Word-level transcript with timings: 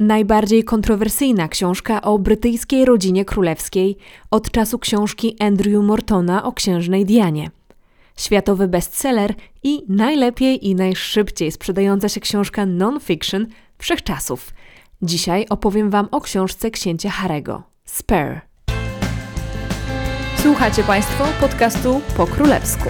Najbardziej 0.00 0.64
kontrowersyjna 0.64 1.48
książka 1.48 2.02
o 2.02 2.18
brytyjskiej 2.18 2.84
rodzinie 2.84 3.24
królewskiej 3.24 3.96
od 4.30 4.50
czasu 4.50 4.78
książki 4.78 5.36
Andrew 5.40 5.84
Mortona 5.84 6.44
o 6.44 6.52
księżnej 6.52 7.04
Dianie. 7.04 7.50
Światowy 8.16 8.68
bestseller 8.68 9.34
i 9.62 9.82
najlepiej 9.88 10.68
i 10.68 10.74
najszybciej 10.74 11.52
sprzedająca 11.52 12.08
się 12.08 12.20
książka 12.20 12.66
non-fiction 12.66 13.46
wszechczasów. 13.78 14.54
Dzisiaj 15.02 15.46
opowiem 15.50 15.90
Wam 15.90 16.08
o 16.10 16.20
książce 16.20 16.70
księcia 16.70 17.10
Harego, 17.10 17.62
Spare. 17.84 18.40
Słuchacie 20.42 20.82
Państwo 20.82 21.24
podcastu 21.40 22.00
po 22.16 22.26
królewsku. 22.26 22.88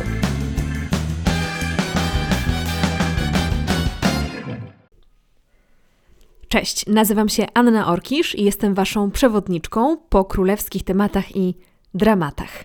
Cześć, 6.53 6.87
nazywam 6.87 7.29
się 7.29 7.47
Anna 7.55 7.89
Orkisz 7.89 8.35
i 8.35 8.45
jestem 8.45 8.75
Waszą 8.75 9.11
przewodniczką 9.11 9.97
po 10.09 10.25
królewskich 10.25 10.85
tematach 10.85 11.37
i 11.37 11.55
dramatach. 11.95 12.65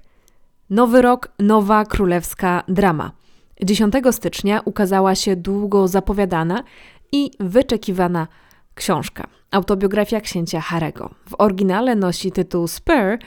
Nowy 0.70 1.02
rok, 1.02 1.32
nowa 1.40 1.86
królewska 1.86 2.64
drama. 2.68 3.12
10 3.64 3.94
stycznia 4.12 4.62
ukazała 4.66 5.16
się 5.16 5.36
długo 5.36 5.88
zapowiadana 5.88 6.64
i 7.12 7.32
wyczekiwana 7.40 8.28
książka. 8.76 9.28
Autobiografia 9.52 10.22
księcia 10.22 10.62
Harego. 10.62 11.10
W 11.30 11.36
oryginale 11.38 11.96
nosi 11.96 12.32
tytuł 12.32 12.68
Spur, 12.68 13.18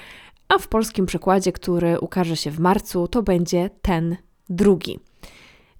a 0.49 0.59
w 0.59 0.69
polskim 0.69 1.07
przekładzie, 1.07 1.53
który 1.53 2.01
ukaże 2.01 2.37
się 2.37 2.51
w 2.51 2.61
marcu, 2.61 3.09
to 3.09 3.23
będzie 3.23 3.71
ten 3.83 4.17
drugi. 4.49 4.99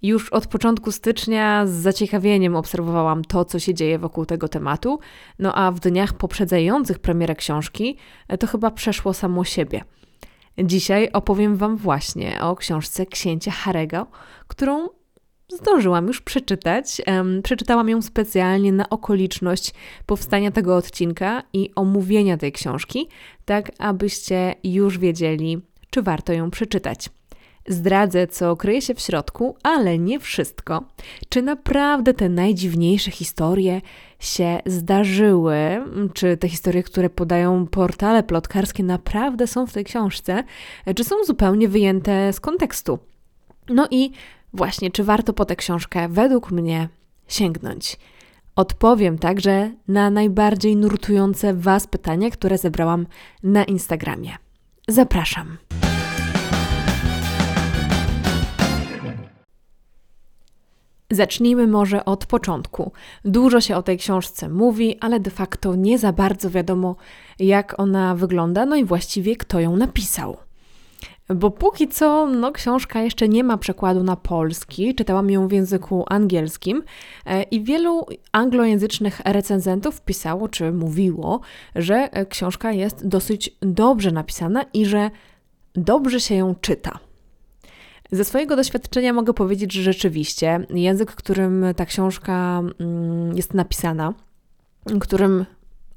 Już 0.03 0.29
od 0.29 0.47
początku 0.47 0.93
stycznia 0.93 1.67
z 1.67 1.71
zaciekawieniem 1.71 2.57
obserwowałam 2.57 3.25
to, 3.25 3.45
co 3.45 3.59
się 3.59 3.75
dzieje 3.75 3.99
wokół 3.99 4.27
tego 4.27 4.49
tematu, 4.49 4.99
no 5.39 5.55
a 5.55 5.73
w 5.73 5.81
dniach 5.81 6.13
poprzedzających 6.13 6.99
premierę 6.99 7.35
książki 7.35 7.97
to 8.41 8.47
chyba 8.47 8.71
przeszło 8.71 9.15
samo 9.15 9.45
siebie. 9.45 9.85
Dzisiaj 10.59 11.09
opowiem 11.13 11.57
Wam 11.57 11.77
właśnie 11.77 12.41
o 12.41 12.57
książce 12.57 13.07
księcia 13.07 13.51
Harego, 13.51 14.07
którą 14.47 14.89
zdążyłam 15.53 16.07
już 16.07 16.21
przeczytać. 16.21 17.03
Przeczytałam 17.43 17.89
ją 17.89 18.03
specjalnie 18.03 18.73
na 18.73 18.89
okoliczność 18.89 19.75
powstania 20.07 20.51
tego 20.51 20.77
odcinka 20.77 21.43
i 21.53 21.71
omówienia 21.75 22.37
tej 22.37 22.53
książki, 22.53 23.09
tak 23.45 23.71
abyście 23.79 24.55
już 24.65 24.99
wiedzieli, 24.99 25.61
czy 25.91 26.03
warto 26.03 26.33
ją 26.33 26.51
przeczytać. 26.51 27.09
Zdradzę, 27.69 28.27
co 28.27 28.57
kryje 28.57 28.83
się 28.83 28.95
w 28.95 29.01
środku, 29.01 29.57
ale 29.63 29.99
nie 29.99 30.21
wszystko. 30.21 30.85
Czy 31.29 31.43
naprawdę 31.43 32.15
te 32.15 32.29
najdziwniejsze 32.29 33.11
historie 33.11 33.81
się 34.19 34.61
zdarzyły? 34.67 35.57
Czy 36.15 36.37
te 36.37 36.49
historie, 36.49 36.83
które 36.83 37.11
podają 37.11 37.67
portale 37.67 38.23
plotkarskie, 38.23 38.83
naprawdę 38.83 39.47
są 39.47 39.67
w 39.67 39.73
tej 39.73 39.85
książce? 39.85 40.45
Czy 40.97 41.05
są 41.05 41.25
zupełnie 41.25 41.69
wyjęte 41.69 42.33
z 42.33 42.41
kontekstu? 42.41 42.99
No 43.69 43.89
i 43.91 44.11
właśnie, 44.53 44.91
czy 44.91 45.05
warto 45.05 45.33
po 45.33 45.45
tę 45.45 45.57
książkę 45.57 46.09
według 46.09 46.51
mnie 46.51 46.89
sięgnąć? 47.29 47.97
Odpowiem 48.57 49.19
także 49.19 49.71
na 49.89 50.11
najbardziej 50.11 50.77
nurtujące 50.77 51.55
Was 51.55 51.87
pytania, 51.87 52.31
które 52.31 52.59
zebrałam 52.59 53.07
na 53.43 53.65
Instagramie. 53.65 54.37
Zapraszam. 54.89 55.57
Zacznijmy 61.13 61.67
może 61.67 62.05
od 62.05 62.27
początku. 62.27 62.93
Dużo 63.25 63.61
się 63.61 63.77
o 63.77 63.83
tej 63.83 63.99
książce 63.99 64.49
mówi, 64.49 64.99
ale 65.01 65.21
de 65.21 65.31
facto 65.31 65.75
nie 65.75 65.99
za 65.99 66.13
bardzo 66.13 66.51
wiadomo, 66.51 66.97
jak 67.39 67.81
ona 67.81 68.15
wygląda, 68.15 68.67
no 68.67 68.77
i 68.77 68.85
właściwie 68.85 69.37
kto 69.37 69.61
ją 69.61 69.77
napisał. 69.77 70.37
Bo 71.35 71.51
póki 71.51 71.89
co, 71.89 72.27
no, 72.27 72.53
książka 72.53 73.03
jeszcze 73.03 73.29
nie 73.29 73.45
ma 73.45 73.59
przekładu 73.59 74.03
na 74.03 74.17
polski. 74.17 74.95
Czytałam 74.95 75.31
ją 75.31 75.49
w 75.49 75.53
języku 75.53 76.05
angielskim 76.09 76.83
e, 77.27 77.43
i 77.43 77.65
wielu 77.65 78.07
anglojęzycznych 78.33 79.21
recenzentów 79.25 80.01
pisało 80.01 80.49
czy 80.49 80.73
mówiło, 80.73 81.41
że 81.75 82.09
książka 82.29 82.73
jest 82.73 83.07
dosyć 83.07 83.57
dobrze 83.61 84.13
napisana 84.13 84.65
i 84.75 84.87
że 84.87 85.11
dobrze 85.75 86.21
się 86.21 86.35
ją 86.35 86.55
czyta. 86.55 87.08
Ze 88.13 88.25
swojego 88.25 88.57
doświadczenia 88.57 89.13
mogę 89.13 89.35
powiedzieć, 89.35 89.73
że 89.73 89.83
rzeczywiście 89.83 90.67
język, 90.71 91.13
którym 91.15 91.65
ta 91.77 91.87
książka 91.87 92.63
mm, 92.81 93.37
jest 93.37 93.55
napisana, 93.55 94.15
którym 95.01 95.45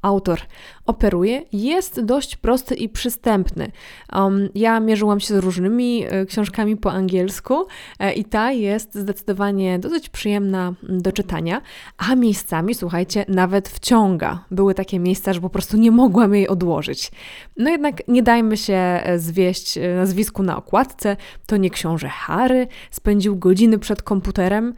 autor 0.02 0.40
operuje, 0.86 1.44
jest 1.52 2.02
dość 2.02 2.36
prosty 2.36 2.76
i 2.76 2.90
przystępny. 2.90 3.72
Um, 4.14 4.50
ja 4.56 4.80
mierzyłam 4.80 5.20
się 5.20 5.28
z 5.36 5.38
różnymi 5.38 6.06
y, 6.14 6.26
książkami 6.26 6.78
po 6.78 6.92
angielsku 6.92 7.66
e, 8.00 8.14
i 8.14 8.26
ta 8.26 8.52
jest 8.52 8.96
zdecydowanie 8.96 9.80
dosyć 9.80 10.10
przyjemna 10.10 10.74
do 10.84 11.12
czytania, 11.12 11.62
a 11.98 12.16
miejscami, 12.16 12.76
słuchajcie, 12.76 13.26
nawet 13.28 13.70
wciąga. 13.70 14.46
Były 14.52 14.74
takie 14.74 15.00
miejsca, 15.00 15.34
że 15.34 15.42
po 15.42 15.50
prostu 15.50 15.78
nie 15.78 15.92
mogłam 15.92 16.36
jej 16.36 16.48
odłożyć. 16.48 17.12
No 17.58 17.70
jednak 17.70 18.08
nie 18.08 18.24
dajmy 18.24 18.58
się 18.58 18.74
e, 18.74 19.20
zwieść 19.20 19.78
e, 19.78 19.96
nazwisku 19.96 20.44
na 20.44 20.58
okładce. 20.58 21.18
To 21.46 21.58
nie 21.58 21.70
książę 21.70 22.08
Harry, 22.08 22.68
spędził 22.92 23.36
godziny 23.36 23.80
przed 23.80 24.04
komputerem, 24.04 24.74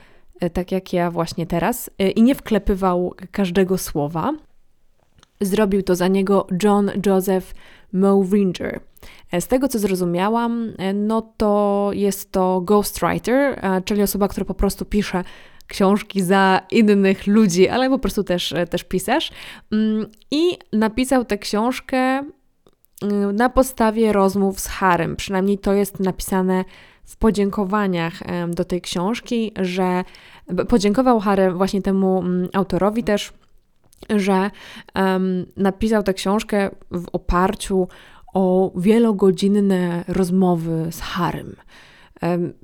tak 0.53 0.71
jak 0.71 0.93
ja 0.93 1.11
właśnie 1.11 1.47
teraz, 1.47 1.89
i 2.15 2.23
nie 2.23 2.35
wklepywał 2.35 3.15
każdego 3.31 3.77
słowa. 3.77 4.33
Zrobił 5.45 5.83
to 5.83 5.95
za 5.95 6.07
niego 6.07 6.47
John 6.63 6.91
Joseph 7.05 7.53
Mowringer. 7.93 8.79
E, 9.31 9.41
z 9.41 9.47
tego 9.47 9.67
co 9.67 9.79
zrozumiałam, 9.79 10.73
e, 10.77 10.93
no 10.93 11.33
to 11.37 11.89
jest 11.93 12.31
to 12.31 12.61
ghostwriter, 12.61 13.59
e, 13.65 13.81
czyli 13.81 14.03
osoba, 14.03 14.27
która 14.27 14.45
po 14.45 14.53
prostu 14.53 14.85
pisze 14.85 15.23
książki 15.67 16.21
za 16.21 16.61
innych 16.71 17.27
ludzi, 17.27 17.69
ale 17.69 17.89
po 17.89 17.99
prostu 17.99 18.23
też, 18.23 18.53
też 18.69 18.83
pisarz. 18.83 19.31
Mm, 19.71 20.05
I 20.31 20.57
napisał 20.73 21.25
tę 21.25 21.37
książkę 21.37 21.97
mm, 21.97 23.35
na 23.35 23.49
podstawie 23.49 24.13
rozmów 24.13 24.59
z 24.59 24.67
Harem. 24.67 25.15
Przynajmniej 25.15 25.57
to 25.57 25.73
jest 25.73 25.99
napisane 25.99 26.65
w 27.03 27.17
podziękowaniach 27.17 28.13
do 28.47 28.65
tej 28.65 28.81
książki, 28.81 29.51
że 29.55 30.03
podziękował 30.69 31.19
Harry 31.19 31.51
właśnie 31.51 31.81
temu 31.81 32.19
mm, 32.19 32.49
autorowi 32.53 33.03
też 33.03 33.33
że 34.15 34.51
um, 34.95 35.45
napisał 35.57 36.03
tę 36.03 36.13
książkę 36.13 36.69
w 36.91 37.05
oparciu 37.13 37.87
o 38.33 38.71
wielogodzinne 38.75 40.03
rozmowy 40.07 40.87
z 40.91 40.99
Harym. 40.99 41.55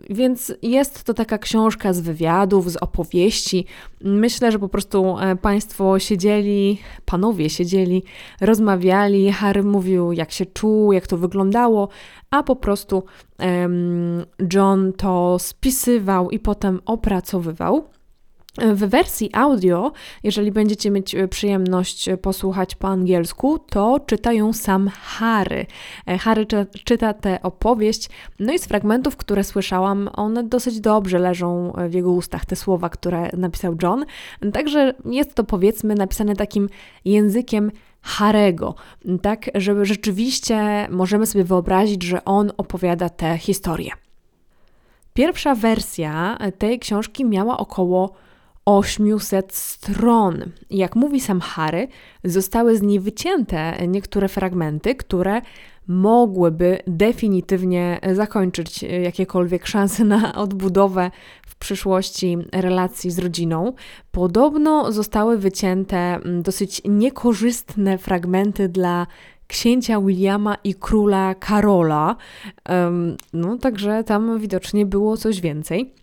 Więc 0.10 0.54
jest 0.62 1.04
to 1.04 1.14
taka 1.14 1.38
książka 1.38 1.94
z 1.94 2.00
wywiadów, 2.00 2.72
z 2.72 2.76
opowieści. 2.78 3.66
Myślę, 4.02 4.52
że 4.52 4.60
po 4.60 4.70
prostu 4.70 5.18
e, 5.20 5.36
Państwo 5.36 6.00
siedzieli, 6.00 6.80
panowie 7.06 7.50
siedzieli, 7.50 8.04
rozmawiali. 8.42 9.32
Harry 9.32 9.64
mówił, 9.64 10.12
jak 10.12 10.32
się 10.32 10.46
czuł, 10.46 10.94
jak 10.94 11.08
to 11.08 11.18
wyglądało, 11.18 11.90
a 12.32 12.44
po 12.44 12.56
prostu 12.56 13.04
John 14.54 14.94
to 14.94 15.40
spisywał 15.40 16.30
i 16.30 16.40
potem 16.40 16.82
opracowywał. 16.86 17.88
W 18.58 18.80
wersji 18.80 19.30
audio, 19.34 19.92
jeżeli 20.24 20.52
będziecie 20.52 20.92
mieć 20.92 21.16
e, 21.16 21.28
przyjemność 21.28 22.10
posłuchać 22.22 22.76
po 22.76 22.88
angielsku, 22.88 23.60
to 23.60 24.00
czyta 24.00 24.34
ją 24.34 24.54
sam 24.54 24.88
Harry. 24.88 25.66
E, 26.08 26.18
Harry 26.18 26.46
czyta 26.84 27.14
tę 27.14 27.42
opowieść, 27.44 28.10
no 28.40 28.54
i 28.54 28.60
z 28.60 28.66
fragmentów, 28.66 29.18
które 29.18 29.44
słyszałam, 29.44 30.10
one 30.14 30.44
dosyć 30.44 30.80
dobrze 30.80 31.20
leżą 31.20 31.74
w 31.90 31.94
jego 31.94 32.12
ustach, 32.12 32.46
te 32.46 32.56
słowa, 32.56 32.90
które 32.90 33.30
napisał 33.38 33.76
John. 33.84 34.06
Także 34.54 34.94
jest 35.06 35.36
to 35.36 35.44
powiedzmy 35.44 35.96
napisane 35.96 36.36
takim 36.36 36.70
językiem 37.06 37.72
Harego, 38.02 38.76
tak, 39.22 39.46
żeby 39.56 39.86
rzeczywiście 39.86 40.88
możemy 40.90 41.26
sobie 41.26 41.44
wyobrazić, 41.44 42.04
że 42.04 42.26
on 42.26 42.52
opowiada 42.58 43.10
tę 43.10 43.38
historię. 43.38 43.92
Pierwsza 45.14 45.56
wersja 45.56 46.38
tej 46.58 46.80
książki 46.80 47.26
miała 47.26 47.58
około 47.58 48.14
800 48.70 49.54
stron. 49.54 50.52
Jak 50.70 50.96
mówi 50.96 51.20
sam 51.20 51.42
Harry, 51.42 51.88
zostały 52.24 52.78
z 52.78 52.82
niej 52.82 53.00
wycięte 53.00 53.88
niektóre 53.88 54.28
fragmenty, 54.28 54.96
które 54.96 55.42
mogłyby 55.88 56.80
definitywnie 56.88 58.00
zakończyć 58.14 58.84
jakiekolwiek 58.84 59.68
szanse 59.68 60.06
na 60.06 60.36
odbudowę 60.36 61.12
w 61.48 61.56
przyszłości 61.56 62.38
relacji 62.52 63.12
z 63.12 63.20
rodziną. 63.20 63.74
Podobno 64.12 64.92
zostały 64.92 65.38
wycięte 65.38 65.98
mm, 65.98 66.42
dosyć 66.42 66.82
niekorzystne 66.86 67.98
fragmenty 67.98 68.70
dla 68.70 69.08
księcia 69.48 70.02
Williama 70.02 70.56
i 70.64 70.76
króla 70.76 71.36
Karola. 71.36 72.16
No, 73.34 73.58
także 73.58 74.04
tam 74.04 74.40
widocznie 74.40 74.86
było 74.86 75.18
coś 75.18 75.42
więcej. 75.42 75.94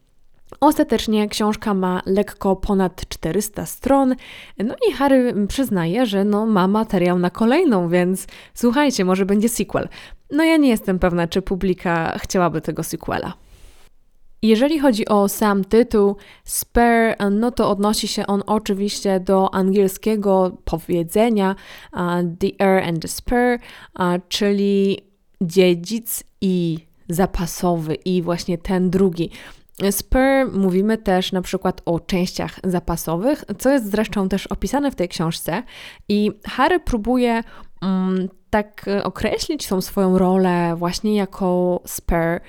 Ostatecznie 0.67 1.29
książka 1.29 1.75
ma 1.75 2.03
lekko 2.07 2.57
ponad 2.57 3.09
400 3.09 3.67
stron, 3.67 4.15
no 4.59 4.75
i 4.89 4.93
Harry 4.93 5.47
przyznaje, 5.49 6.07
że 6.07 6.25
no, 6.25 6.47
ma 6.47 6.69
materiał 6.69 7.19
na 7.19 7.31
kolejną, 7.31 7.89
więc 7.89 8.27
słuchajcie, 8.55 9.05
może 9.05 9.27
będzie 9.27 9.49
sequel. 9.49 9.89
No 10.31 10.45
ja 10.45 10.57
nie 10.57 10.69
jestem 10.69 10.99
pewna, 10.99 11.29
czy 11.29 11.43
publika 11.43 12.19
chciałaby 12.19 12.61
tego 12.61 12.83
sequela. 12.83 13.33
Jeżeli 14.43 14.79
chodzi 14.79 15.09
o 15.09 15.29
sam 15.29 15.65
tytuł 15.65 16.17
Spare, 16.45 17.17
no 17.31 17.51
to 17.51 17.71
odnosi 17.71 18.09
się 18.09 18.27
on 18.27 18.43
oczywiście 18.47 19.21
do 19.21 19.55
angielskiego 19.55 20.57
powiedzenia 20.65 21.55
The 22.39 22.49
Heir 22.59 22.89
and 22.89 23.03
the 23.03 23.09
Spare, 23.09 23.59
czyli 24.29 24.99
dziedzic 25.41 26.25
i 26.41 26.79
zapasowy 27.09 27.95
i 27.95 28.23
właśnie 28.23 28.59
ten 28.59 28.91
drugi. 28.91 29.31
Spur 29.91 30.53
mówimy 30.53 30.99
też 30.99 31.33
na 31.33 31.43
przykład 31.43 31.83
o 31.85 32.01
częściach 32.01 32.61
zapasowych, 32.65 33.45
co 33.59 33.71
jest 33.71 33.91
zresztą 33.91 34.29
też 34.29 34.47
opisane 34.47 34.91
w 34.91 34.95
tej 34.95 35.09
książce 35.09 35.63
i 36.09 36.33
Harry 36.47 36.81
próbuje 36.81 37.43
um, 37.83 38.29
tak 38.51 38.87
określić 39.03 39.67
tą 39.67 39.81
swoją 39.81 40.19
rolę 40.19 40.75
właśnie 40.77 41.17
jako 41.17 41.81
spare, 41.87 42.41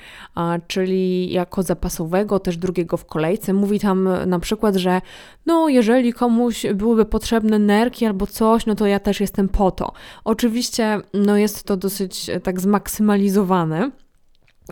czyli 0.67 1.31
jako 1.31 1.63
zapasowego, 1.63 2.39
też 2.39 2.57
drugiego 2.57 2.97
w 2.97 3.05
kolejce. 3.05 3.53
Mówi 3.53 3.79
tam 3.79 4.09
na 4.25 4.39
przykład, 4.39 4.75
że 4.75 5.01
no 5.45 5.69
jeżeli 5.69 6.13
komuś 6.13 6.65
byłyby 6.75 7.05
potrzebne 7.05 7.59
nerki 7.59 8.05
albo 8.05 8.27
coś, 8.27 8.65
no 8.65 8.75
to 8.75 8.85
ja 8.85 8.99
też 8.99 9.19
jestem 9.21 9.49
po 9.49 9.71
to. 9.71 9.91
Oczywiście 10.23 10.99
no 11.13 11.37
jest 11.37 11.63
to 11.63 11.77
dosyć 11.77 12.29
tak 12.43 12.61
zmaksymalizowane, 12.61 13.91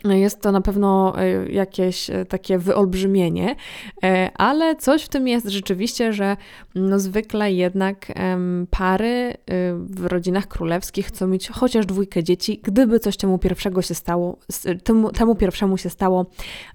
jest 0.04 0.42
to 0.42 0.52
na 0.52 0.62
pewno 0.62 1.14
e, 1.20 1.52
jakieś 1.52 2.10
e, 2.10 2.26
takie 2.26 2.58
wyolbrzymienie, 2.58 3.56
e, 4.04 4.32
ale 4.38 4.76
coś 4.76 5.04
w 5.04 5.10
tym 5.10 5.28
jest 5.28 5.48
rzeczywiście, 5.48 6.14
że 6.14 6.38
no 6.76 7.00
zwykle 7.00 7.54
jednak 7.54 8.12
pary 8.70 9.34
w 9.80 10.06
rodzinach 10.06 10.48
królewskich 10.48 11.08
chcą 11.08 11.28
mieć 11.28 11.50
chociaż 11.50 11.86
dwójkę 11.86 12.24
dzieci. 12.24 12.60
Gdyby 12.64 13.00
coś 13.00 13.18
temu 13.18 13.38
pierwszego 13.38 13.82
się 13.82 13.96
stało, 13.96 14.38
temu, 14.84 15.12
temu 15.12 15.36
pierwszemu 15.36 15.78
się 15.78 15.90
stało, 15.90 16.26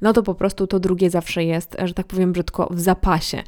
no 0.03 0.13
to 0.13 0.23
po 0.23 0.35
prostu 0.35 0.67
to 0.67 0.81
drugie 0.81 1.11
zawsze 1.11 1.45
jest, 1.45 1.77
że 1.85 1.95
tak 1.95 2.07
powiem 2.07 2.33
brzydko, 2.33 2.69
w 2.71 2.81
zapasie. 2.81 3.43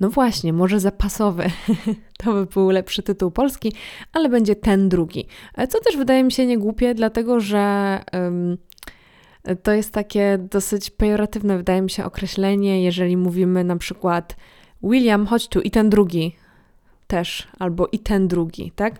No 0.00 0.10
właśnie, 0.10 0.52
może 0.52 0.80
zapasowy. 0.80 1.44
to 2.24 2.32
by 2.32 2.46
był 2.46 2.70
lepszy 2.70 3.02
tytuł 3.02 3.30
polski, 3.30 3.72
ale 4.12 4.28
będzie 4.28 4.56
ten 4.56 4.88
drugi. 4.88 5.26
Co 5.68 5.80
też 5.80 5.96
wydaje 5.96 6.24
mi 6.24 6.32
się 6.32 6.46
niegłupie, 6.46 6.94
dlatego 6.94 7.40
że. 7.40 8.00
Um, 8.12 8.58
to 9.62 9.72
jest 9.72 9.92
takie 9.92 10.38
dosyć 10.50 10.90
pejoratywne, 10.90 11.56
wydaje 11.56 11.82
mi 11.82 11.90
się, 11.90 12.04
określenie, 12.04 12.84
jeżeli 12.84 13.16
mówimy 13.16 13.64
na 13.64 13.76
przykład 13.76 14.36
William, 14.82 15.26
chodź 15.26 15.48
tu 15.48 15.60
i 15.60 15.70
ten 15.70 15.90
drugi 15.90 16.36
też, 17.06 17.48
albo 17.58 17.88
i 17.92 17.98
ten 17.98 18.28
drugi, 18.28 18.72
tak? 18.76 18.94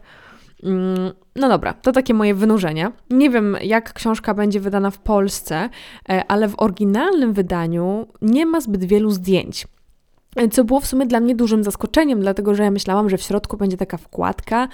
Mm, 0.62 1.12
no 1.36 1.48
dobra, 1.48 1.72
to 1.72 1.92
takie 1.92 2.14
moje 2.14 2.34
wynurzenia. 2.34 2.92
Nie 3.10 3.30
wiem, 3.30 3.56
jak 3.62 3.92
książka 3.92 4.34
będzie 4.34 4.60
wydana 4.60 4.90
w 4.90 4.98
Polsce, 4.98 5.68
e, 6.08 6.24
ale 6.28 6.48
w 6.48 6.54
oryginalnym 6.58 7.32
wydaniu 7.32 8.06
nie 8.22 8.46
ma 8.46 8.60
zbyt 8.60 8.84
wielu 8.84 9.10
zdjęć. 9.10 9.66
Co 10.50 10.64
było 10.64 10.80
w 10.80 10.86
sumie 10.86 11.06
dla 11.06 11.20
mnie 11.20 11.34
dużym 11.34 11.64
zaskoczeniem, 11.64 12.20
dlatego 12.20 12.54
że 12.54 12.62
ja 12.62 12.70
myślałam, 12.70 13.10
że 13.10 13.18
w 13.18 13.22
środku 13.22 13.56
będzie 13.56 13.76
taka 13.76 13.96
wkładka, 13.96 14.68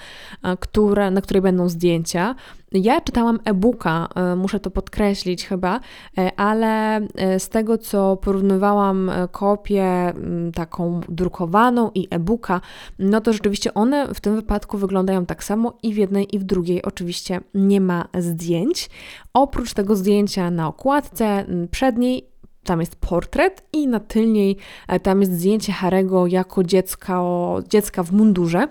która, 0.59 1.11
na 1.11 1.21
której 1.21 1.41
będą 1.41 1.69
zdjęcia. 1.69 2.35
Ja 2.71 3.01
czytałam 3.01 3.39
e-booka, 3.45 4.07
e, 4.15 4.35
muszę 4.35 4.59
to 4.59 4.71
podkreślić 4.71 5.47
chyba, 5.47 5.79
e, 6.17 6.31
ale 6.39 6.95
e, 6.95 7.39
z 7.39 7.49
tego 7.49 7.77
co 7.77 8.17
porównywałam 8.17 9.11
kopię 9.31 10.13
taką 10.55 11.01
drukowaną 11.09 11.91
i 11.95 12.07
e-booka, 12.11 12.61
no 12.99 13.21
to 13.21 13.33
rzeczywiście 13.33 13.73
one 13.73 14.13
w 14.13 14.21
tym 14.21 14.35
wypadku 14.35 14.77
wyglądają 14.77 15.25
tak 15.25 15.43
samo 15.43 15.77
i 15.83 15.93
w 15.93 15.97
jednej 15.97 16.35
i 16.35 16.39
w 16.39 16.43
drugiej 16.43 16.81
oczywiście 16.81 17.41
nie 17.53 17.81
ma 17.81 18.05
zdjęć. 18.19 18.89
Oprócz 19.33 19.73
tego 19.73 19.95
zdjęcia 19.95 20.51
na 20.51 20.67
okładce 20.67 21.45
przedniej 21.71 22.29
tam 22.63 22.79
jest 22.79 22.95
portret 22.95 23.67
i 23.73 23.87
na 23.87 23.99
tylniej 23.99 24.57
e, 24.87 24.99
tam 24.99 25.21
jest 25.21 25.33
zdjęcie 25.33 25.73
Harego 25.73 26.27
jako 26.27 26.63
dziecka, 26.63 27.21
dziecka 27.69 28.03
w 28.03 28.11
mundurze. 28.11 28.67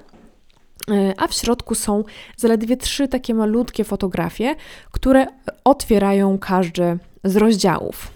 E, 0.91 1.15
a 1.17 1.29
w 1.29 1.35
środku 1.35 1.75
są 1.75 2.05
zaledwie 2.37 2.77
trzy 2.77 3.09
takie 3.09 3.35
malutkie 3.35 3.85
fotografie, 3.85 4.55
które 4.91 5.27
otwierają 5.65 6.39
każdy 6.39 6.99
z 7.25 7.37
rozdziałów. 7.37 8.11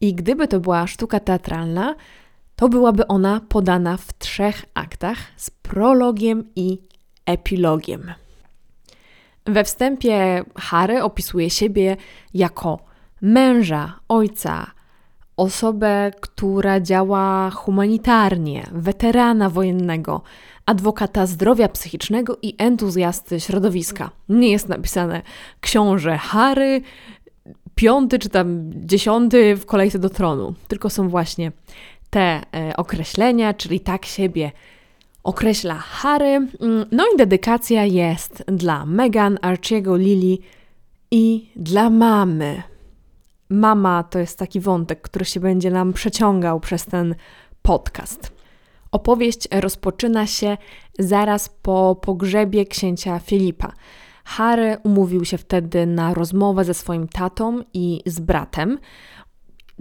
I 0.00 0.14
gdyby 0.14 0.48
to 0.48 0.60
była 0.60 0.86
sztuka 0.86 1.20
teatralna, 1.20 1.94
to 2.56 2.68
byłaby 2.68 3.06
ona 3.06 3.40
podana 3.48 3.96
w 3.96 4.18
trzech 4.18 4.64
aktach 4.74 5.18
z 5.36 5.50
prologiem 5.50 6.44
i 6.56 6.78
epilogiem. 7.26 8.12
We 9.46 9.64
wstępie 9.64 10.44
Harry 10.56 11.02
opisuje 11.02 11.50
siebie 11.50 11.96
jako 12.34 12.78
męża, 13.20 14.00
ojca, 14.08 14.70
osobę, 15.36 16.10
która 16.20 16.80
działa 16.80 17.50
humanitarnie, 17.50 18.66
weterana 18.72 19.50
wojennego, 19.50 20.22
adwokata 20.66 21.26
zdrowia 21.26 21.68
psychicznego 21.68 22.38
i 22.42 22.54
entuzjasty 22.58 23.40
środowiska. 23.40 24.10
Nie 24.28 24.50
jest 24.50 24.68
napisane 24.68 25.22
książę 25.60 26.18
Harry, 26.18 26.82
piąty 27.74 28.18
czy 28.18 28.28
tam 28.28 28.72
dziesiąty 28.74 29.56
w 29.56 29.66
kolejce 29.66 29.98
do 29.98 30.10
tronu, 30.10 30.54
tylko 30.68 30.90
są 30.90 31.08
właśnie 31.08 31.52
te 32.10 32.20
e, 32.20 32.76
określenia, 32.76 33.54
czyli 33.54 33.80
tak 33.80 34.06
siebie 34.06 34.52
określa 35.24 35.74
Harry. 35.74 36.26
Mm, 36.26 36.86
no 36.92 37.04
i 37.14 37.16
dedykacja 37.16 37.84
jest 37.84 38.44
dla 38.46 38.86
Meghan, 38.86 39.38
Archiego, 39.42 39.96
Lily 39.96 40.38
i 41.10 41.48
dla 41.56 41.90
mamy 41.90 42.62
mama 43.48 44.02
to 44.02 44.18
jest 44.18 44.38
taki 44.38 44.60
wątek, 44.60 45.00
który 45.00 45.24
się 45.24 45.40
będzie 45.40 45.70
nam 45.70 45.92
przeciągał 45.92 46.60
przez 46.60 46.86
ten 46.86 47.14
podcast. 47.62 48.32
Opowieść 48.92 49.48
rozpoczyna 49.52 50.26
się 50.26 50.56
zaraz 50.98 51.48
po 51.48 51.96
pogrzebie 52.02 52.66
księcia 52.66 53.18
Filipa. 53.18 53.72
Harry 54.24 54.76
umówił 54.82 55.24
się 55.24 55.38
wtedy 55.38 55.86
na 55.86 56.14
rozmowę 56.14 56.64
ze 56.64 56.74
swoim 56.74 57.08
tatą 57.08 57.60
i 57.74 58.02
z 58.06 58.20
bratem. 58.20 58.78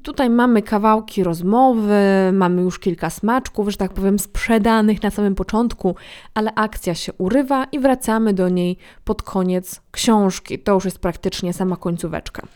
Tutaj 0.03 0.29
mamy 0.29 0.61
kawałki 0.61 1.23
rozmowy, 1.23 2.01
mamy 2.33 2.61
już 2.61 2.79
kilka 2.79 3.09
smaczków, 3.09 3.69
że 3.69 3.77
tak 3.77 3.93
powiem, 3.93 4.19
sprzedanych 4.19 5.03
na 5.03 5.11
samym 5.11 5.35
początku, 5.35 5.95
ale 6.33 6.53
akcja 6.55 6.95
się 6.95 7.13
urywa 7.13 7.63
i 7.63 7.79
wracamy 7.79 8.33
do 8.33 8.49
niej 8.49 8.77
pod 9.03 9.21
koniec 9.21 9.81
książki. 9.91 10.59
To 10.59 10.73
już 10.73 10.85
jest 10.85 10.99
praktycznie 10.99 11.53
sama 11.53 11.77
końcóweczka. 11.77 12.47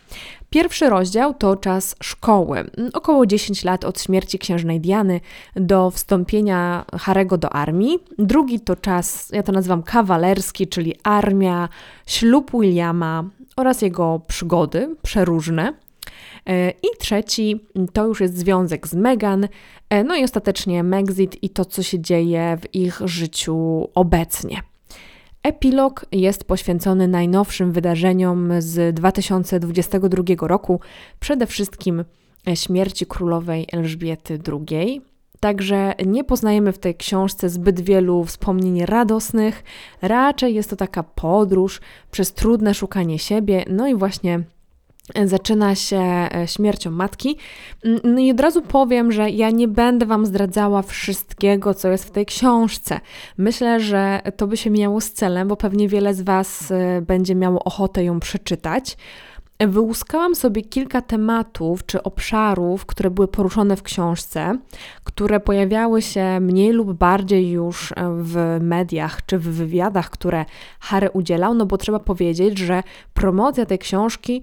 Pierwszy 0.50 0.90
rozdział 0.90 1.34
to 1.34 1.56
czas 1.56 1.96
szkoły, 2.04 2.70
około 2.94 3.26
10 3.26 3.64
lat 3.64 3.86
od 3.86 4.02
śmierci 4.02 4.40
księżnej 4.40 4.82
Diany 4.82 5.22
do 5.56 5.92
wstąpienia 5.92 6.86
Harego 7.00 7.38
do 7.38 7.54
armii. 7.54 8.00
Drugi 8.18 8.60
to 8.60 8.76
czas, 8.76 9.30
ja 9.34 9.44
to 9.44 9.52
nazywam 9.52 9.84
kawalerski, 9.84 10.68
czyli 10.68 10.96
armia, 11.04 11.70
ślub 12.06 12.52
Williama 12.52 13.24
oraz 13.56 13.82
jego 13.82 14.22
przygody 14.28 14.96
przeróżne. 15.02 15.74
E, 16.46 16.70
I 16.70 16.88
trzeci 17.00 17.66
to 17.94 18.06
już 18.06 18.22
jest 18.22 18.38
związek 18.38 18.88
z 18.88 18.94
Meghan, 18.94 19.48
e, 19.90 20.04
no 20.04 20.16
i 20.16 20.24
ostatecznie 20.24 20.84
Megxit 20.84 21.44
i 21.44 21.50
to, 21.50 21.66
co 21.66 21.84
się 21.84 22.00
dzieje 22.00 22.58
w 22.62 22.76
ich 22.76 23.02
życiu 23.06 23.90
obecnie. 23.96 24.62
Epilog 25.44 26.06
jest 26.12 26.44
poświęcony 26.44 27.08
najnowszym 27.08 27.72
wydarzeniom 27.72 28.62
z 28.62 28.96
2022 28.96 30.48
roku, 30.48 30.80
przede 31.20 31.48
wszystkim 31.48 32.04
śmierci 32.56 33.06
królowej 33.06 33.68
Elżbiety 33.72 34.40
II. 34.48 35.02
Także 35.40 35.94
nie 36.06 36.24
poznajemy 36.24 36.72
w 36.72 36.80
tej 36.80 36.96
książce 36.96 37.50
zbyt 37.50 37.82
wielu 37.82 38.24
wspomnień 38.24 38.86
radosnych, 38.86 39.64
raczej 40.02 40.56
jest 40.56 40.70
to 40.70 40.76
taka 40.76 41.04
podróż 41.04 41.82
przez 42.12 42.34
trudne 42.34 42.74
szukanie 42.74 43.20
siebie, 43.20 43.66
no 43.70 43.88
i 43.88 43.96
właśnie 43.96 44.44
zaczyna 45.26 45.76
się 45.76 46.00
e, 46.00 46.48
śmiercią 46.48 46.92
matki. 46.92 47.38
Mm, 47.84 48.00
no 48.04 48.20
i 48.20 48.32
od 48.32 48.40
razu 48.40 48.62
powiem, 48.62 49.12
że 49.12 49.30
ja 49.30 49.50
nie 49.50 49.68
będę 49.68 50.06
Wam 50.06 50.26
zdradzała 50.26 50.82
wszystkiego, 50.82 51.74
co 51.74 51.88
jest 51.88 52.06
w 52.06 52.12
tej 52.12 52.26
książce. 52.26 53.00
Myślę, 53.38 53.80
że 53.80 54.22
to 54.38 54.48
by 54.48 54.58
się 54.58 54.70
miało 54.70 55.02
z 55.02 55.12
celem, 55.12 55.48
bo 55.48 55.58
pewnie 55.58 55.90
wiele 55.90 56.14
z 56.14 56.22
Was 56.22 56.72
e, 56.72 57.02
będzie 57.02 57.36
miało 57.36 57.64
ochotę 57.64 58.04
ją 58.04 58.20
przeczytać. 58.20 58.98
wyłuskałam 59.60 60.36
sobie 60.36 60.62
kilka 60.62 61.02
tematów 61.02 61.86
czy 61.86 62.04
obszarów, 62.04 62.86
które 62.86 63.10
były 63.10 63.28
poruszone 63.28 63.76
w 63.76 63.84
książce, 63.84 64.58
które 65.08 65.40
pojawiały 65.40 66.02
się 66.02 66.40
mniej 66.40 66.72
lub 66.72 66.94
bardziej 66.94 67.50
już 67.50 67.94
w 68.20 68.58
mediach 68.62 69.26
czy 69.26 69.40
w 69.40 69.44
wywiadach, 69.44 70.10
które 70.10 70.46
Harry 70.80 71.10
udzielał, 71.10 71.54
no 71.54 71.66
bo 71.66 71.78
trzeba 71.78 72.00
powiedzieć, 72.00 72.58
że 72.58 72.84
promocja 73.14 73.66
tej 73.66 73.80
książki 73.80 74.42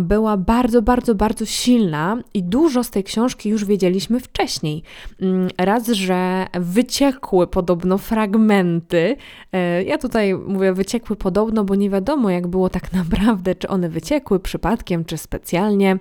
była 0.00 0.36
bardzo, 0.36 0.82
bardzo, 0.82 1.14
bardzo 1.14 1.46
silna 1.46 2.16
i 2.34 2.42
dużo 2.42 2.84
z 2.84 2.90
tej 2.90 3.04
książki 3.04 3.48
już 3.48 3.64
wiedzieliśmy 3.64 4.20
wcześniej. 4.20 4.82
Mm, 5.20 5.48
raz, 5.58 5.88
że 5.88 6.46
wyciekły 6.60 7.46
podobno 7.46 7.98
fragmenty. 7.98 9.16
E, 9.52 9.82
ja 9.82 9.98
tutaj 9.98 10.34
mówię 10.34 10.72
wyciekły 10.72 11.16
podobno, 11.16 11.64
bo 11.64 11.74
nie 11.74 11.90
wiadomo, 11.90 12.30
jak 12.30 12.46
było 12.46 12.68
tak 12.68 12.92
naprawdę, 13.02 13.54
czy 13.54 13.68
one 13.68 13.88
wyciekły 13.88 14.40
przypadkiem, 14.40 15.04
czy 15.04 15.18
specjalnie 15.18 15.98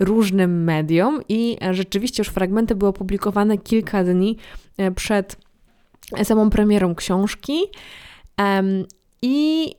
różnym 0.00 0.64
mediom 0.64 1.20
i 1.28 1.56
rzeczywiście 1.70 2.20
już 2.20 2.28
fragmenty 2.28 2.74
były 2.74 2.88
opublikowane 2.88 3.58
kilka 3.58 4.04
dni 4.04 4.36
e, 4.78 4.90
przed 4.90 5.36
samą 6.24 6.50
premierą 6.50 6.94
książki. 6.94 7.54
I 9.22 9.70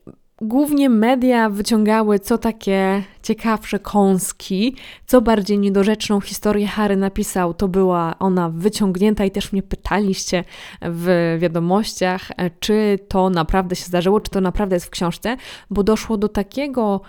głównie 0.42 0.90
media 0.90 1.50
wyciągały 1.50 2.20
co 2.20 2.38
takie 2.38 3.04
ciekawsze 3.24 3.80
kąski, 3.80 4.76
co 5.06 5.22
bardziej 5.22 5.60
niedorzeczną 5.60 6.22
historię 6.22 6.68
Harry 6.68 6.98
napisał, 6.98 7.54
to 7.54 7.68
była 7.68 8.16
ona 8.20 8.50
wyciągnięta 8.50 9.26
i 9.26 9.32
też 9.32 9.52
mnie 9.52 9.64
pytaliście 9.64 10.44
w 10.82 11.38
wiadomościach, 11.40 12.32
e, 12.38 12.50
czy 12.60 13.00
to 13.08 13.30
naprawdę 13.30 13.76
się 13.76 13.86
zdarzyło, 13.86 14.20
czy 14.20 14.32
to 14.32 14.42
naprawdę 14.42 14.76
jest 14.76 14.86
w 14.86 14.90
książce, 14.90 15.38
bo 15.70 15.84
doszło 15.84 16.18
do 16.18 16.30
takiego 16.30 17.02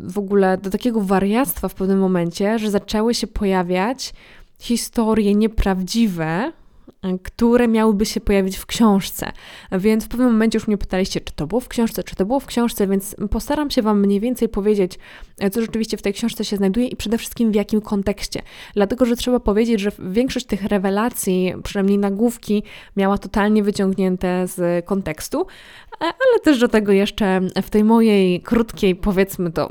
w 0.00 0.18
ogóle, 0.18 0.58
do 0.58 0.70
takiego 0.70 1.00
wariactwa 1.00 1.68
w 1.68 1.74
pewnym 1.74 1.98
momencie, 1.98 2.58
że 2.58 2.70
zaczęły 2.70 3.14
się 3.14 3.26
pojawiać 3.26 4.12
historie 4.58 5.34
nieprawdziwe, 5.34 6.52
które 7.22 7.68
miałyby 7.68 8.06
się 8.06 8.20
pojawić 8.20 8.56
w 8.56 8.66
książce. 8.66 9.32
Więc 9.72 10.04
w 10.04 10.08
pewnym 10.08 10.32
momencie 10.32 10.56
już 10.56 10.68
mnie 10.68 10.78
pytaliście, 10.78 11.20
czy 11.20 11.32
to 11.32 11.46
było 11.46 11.60
w 11.60 11.68
książce, 11.68 12.02
czy 12.02 12.16
to 12.16 12.26
było 12.26 12.40
w 12.40 12.46
książce, 12.46 12.86
więc 12.86 13.16
postaram 13.30 13.70
się 13.70 13.82
Wam 13.82 14.00
mniej 14.00 14.20
więcej 14.20 14.48
powiedzieć, 14.48 14.98
e, 15.38 15.50
co 15.50 15.60
rzeczywiście 15.60 15.96
w 15.96 16.02
tej 16.02 16.12
książce 16.12 16.44
się 16.44 16.56
znajduje 16.56 16.86
i 16.86 16.96
przede 16.96 17.18
wszystkim 17.18 17.52
w 17.52 17.54
jakim 17.54 17.80
kontekście. 17.80 18.42
Dlatego, 18.74 19.04
że 19.04 19.16
trzeba 19.16 19.40
powiedzieć, 19.40 19.80
że 19.80 19.92
większość 19.98 20.46
tych 20.46 20.64
rewelacji, 20.64 21.54
przynajmniej 21.62 21.98
nagłówki, 21.98 22.62
miała 22.96 23.18
totalnie 23.18 23.62
wyciągnięte 23.62 24.46
z 24.46 24.86
kontekstu, 24.86 25.46
e, 26.00 26.04
ale 26.04 26.40
też 26.44 26.58
do 26.60 26.68
tego 26.68 26.92
jeszcze 26.92 27.40
w 27.62 27.70
tej 27.70 27.84
mojej 27.84 28.40
krótkiej, 28.40 28.96
powiedzmy 28.96 29.52
to, 29.52 29.68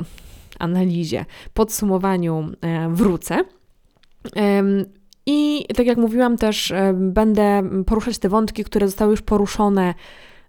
analizie, 0.60 1.25
podsumowaniu 1.53 2.51
e, 2.62 2.89
wrócę. 2.89 3.43
I 5.29 5.65
tak 5.75 5.86
jak 5.86 5.98
mówiłam, 5.98 6.38
też 6.38 6.72
e, 6.72 6.93
będę 6.93 7.63
poruszać 7.86 8.17
te 8.17 8.29
wątki, 8.29 8.63
które 8.63 8.88
zostały 8.88 9.12
już 9.12 9.22
poruszone 9.22 9.93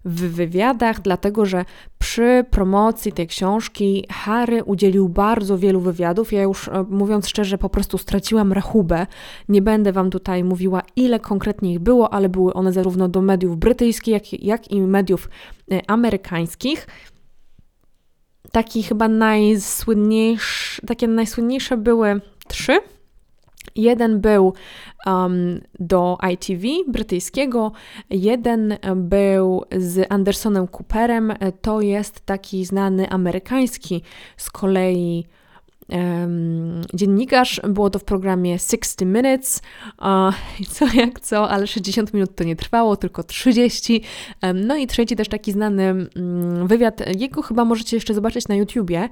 w 0.05 0.21
wywiadach, 0.21 1.01
dlatego 1.01 1.45
że 1.45 1.65
przy 1.97 2.45
promocji 2.49 3.11
tej 3.11 3.27
książki 3.27 4.05
Harry 4.09 4.63
udzielił 4.63 5.09
bardzo 5.09 5.57
wielu 5.57 5.81
wywiadów. 5.81 6.33
Ja 6.33 6.43
już 6.43 6.67
e, 6.67 6.85
mówiąc 6.89 7.27
szczerze, 7.27 7.57
po 7.57 7.69
prostu 7.69 7.97
straciłam 7.97 8.53
rachubę. 8.53 9.07
Nie 9.49 9.61
będę 9.61 9.91
Wam 9.91 10.09
tutaj 10.09 10.43
mówiła, 10.43 10.81
ile 10.95 11.19
konkretnie 11.19 11.73
ich 11.73 11.79
było, 11.79 12.13
ale 12.13 12.29
były 12.29 12.53
one 12.53 12.73
zarówno 12.73 13.07
do 13.09 13.21
mediów 13.21 13.57
brytyjskich, 13.57 14.13
jak, 14.13 14.43
jak 14.43 14.71
i 14.71 14.81
mediów 14.81 15.29
e, 15.71 15.89
amerykańskich. 15.89 16.87
Taki 18.51 18.83
chyba 18.83 19.07
najsłynniejsze, 19.07 20.81
takie 20.87 21.07
najsłynniejsze 21.07 21.77
były 21.77 22.21
trzy 22.47 22.79
Jeden 23.79 24.21
był 24.21 24.53
um, 25.05 25.61
do 25.79 26.17
ITV 26.31 26.67
brytyjskiego, 26.87 27.71
jeden 28.09 28.77
był 28.95 29.63
z 29.77 30.11
Andersonem 30.11 30.67
Cooperem. 30.67 31.33
To 31.61 31.81
jest 31.81 32.25
taki 32.25 32.65
znany 32.65 33.09
amerykański 33.09 34.01
z 34.37 34.49
kolei 34.49 35.25
um, 35.91 36.81
dziennikarz. 36.93 37.61
Było 37.67 37.89
to 37.89 37.99
w 37.99 38.03
programie 38.03 38.59
60 38.59 39.01
Minutes. 39.01 39.61
Co 40.75 40.85
jak 40.93 41.19
co, 41.19 41.49
ale 41.49 41.67
60 41.67 42.13
minut 42.13 42.35
to 42.35 42.43
nie 42.43 42.55
trwało, 42.55 42.97
tylko 42.97 43.23
30. 43.23 44.03
Um, 44.43 44.67
no 44.67 44.75
i 44.75 44.87
trzeci 44.87 45.15
też 45.15 45.27
taki 45.27 45.51
znany 45.51 46.09
um, 46.15 46.67
wywiad. 46.67 47.19
Jego 47.19 47.41
chyba 47.41 47.65
możecie 47.65 47.97
jeszcze 47.97 48.13
zobaczyć 48.13 48.47
na 48.47 48.55
YouTubie. 48.55 49.09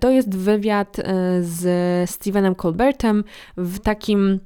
To 0.00 0.10
jest 0.10 0.36
wywiad 0.36 0.98
uh, 0.98 1.04
z 1.40 2.10
Stevenem 2.10 2.54
Colbertem 2.54 3.24
w 3.56 3.78
takim 3.78 4.40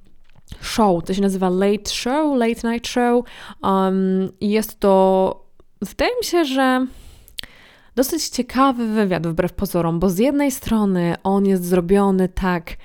show, 0.61 1.05
to 1.05 1.15
się 1.15 1.23
nazywa 1.23 1.49
Late 1.49 1.91
Show, 1.91 2.39
Late 2.39 2.73
Night 2.73 2.89
Show. 2.89 3.25
Um, 3.63 4.29
jest 4.41 4.81
to, 4.81 5.45
wydaje 5.83 6.11
mi 6.21 6.25
się, 6.25 6.45
że 6.45 6.87
dosyć 7.95 8.29
ciekawy 8.29 8.87
wywiad 8.87 9.27
wbrew 9.27 9.53
pozorom, 9.53 9.99
bo 10.01 10.11
z 10.11 10.19
jednej 10.19 10.51
strony 10.51 11.15
on 11.23 11.47
jest 11.47 11.65
zrobiony 11.65 12.29
tak 12.29 12.77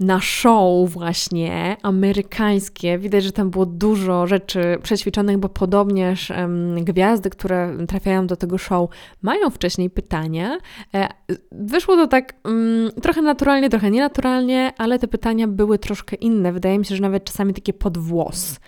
na 0.00 0.20
show 0.20 0.90
właśnie 0.90 1.76
amerykańskie. 1.82 2.98
Widać, 2.98 3.24
że 3.24 3.32
tam 3.32 3.50
było 3.50 3.66
dużo 3.66 4.26
rzeczy 4.26 4.78
przećwiczonych, 4.82 5.38
bo 5.38 5.48
podobnież 5.48 6.30
um, 6.30 6.84
gwiazdy, 6.84 7.30
które 7.30 7.76
trafiają 7.88 8.26
do 8.26 8.36
tego 8.36 8.58
show, 8.58 8.90
mają 9.22 9.50
wcześniej 9.50 9.90
pytania. 9.90 10.58
E, 10.94 11.08
wyszło 11.52 11.96
to 11.96 12.06
tak 12.06 12.34
um, 12.44 12.90
trochę 13.02 13.22
naturalnie, 13.22 13.70
trochę 13.70 13.90
nienaturalnie, 13.90 14.72
ale 14.78 14.98
te 14.98 15.08
pytania 15.08 15.48
były 15.48 15.78
troszkę 15.78 16.16
inne. 16.16 16.52
Wydaje 16.52 16.78
mi 16.78 16.84
się, 16.84 16.96
że 16.96 17.02
nawet 17.02 17.24
czasami 17.24 17.54
takie 17.54 17.72
pod 17.72 17.98
włos. 17.98 18.60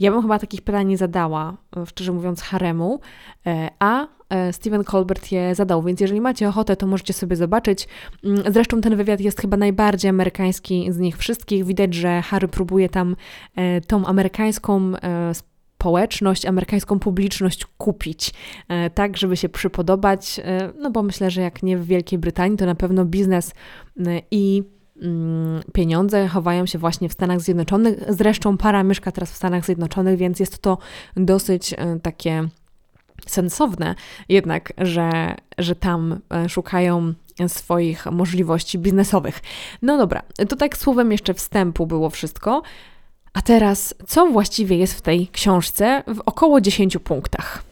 Ja 0.00 0.10
bym 0.10 0.22
chyba 0.22 0.38
takich 0.38 0.62
pytań 0.62 0.86
nie 0.86 0.98
zadała, 0.98 1.56
e, 1.76 1.86
szczerze 1.86 2.12
mówiąc, 2.12 2.42
haremu, 2.42 3.00
e, 3.46 3.68
a 3.78 4.06
e, 4.28 4.52
Steven 4.52 4.84
Colbert 4.84 5.32
je 5.32 5.54
zadał, 5.54 5.82
więc 5.82 6.00
jeżeli 6.00 6.20
macie 6.20 6.48
ochotę, 6.48 6.76
to 6.76 6.86
możecie 6.86 7.12
sobie 7.12 7.36
zobaczyć. 7.36 7.88
Mm, 8.24 8.52
zresztą 8.52 8.80
ten 8.80 8.96
wywiad 8.96 9.20
jest 9.20 9.40
chyba 9.40 9.56
najbardziej 9.56 10.08
amerykański 10.08 10.92
z 10.92 10.98
nich 10.98 11.18
wszystkich. 11.18 11.64
Widać, 11.64 11.94
że 11.94 12.22
Harry 12.22 12.48
próbuje 12.48 12.88
tam 12.88 13.16
tą 13.86 14.06
amerykańską 14.06 14.92
społeczność, 15.32 16.46
amerykańską 16.46 16.98
publiczność 16.98 17.66
kupić, 17.78 18.34
tak, 18.94 19.16
żeby 19.16 19.36
się 19.36 19.48
przypodobać. 19.48 20.40
No 20.78 20.90
bo 20.90 21.02
myślę, 21.02 21.30
że 21.30 21.40
jak 21.40 21.62
nie 21.62 21.78
w 21.78 21.86
Wielkiej 21.86 22.18
Brytanii, 22.18 22.58
to 22.58 22.66
na 22.66 22.74
pewno 22.74 23.04
biznes 23.04 23.54
i 24.30 24.62
pieniądze 25.72 26.28
chowają 26.28 26.66
się 26.66 26.78
właśnie 26.78 27.08
w 27.08 27.12
Stanach 27.12 27.40
Zjednoczonych. 27.40 27.94
Zresztą 28.08 28.56
para 28.56 28.82
mieszka 28.82 29.12
teraz 29.12 29.32
w 29.32 29.36
Stanach 29.36 29.64
Zjednoczonych, 29.64 30.18
więc 30.18 30.40
jest 30.40 30.58
to 30.58 30.78
dosyć 31.16 31.72
e, 31.72 32.00
takie 32.02 32.48
sensowne 33.26 33.94
jednak, 34.28 34.72
że, 34.78 35.34
że 35.58 35.74
tam 35.74 36.18
e, 36.30 36.48
szukają 36.48 37.14
swoich 37.48 38.06
możliwości 38.06 38.78
biznesowych. 38.78 39.40
No 39.82 39.98
dobra, 39.98 40.22
to 40.48 40.56
tak 40.56 40.76
słowem 40.76 41.12
jeszcze 41.12 41.34
wstępu 41.34 41.86
było 41.86 42.10
wszystko. 42.10 42.62
A 43.32 43.42
teraz, 43.42 43.94
co 44.06 44.26
właściwie 44.26 44.76
jest 44.76 44.94
w 44.94 45.00
tej 45.00 45.28
książce 45.28 46.02
w 46.06 46.20
około 46.26 46.60
10 46.60 46.96
punktach? 46.98 47.71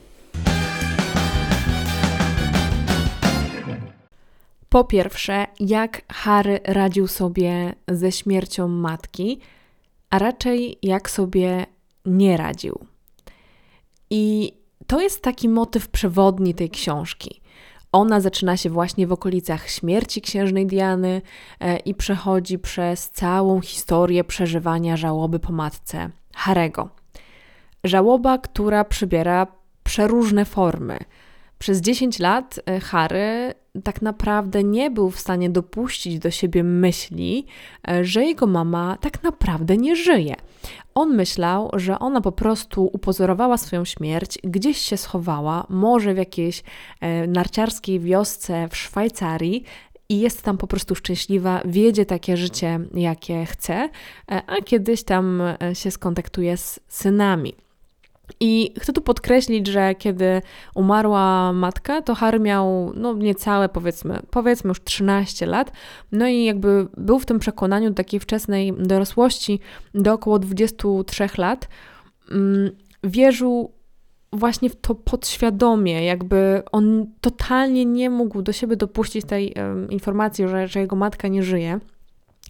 Po 4.71 4.85
pierwsze, 4.85 5.47
jak 5.61 6.03
Harry 6.13 6.61
radził 6.65 7.07
sobie 7.07 7.75
ze 7.89 8.13
śmiercią 8.13 8.69
matki, 8.69 9.41
a 10.11 10.19
raczej 10.19 10.79
jak 10.83 11.11
sobie 11.11 11.67
nie 12.07 12.37
radził. 12.37 12.79
I 14.11 14.53
to 14.87 15.01
jest 15.01 15.23
taki 15.23 15.49
motyw 15.49 15.89
przewodni 15.89 16.55
tej 16.55 16.71
książki. 16.71 17.41
Ona 17.93 18.21
zaczyna 18.21 18.57
się 18.57 18.71
właśnie 18.71 19.07
w 19.07 19.13
okolicach 19.13 19.71
śmierci 19.71 20.21
księżnej 20.21 20.67
Diany 20.67 21.23
e, 21.61 21.77
i 21.77 21.95
przechodzi 21.95 22.59
przez 22.59 23.11
całą 23.11 23.61
historię 23.61 24.25
przeżywania 24.25 24.97
żałoby 24.97 25.39
po 25.39 25.53
matce 25.53 26.11
Harego. 26.35 26.89
Żałoba, 27.85 28.39
która 28.39 28.85
przybiera 28.85 29.47
przeróżne 29.85 30.45
formy. 30.45 30.99
Przez 31.61 31.81
10 31.81 32.19
lat 32.19 32.61
e, 32.67 32.81
Harry 32.81 33.55
tak 33.85 34.03
naprawdę 34.03 34.65
nie 34.65 34.91
był 34.91 35.11
w 35.11 35.21
stanie 35.21 35.51
dopuścić 35.51 36.19
do 36.19 36.31
siebie 36.31 36.65
myśli, 36.65 37.47
e, 37.89 38.05
że 38.05 38.25
jego 38.25 38.47
mama 38.47 38.99
tak 39.01 39.23
naprawdę 39.23 39.77
nie 39.77 39.97
żyje. 39.97 40.35
On 40.95 41.17
myślał, 41.17 41.71
że 41.75 41.99
ona 41.99 42.21
po 42.21 42.33
prostu 42.33 42.91
upozorowała 42.93 43.57
swoją 43.57 43.85
śmierć, 43.85 44.39
gdzieś 44.45 44.79
się 44.79 44.97
schowała, 44.97 45.67
może 45.69 46.15
w 46.15 46.17
jakiejś 46.17 46.63
e, 47.01 47.27
narciarskiej 47.27 48.01
wiosce 48.01 48.69
w 48.69 48.77
Szwajcarii, 48.77 49.65
i 50.09 50.21
jest 50.21 50.43
tam 50.43 50.59
po 50.59 50.67
prostu 50.67 50.95
szczęśliwa, 50.95 51.63
wiedzie 51.65 52.07
takie 52.07 52.37
życie, 52.37 52.81
jakie 52.95 53.47
chce, 53.47 53.89
a 54.27 54.57
kiedyś 54.65 55.03
tam 55.03 55.43
się 55.75 55.91
skontaktuje 55.91 56.57
z 56.57 56.81
synami. 56.89 57.55
I 58.41 58.75
chcę 58.81 58.93
tu 58.93 59.01
podkreślić, 59.01 59.67
że 59.67 59.95
kiedy 59.95 60.43
umarła 60.75 61.53
matka, 61.53 62.03
to 62.03 62.15
Harry 62.15 62.41
miał 62.41 62.93
no 62.95 63.15
niecałe 63.15 63.69
powiedzmy, 63.69 64.19
powiedzmy 64.31 64.69
już 64.69 64.85
13 64.85 65.47
lat. 65.47 65.73
No 66.13 66.29
i 66.29 66.45
jakby 66.45 66.89
był 66.97 67.19
w 67.19 67.27
tym 67.27 67.39
przekonaniu 67.39 67.89
do 67.89 67.95
takiej 67.95 68.21
wczesnej 68.21 68.73
dorosłości 68.73 69.61
do 69.95 70.13
około 70.13 70.39
23 70.39 71.29
lat. 71.39 71.69
Mm, 72.31 72.71
wierzył 73.05 73.73
właśnie 74.33 74.71
w 74.71 74.77
to 74.77 74.95
podświadomie, 74.95 76.05
jakby 76.05 76.63
on 76.73 77.07
totalnie 77.21 77.85
nie 77.85 78.11
mógł 78.11 78.43
do 78.43 78.53
siebie 78.53 78.77
dopuścić 78.77 79.27
tej 79.27 79.55
um, 79.57 79.91
informacji, 79.91 80.49
że, 80.49 80.69
że 80.69 80.81
jego 80.81 80.97
matka 80.97 81.29
nie 81.29 81.43
żyje. 81.43 81.81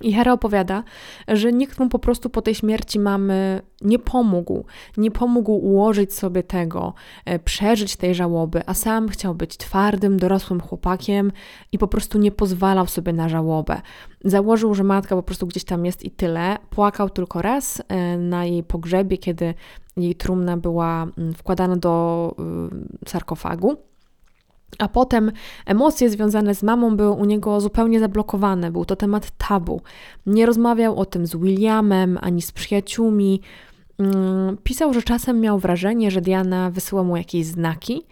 I 0.01 0.13
Harry 0.13 0.33
opowiada, 0.33 0.85
że 1.29 1.53
nikt 1.53 1.79
mu 1.81 1.89
po 1.89 1.99
prostu 1.99 2.31
po 2.31 2.43
tej 2.43 2.55
śmierci 2.55 2.99
mamy 2.99 3.63
nie 3.81 3.99
pomógł, 3.99 4.65
nie 4.97 5.11
pomógł 5.11 5.53
ułożyć 5.53 6.15
sobie 6.15 6.43
tego, 6.43 6.95
e, 7.25 7.39
przeżyć 7.39 7.97
tej 7.97 8.15
żałoby, 8.15 8.63
a 8.67 8.75
sam 8.75 9.09
chciał 9.09 9.35
być 9.35 9.57
twardym, 9.57 10.19
dorosłym 10.19 10.61
chłopakiem 10.61 11.33
i 11.73 11.79
po 11.79 11.89
prostu 11.89 12.19
nie 12.19 12.33
pozwalał 12.33 12.87
sobie 12.87 13.13
na 13.13 13.29
żałobę. 13.29 13.81
Założył, 14.25 14.75
że 14.75 14.85
matka 14.85 15.17
po 15.17 15.23
prostu 15.23 15.47
gdzieś 15.47 15.65
tam 15.65 15.87
jest 15.87 16.05
i 16.05 16.11
tyle. 16.11 16.59
Płakał 16.71 17.11
tylko 17.11 17.43
raz 17.43 17.83
e, 17.89 18.19
na 18.19 18.45
jej 18.45 18.63
pogrzebie, 18.63 19.19
kiedy 19.19 19.55
jej 19.97 20.15
trumna 20.15 20.57
była 20.57 21.07
mm, 21.19 21.35
wkładana 21.35 21.77
do 21.77 22.35
y, 23.05 23.09
sarkofagu. 23.09 23.77
A 24.79 24.89
potem 24.89 25.33
emocje 25.67 26.11
związane 26.11 26.55
z 26.55 26.63
mamą 26.63 26.97
były 26.97 27.11
u 27.11 27.25
niego 27.25 27.61
zupełnie 27.61 28.01
zablokowane. 28.01 28.71
Był 28.71 28.85
to 28.85 28.97
temat 28.97 29.31
tabu. 29.49 29.81
Nie 30.27 30.47
rozmawiał 30.47 30.99
o 30.99 31.05
tym 31.05 31.27
z 31.27 31.37
Williamem 31.37 32.19
ani 32.21 32.43
z 32.43 32.53
przyjaciółmi. 32.53 33.41
Mm, 33.99 34.57
pisał, 34.65 34.95
że 34.95 35.03
czasem 35.03 35.41
miał 35.41 35.59
wrażenie, 35.59 36.11
że 36.11 36.21
Diana 36.21 36.71
wysyła 36.71 37.03
mu 37.03 37.17
jakieś 37.17 37.47
znaki 37.47 38.03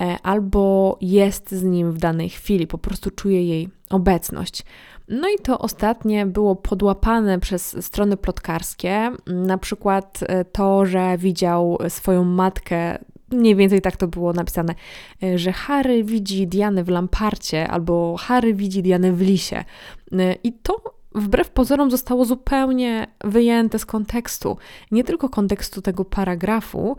e, 0.00 0.16
albo 0.22 0.98
jest 1.00 1.50
z 1.50 1.62
nim 1.62 1.92
w 1.92 1.98
danej 1.98 2.28
chwili, 2.28 2.66
po 2.66 2.78
prostu 2.78 3.10
czuje 3.10 3.44
jej 3.44 3.68
obecność. 3.90 4.64
No 5.08 5.28
i 5.28 5.42
to 5.42 5.58
ostatnie 5.58 6.26
było 6.26 6.56
podłapane 6.56 7.38
przez 7.38 7.84
strony 7.84 8.16
plotkarskie, 8.16 9.10
na 9.26 9.58
przykład 9.58 10.20
e, 10.22 10.44
to, 10.44 10.86
że 10.86 11.18
widział 11.18 11.78
swoją 11.88 12.24
matkę 12.24 12.98
mniej 13.30 13.56
więcej 13.56 13.80
tak 13.80 13.96
to 13.96 14.08
było 14.08 14.32
napisane, 14.32 14.74
e, 15.22 15.38
że 15.38 15.52
Harry 15.52 16.04
widzi 16.04 16.46
Dianę 16.46 16.84
w 16.84 16.88
lamparcie 16.88 17.68
albo 17.68 18.16
Harry 18.16 18.54
widzi 18.54 18.82
Dianę 18.82 19.12
w 19.12 19.20
lisie. 19.20 19.64
E, 20.12 20.34
I 20.44 20.52
to 20.52 21.00
wbrew 21.14 21.50
pozorom 21.50 21.90
zostało 21.90 22.24
zupełnie 22.24 23.06
wyjęte 23.24 23.78
z 23.78 23.86
kontekstu. 23.86 24.56
Nie 24.90 25.04
tylko 25.04 25.28
kontekstu 25.28 25.82
tego 25.82 26.04
paragrafu, 26.04 26.96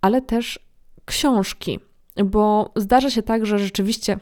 ale 0.00 0.22
też 0.22 0.58
książki. 1.04 1.78
Bo 2.24 2.72
zdarza 2.76 3.10
się 3.10 3.22
tak, 3.22 3.46
że 3.46 3.58
rzeczywiście 3.58 4.18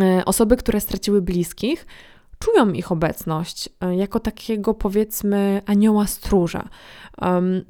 e, 0.00 0.24
osoby, 0.24 0.56
które 0.56 0.80
straciły 0.80 1.22
bliskich, 1.22 1.86
czują 2.42 2.72
ich 2.72 2.92
obecność 2.92 3.68
jako 3.96 4.20
takiego 4.20 4.74
powiedzmy 4.74 5.62
anioła 5.66 6.06
stróża. 6.06 6.68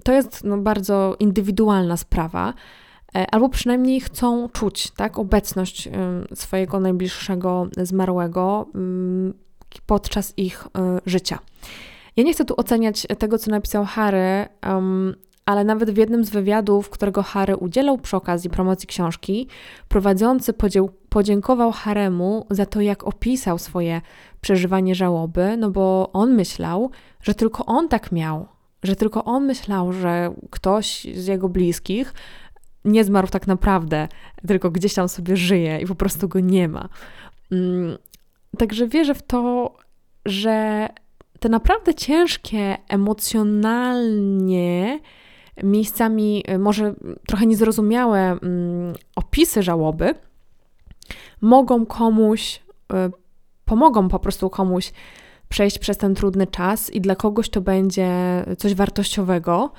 To 0.04 0.12
jest 0.12 0.44
no, 0.44 0.58
bardzo 0.58 1.16
indywidualna 1.18 1.96
sprawa, 1.96 2.54
e, 3.14 3.26
albo 3.30 3.48
przynajmniej 3.48 4.00
chcą 4.00 4.48
czuć 4.48 4.90
tak, 4.90 5.18
obecność 5.18 5.88
swojego 6.34 6.80
najbliższego 6.80 7.68
zmarłego 7.76 8.66
podczas 9.86 10.34
ich 10.36 10.64
e, 10.78 11.00
życia. 11.06 11.38
Ja 12.16 12.24
nie 12.24 12.32
chcę 12.32 12.44
tu 12.44 12.54
oceniać 12.56 13.06
tego, 13.18 13.38
co 13.38 13.50
napisał 13.50 13.84
Harry, 13.84 14.48
ale 15.46 15.64
nawet 15.64 15.90
w 15.90 15.96
jednym 15.96 16.24
z 16.24 16.30
wywiadów, 16.30 16.90
którego 16.90 17.22
Harry 17.22 17.56
udzielał 17.56 17.98
przy 17.98 18.16
okazji 18.16 18.50
promocji 18.50 18.86
książki, 18.86 19.48
prowadzący 19.88 20.54
podziękował 21.08 21.72
Haremu 21.72 22.46
za 22.50 22.66
to, 22.66 22.80
jak 22.80 23.04
opisał 23.04 23.58
swoje 23.58 24.00
przeżywanie 24.42 24.94
żałoby, 24.94 25.56
no 25.56 25.70
bo 25.70 26.10
on 26.12 26.34
myślał, 26.34 26.90
że 27.22 27.34
tylko 27.34 27.66
on 27.66 27.88
tak 27.88 28.12
miał, 28.12 28.48
że 28.82 28.96
tylko 28.96 29.24
on 29.24 29.46
myślał, 29.46 29.92
że 29.92 30.34
ktoś 30.50 31.06
z 31.14 31.26
jego 31.26 31.48
bliskich 31.48 32.14
nie 32.84 33.04
zmarł 33.04 33.28
tak 33.28 33.46
naprawdę, 33.46 34.08
tylko 34.46 34.70
gdzieś 34.70 34.94
tam 34.94 35.08
sobie 35.08 35.36
żyje 35.36 35.80
i 35.80 35.86
po 35.86 35.94
prostu 35.94 36.28
go 36.28 36.40
nie 36.40 36.68
ma. 36.68 36.88
Mm, 37.52 37.98
także 38.58 38.88
wierzę 38.88 39.14
w 39.14 39.22
to, 39.22 39.74
że 40.26 40.88
te 41.40 41.48
naprawdę 41.48 41.94
ciężkie 41.94 42.76
emocjonalnie, 42.88 45.00
miejscami 45.62 46.44
y, 46.50 46.58
może 46.58 46.94
trochę 47.26 47.46
niezrozumiałe 47.46 48.20
mm, 48.20 48.94
opisy 49.16 49.62
żałoby 49.62 50.14
mogą 51.40 51.86
komuś, 51.86 52.56
y, 52.56 52.60
pomogą 53.64 54.08
po 54.08 54.18
prostu 54.18 54.50
komuś 54.50 54.92
przejść 55.48 55.78
przez 55.78 55.96
ten 55.96 56.14
trudny 56.14 56.46
czas 56.46 56.90
i 56.90 57.00
dla 57.00 57.16
kogoś 57.16 57.50
to 57.50 57.60
będzie 57.60 58.10
coś 58.58 58.74
wartościowego. 58.74 59.72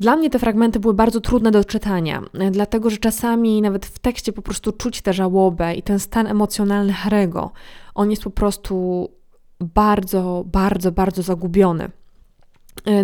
Dla 0.00 0.16
mnie 0.16 0.30
te 0.30 0.38
fragmenty 0.38 0.80
były 0.80 0.94
bardzo 0.94 1.20
trudne 1.20 1.50
do 1.50 1.64
czytania, 1.64 2.22
dlatego 2.50 2.90
że 2.90 2.96
czasami 2.96 3.62
nawet 3.62 3.86
w 3.86 3.98
tekście 3.98 4.32
po 4.32 4.42
prostu 4.42 4.72
czuć 4.72 5.02
tę 5.02 5.12
żałobę 5.12 5.74
i 5.74 5.82
ten 5.82 5.98
stan 5.98 6.26
emocjonalny 6.26 6.92
Harego. 6.92 7.50
On 7.94 8.10
jest 8.10 8.22
po 8.22 8.30
prostu 8.30 9.08
bardzo, 9.60 10.44
bardzo, 10.46 10.92
bardzo 10.92 11.22
zagubiony. 11.22 11.90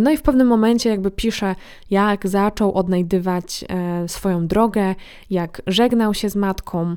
No 0.00 0.10
i 0.10 0.16
w 0.16 0.22
pewnym 0.22 0.46
momencie 0.46 0.90
jakby 0.90 1.10
pisze, 1.10 1.54
jak 1.90 2.28
zaczął 2.28 2.74
odnajdywać 2.74 3.64
e, 3.68 4.08
swoją 4.08 4.46
drogę, 4.46 4.94
jak 5.30 5.62
żegnał 5.66 6.14
się 6.14 6.30
z 6.30 6.36
matką, 6.36 6.96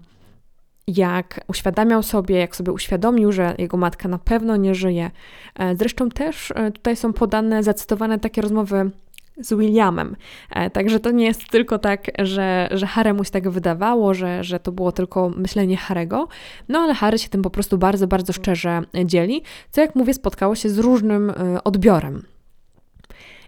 jak 0.95 1.39
uświadamiał 1.47 2.04
sobie, 2.04 2.38
jak 2.38 2.56
sobie 2.56 2.71
uświadomił, 2.71 3.32
że 3.32 3.56
jego 3.58 3.78
matka 3.78 4.10
na 4.10 4.17
pewno 4.17 4.56
nie 4.56 4.75
żyje. 4.75 5.12
E, 5.56 5.75
zresztą 5.75 6.10
też 6.10 6.52
e, 6.56 6.71
tutaj 6.71 6.95
są 6.95 7.13
podane, 7.13 7.63
zacytowane 7.63 8.19
takie 8.19 8.41
rozmowy 8.41 8.91
z 9.38 9.54
Williamem. 9.54 10.15
E, 10.49 10.69
także 10.69 10.99
to 10.99 11.12
nie 11.12 11.25
jest 11.25 11.47
tylko 11.49 11.80
tak, 11.80 12.12
że, 12.19 12.69
że 12.71 12.88
Harry 12.88 13.13
mu 13.13 13.23
się 13.23 13.32
tak 13.32 13.49
wydawało, 13.49 14.13
że, 14.13 14.43
że 14.43 14.60
to 14.60 14.71
było 14.71 14.91
tylko 14.91 15.30
myślenie 15.30 15.78
Harego, 15.78 16.28
no 16.69 16.80
ale 16.80 16.93
Harry 16.93 17.17
się 17.17 17.30
tym 17.30 17.41
po 17.41 17.49
prostu 17.49 17.78
bardzo, 17.78 18.08
bardzo 18.08 18.34
szczerze 18.34 18.82
dzieli, 19.06 19.41
co 19.71 19.82
jak 19.82 19.95
mówię 19.95 20.13
spotkało 20.13 20.56
się 20.56 20.69
z 20.69 20.80
różnym 20.80 21.34
odbiorem. 21.63 22.23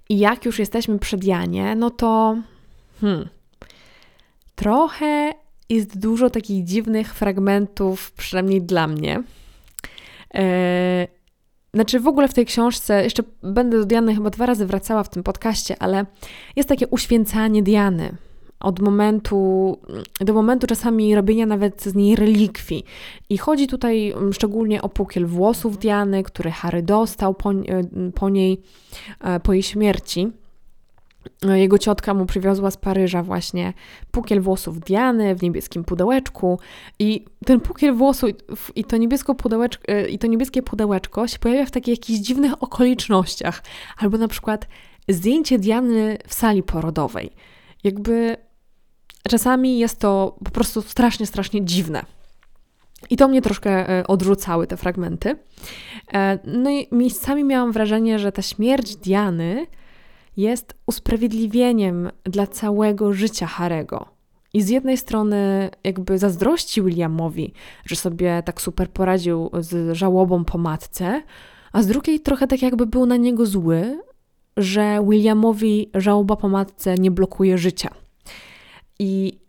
I 0.09 0.19
jak 0.19 0.45
już 0.45 0.59
jesteśmy 0.59 0.99
przed 0.99 1.23
Janie, 1.23 1.75
no 1.75 1.89
to 1.89 2.37
hmm, 3.01 3.29
trochę 4.55 5.33
jest 5.71 5.99
dużo 5.99 6.29
takich 6.29 6.63
dziwnych 6.63 7.13
fragmentów, 7.13 8.11
przynajmniej 8.11 8.61
dla 8.61 8.87
mnie. 8.87 9.23
E, 10.33 11.07
znaczy, 11.73 11.99
w 11.99 12.07
ogóle 12.07 12.27
w 12.27 12.33
tej 12.33 12.45
książce, 12.45 13.03
jeszcze 13.03 13.23
będę 13.43 13.79
do 13.79 13.85
Diany 13.85 14.15
chyba 14.15 14.29
dwa 14.29 14.45
razy 14.45 14.65
wracała 14.65 15.03
w 15.03 15.09
tym 15.09 15.23
podcaście, 15.23 15.75
ale 15.79 16.05
jest 16.55 16.69
takie 16.69 16.87
uświęcanie 16.87 17.63
Diany. 17.63 18.17
Od 18.59 18.79
momentu 18.79 19.77
do 20.19 20.33
momentu 20.33 20.67
czasami 20.67 21.15
robienia 21.15 21.45
nawet 21.45 21.83
z 21.83 21.95
niej 21.95 22.15
relikwii. 22.15 22.83
I 23.29 23.37
chodzi 23.37 23.67
tutaj 23.67 24.13
szczególnie 24.31 24.81
o 24.81 24.89
pukiel 24.89 25.25
włosów 25.25 25.77
Diany, 25.77 26.23
który 26.23 26.51
Harry 26.51 26.83
dostał 26.83 27.33
po, 27.33 27.51
e, 27.51 27.83
po 28.15 28.29
niej, 28.29 28.61
e, 29.21 29.39
po 29.39 29.53
jej 29.53 29.63
śmierci. 29.63 30.31
No, 31.41 31.55
jego 31.55 31.77
ciotka 31.77 32.13
mu 32.13 32.25
przywiozła 32.25 32.71
z 32.71 32.77
Paryża 32.77 33.23
właśnie 33.23 33.73
pukiel 34.11 34.41
włosów 34.41 34.79
Diany 34.79 35.35
w 35.35 35.43
niebieskim 35.43 35.83
pudełeczku 35.83 36.59
i 36.99 37.25
ten 37.45 37.59
pukiel 37.59 37.93
włosów 37.93 38.31
i 38.75 38.83
to, 38.83 38.97
niebiesko 38.97 39.35
pudełeczko, 39.35 39.83
e, 39.87 40.09
i 40.09 40.19
to 40.19 40.27
niebieskie 40.27 40.61
pudełeczko 40.61 41.27
się 41.27 41.39
pojawia 41.39 41.65
w 41.65 41.71
takich 41.71 41.97
jakichś 41.97 42.19
dziwnych 42.19 42.63
okolicznościach. 42.63 43.63
Albo 43.97 44.17
na 44.17 44.27
przykład 44.27 44.67
zdjęcie 45.09 45.59
Diany 45.59 46.17
w 46.27 46.33
sali 46.33 46.63
porodowej. 46.63 47.31
Jakby 47.83 48.37
czasami 49.29 49.79
jest 49.79 49.99
to 49.99 50.37
po 50.45 50.51
prostu 50.51 50.81
strasznie, 50.81 51.25
strasznie 51.25 51.65
dziwne. 51.65 52.05
I 53.09 53.17
to 53.17 53.27
mnie 53.27 53.41
troszkę 53.41 53.89
e, 53.89 54.07
odrzucały 54.07 54.67
te 54.67 54.77
fragmenty. 54.77 55.35
E, 56.13 56.39
no 56.45 56.69
i 56.69 56.87
miejscami 56.91 57.43
miałam 57.43 57.71
wrażenie, 57.71 58.19
że 58.19 58.31
ta 58.31 58.41
śmierć 58.41 58.95
Diany 58.95 59.67
jest 60.37 60.73
usprawiedliwieniem 60.87 62.09
dla 62.23 62.47
całego 62.47 63.13
życia 63.13 63.47
Harego. 63.47 64.05
I 64.53 64.61
z 64.61 64.69
jednej 64.69 64.97
strony 64.97 65.69
jakby 65.83 66.17
zazdrości 66.17 66.81
Williamowi, 66.81 67.53
że 67.85 67.95
sobie 67.95 68.43
tak 68.45 68.61
super 68.61 68.89
poradził 68.89 69.49
z 69.59 69.95
żałobą 69.97 70.45
po 70.45 70.57
matce, 70.57 71.23
a 71.71 71.83
z 71.83 71.87
drugiej 71.87 72.19
trochę 72.19 72.47
tak 72.47 72.61
jakby 72.61 72.85
był 72.85 73.05
na 73.05 73.17
niego 73.17 73.45
zły, 73.45 74.01
że 74.57 75.05
Williamowi 75.09 75.89
żałoba 75.93 76.35
po 76.35 76.49
matce 76.49 76.95
nie 76.95 77.11
blokuje 77.11 77.57
życia. 77.57 77.89
I 78.99 79.39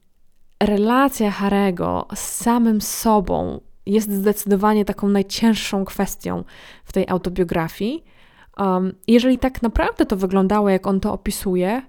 relacja 0.61 1.31
Harego 1.31 2.07
z 2.14 2.21
samym 2.21 2.81
sobą 2.81 3.61
jest 3.87 4.12
zdecydowanie 4.12 4.85
taką 4.85 5.09
najcięższą 5.09 5.85
kwestią 5.85 6.45
w 6.85 6.92
tej 6.92 7.09
autobiografii, 7.09 8.05
Um, 8.59 8.95
jeżeli 9.09 9.38
tak 9.38 9.62
naprawdę 9.62 10.07
to 10.07 10.17
wyglądało, 10.17 10.69
jak 10.71 10.87
on 10.87 11.01
to 11.01 11.12
opisuje, 11.12 11.83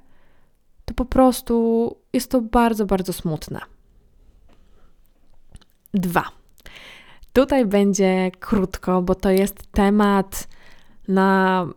to 0.85 0.93
po 0.93 1.05
prostu 1.05 1.95
jest 2.13 2.31
to 2.31 2.41
bardzo, 2.41 2.85
bardzo 2.85 3.13
smutne. 3.13 3.59
Dwa. 5.93 6.23
Tutaj 7.33 7.65
będzie 7.65 8.31
krótko, 8.39 9.01
bo 9.01 9.15
to 9.15 9.29
jest 9.29 9.71
temat 9.71 10.47
na 11.07 11.67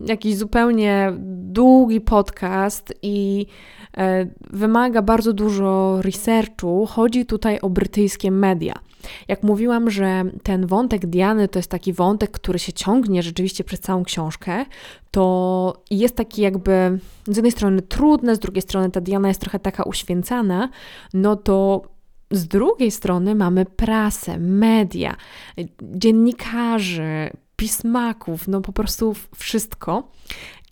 jakiś 0.00 0.36
zupełnie 0.36 1.12
długi 1.28 2.00
podcast 2.00 2.94
i 3.02 3.46
e, 3.96 4.26
wymaga 4.50 5.02
bardzo 5.02 5.32
dużo 5.32 6.02
researchu. 6.02 6.86
Chodzi 6.86 7.26
tutaj 7.26 7.60
o 7.60 7.70
brytyjskie 7.70 8.30
media. 8.30 8.74
Jak 9.28 9.42
mówiłam, 9.42 9.90
że 9.90 10.24
ten 10.42 10.66
wątek 10.66 11.06
Diany 11.06 11.48
to 11.48 11.58
jest 11.58 11.70
taki 11.70 11.92
wątek, 11.92 12.30
który 12.30 12.58
się 12.58 12.72
ciągnie 12.72 13.22
rzeczywiście 13.22 13.64
przez 13.64 13.80
całą 13.80 14.04
książkę, 14.04 14.64
to 15.10 15.82
jest 15.90 16.16
taki 16.16 16.42
jakby 16.42 16.98
z 17.26 17.36
jednej 17.36 17.52
strony 17.52 17.82
trudne, 17.82 18.36
z 18.36 18.38
drugiej 18.38 18.62
strony 18.62 18.90
ta 18.90 19.00
Diana 19.00 19.28
jest 19.28 19.40
trochę 19.40 19.58
taka 19.58 19.82
uświęcana, 19.82 20.68
no 21.14 21.36
to 21.36 21.82
z 22.30 22.48
drugiej 22.48 22.90
strony 22.90 23.34
mamy 23.34 23.64
prasę, 23.64 24.38
media, 24.38 25.16
dziennikarzy, 25.82 27.30
pismaków, 27.56 28.48
no 28.48 28.60
po 28.60 28.72
prostu 28.72 29.14
wszystko. 29.36 30.10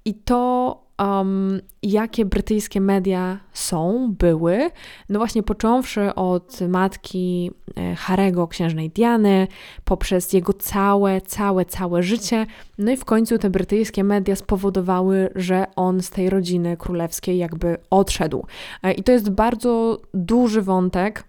I 0.05 0.15
to, 0.15 0.88
um, 0.99 1.61
jakie 1.83 2.25
brytyjskie 2.25 2.81
media 2.81 3.41
są, 3.53 4.15
były, 4.19 4.71
no 5.09 5.19
właśnie 5.19 5.43
począwszy 5.43 6.15
od 6.15 6.61
matki 6.61 7.51
e, 7.77 7.95
Harego, 7.95 8.49
księżnej 8.49 8.91
Diany, 8.91 9.47
poprzez 9.85 10.33
jego 10.33 10.53
całe, 10.53 11.21
całe, 11.21 11.65
całe 11.65 12.03
życie, 12.03 12.47
no 12.79 12.93
i 12.93 12.97
w 12.97 13.05
końcu 13.05 13.39
te 13.39 13.51
brytyjskie 13.51 14.05
media 14.05 14.37
spowodowały, 14.37 15.31
że 15.35 15.67
on 15.77 16.03
z 16.03 16.11
tej 16.11 16.31
rodziny 16.31 16.77
królewskiej 16.77 17.39
jakby 17.39 17.77
odszedł. 17.91 18.47
E, 18.83 18.93
I 18.93 19.03
to 19.03 19.13
jest 19.13 19.31
bardzo 19.31 20.01
duży 20.15 20.63
wątek 20.63 21.25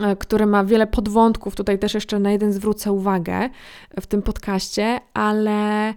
E, 0.00 0.16
który 0.16 0.46
ma 0.46 0.64
wiele 0.64 0.86
podwątków. 0.86 1.56
Tutaj 1.56 1.78
też 1.78 1.94
jeszcze 1.94 2.18
na 2.18 2.30
jeden 2.30 2.52
zwrócę 2.52 2.92
uwagę 2.92 3.48
w 4.00 4.06
tym 4.06 4.22
podcaście, 4.22 5.00
ale 5.14 5.94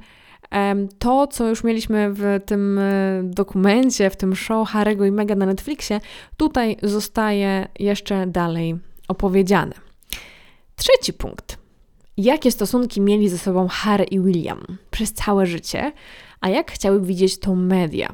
to, 0.99 1.27
co 1.27 1.47
już 1.47 1.63
mieliśmy 1.63 2.09
w 2.13 2.39
tym 2.45 2.79
e, 2.79 3.21
dokumencie, 3.23 4.09
w 4.09 4.15
tym 4.15 4.35
show 4.35 4.69
Harry'ego 4.69 5.07
i 5.07 5.11
Mega 5.11 5.35
na 5.35 5.45
Netflixie, 5.45 6.01
tutaj 6.37 6.77
zostaje 6.83 7.67
jeszcze 7.79 8.27
dalej 8.27 8.75
opowiedziane. 9.07 9.75
Trzeci 10.75 11.13
punkt. 11.13 11.57
Jakie 12.17 12.51
stosunki 12.51 13.01
mieli 13.01 13.29
ze 13.29 13.37
sobą 13.37 13.67
Harry 13.67 14.03
i 14.03 14.19
William 14.19 14.77
przez 14.91 15.13
całe 15.13 15.45
życie, 15.45 15.91
a 16.41 16.49
jak 16.49 16.71
chciały 16.71 17.01
widzieć 17.01 17.39
to 17.39 17.55
media? 17.55 18.13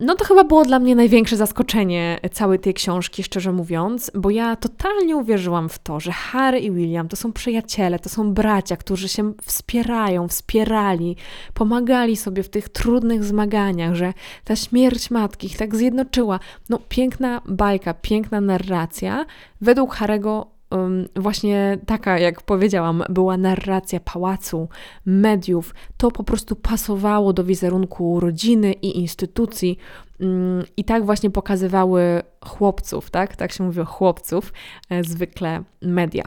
No 0.00 0.14
to 0.18 0.24
chyba 0.24 0.44
było 0.44 0.64
dla 0.64 0.78
mnie 0.78 0.94
największe 0.94 1.36
zaskoczenie 1.36 2.20
całej 2.32 2.58
tej 2.58 2.74
książki, 2.74 3.22
szczerze 3.22 3.52
mówiąc, 3.52 4.10
bo 4.14 4.30
ja 4.30 4.56
totalnie 4.56 5.16
uwierzyłam 5.16 5.68
w 5.68 5.78
to, 5.78 6.00
że 6.00 6.12
Harry 6.12 6.58
i 6.58 6.70
William 6.70 7.08
to 7.08 7.16
są 7.16 7.32
przyjaciele, 7.32 7.98
to 7.98 8.08
są 8.08 8.34
bracia, 8.34 8.76
którzy 8.76 9.08
się 9.08 9.32
wspierają, 9.42 10.28
wspierali, 10.28 11.16
pomagali 11.54 12.16
sobie 12.16 12.42
w 12.42 12.48
tych 12.48 12.68
trudnych 12.68 13.24
zmaganiach, 13.24 13.94
że 13.94 14.12
ta 14.44 14.56
śmierć 14.56 15.10
matki 15.10 15.46
ich 15.46 15.56
tak 15.56 15.76
zjednoczyła. 15.76 16.40
No 16.68 16.78
piękna 16.88 17.40
bajka, 17.46 17.94
piękna 17.94 18.40
narracja. 18.40 19.26
Według 19.60 19.94
Harego 19.94 20.51
właśnie 21.16 21.78
taka, 21.86 22.18
jak 22.18 22.42
powiedziałam, 22.42 23.04
była 23.08 23.36
narracja 23.36 24.00
pałacu, 24.00 24.68
mediów. 25.06 25.74
To 25.96 26.10
po 26.10 26.24
prostu 26.24 26.56
pasowało 26.56 27.32
do 27.32 27.44
wizerunku 27.44 28.20
rodziny 28.20 28.72
i 28.72 28.98
instytucji. 28.98 29.78
I 30.76 30.84
tak 30.84 31.04
właśnie 31.04 31.30
pokazywały 31.30 32.22
chłopców, 32.44 33.10
tak? 33.10 33.36
Tak 33.36 33.52
się 33.52 33.64
mówi 33.64 33.80
o 33.80 33.84
chłopców, 33.84 34.52
e, 34.90 35.04
zwykle 35.04 35.62
media. 35.82 36.24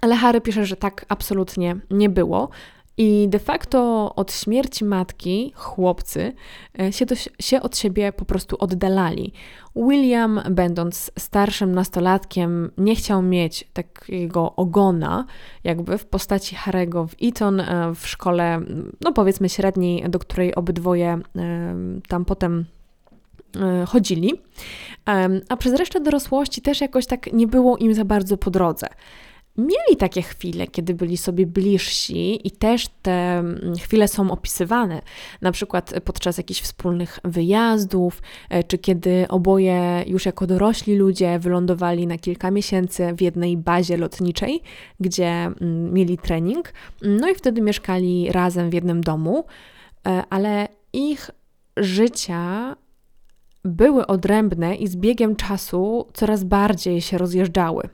Ale 0.00 0.16
Harry 0.16 0.40
pisze, 0.40 0.66
że 0.66 0.76
tak 0.76 1.06
absolutnie 1.08 1.76
nie 1.90 2.08
było. 2.08 2.48
I 2.96 3.28
de 3.28 3.38
facto 3.38 4.12
od 4.14 4.32
śmierci 4.32 4.84
matki 4.84 5.52
chłopcy 5.54 6.32
e, 6.80 6.92
się, 6.92 7.06
do, 7.06 7.14
się 7.40 7.62
od 7.62 7.78
siebie 7.78 8.12
po 8.12 8.24
prostu 8.24 8.56
oddalali. 8.58 9.32
William, 9.76 10.40
będąc 10.50 11.10
starszym 11.18 11.74
nastolatkiem, 11.74 12.70
nie 12.78 12.96
chciał 12.96 13.22
mieć 13.22 13.68
takiego 13.72 14.56
ogona, 14.56 15.26
jakby 15.64 15.98
w 15.98 16.06
postaci 16.06 16.54
Harego 16.54 17.06
w 17.06 17.14
Eton, 17.22 17.60
e, 17.60 17.94
w 17.94 18.08
szkole, 18.08 18.60
no 19.00 19.12
powiedzmy 19.12 19.48
średniej, 19.48 20.10
do 20.10 20.18
której 20.18 20.54
obydwoje 20.54 21.18
e, 21.36 21.74
tam 22.08 22.24
potem 22.24 22.64
chodzili. 23.86 24.32
A 25.48 25.56
przez 25.56 25.74
resztę 25.74 26.00
dorosłości 26.00 26.62
też 26.62 26.80
jakoś 26.80 27.06
tak 27.06 27.32
nie 27.32 27.46
było 27.46 27.76
im 27.76 27.94
za 27.94 28.04
bardzo 28.04 28.36
po 28.36 28.50
drodze 28.50 28.86
mieli 29.56 29.96
takie 29.98 30.22
chwile, 30.22 30.66
kiedy 30.66 30.94
byli 30.94 31.16
sobie 31.16 31.46
bliżsi 31.46 32.46
i 32.46 32.50
też 32.50 32.88
te 33.02 33.38
mm, 33.38 33.74
chwile 33.76 34.08
są 34.08 34.30
opisywane, 34.30 35.02
na 35.40 35.52
przykład 35.52 35.94
podczas 36.04 36.38
jakichś 36.38 36.60
wspólnych 36.60 37.18
wyjazdów, 37.24 38.22
e, 38.50 38.64
czy 38.64 38.78
kiedy 38.78 39.26
oboje 39.28 40.04
już 40.06 40.26
jako 40.26 40.46
dorośli 40.46 40.96
ludzie 40.96 41.38
wylądowali 41.38 42.06
na 42.06 42.18
kilka 42.18 42.50
miesięcy 42.50 43.14
w 43.16 43.20
jednej 43.20 43.56
bazie 43.56 43.96
lotniczej, 43.96 44.60
gdzie 45.00 45.28
mm, 45.28 45.92
mieli 45.92 46.18
trening, 46.18 46.72
no 47.02 47.28
i 47.28 47.34
wtedy 47.34 47.62
mieszkali 47.62 48.32
razem 48.32 48.70
w 48.70 48.74
jednym 48.74 49.00
domu, 49.00 49.44
e, 50.06 50.22
ale 50.30 50.68
ich 50.92 51.30
życia 51.76 52.76
były 53.64 54.06
odrębne 54.06 54.74
i 54.74 54.88
z 54.88 54.96
biegiem 54.96 55.36
czasu 55.36 56.06
coraz 56.14 56.44
bardziej 56.44 57.00
się 57.00 57.18
rozjeżdżały. 57.18 57.88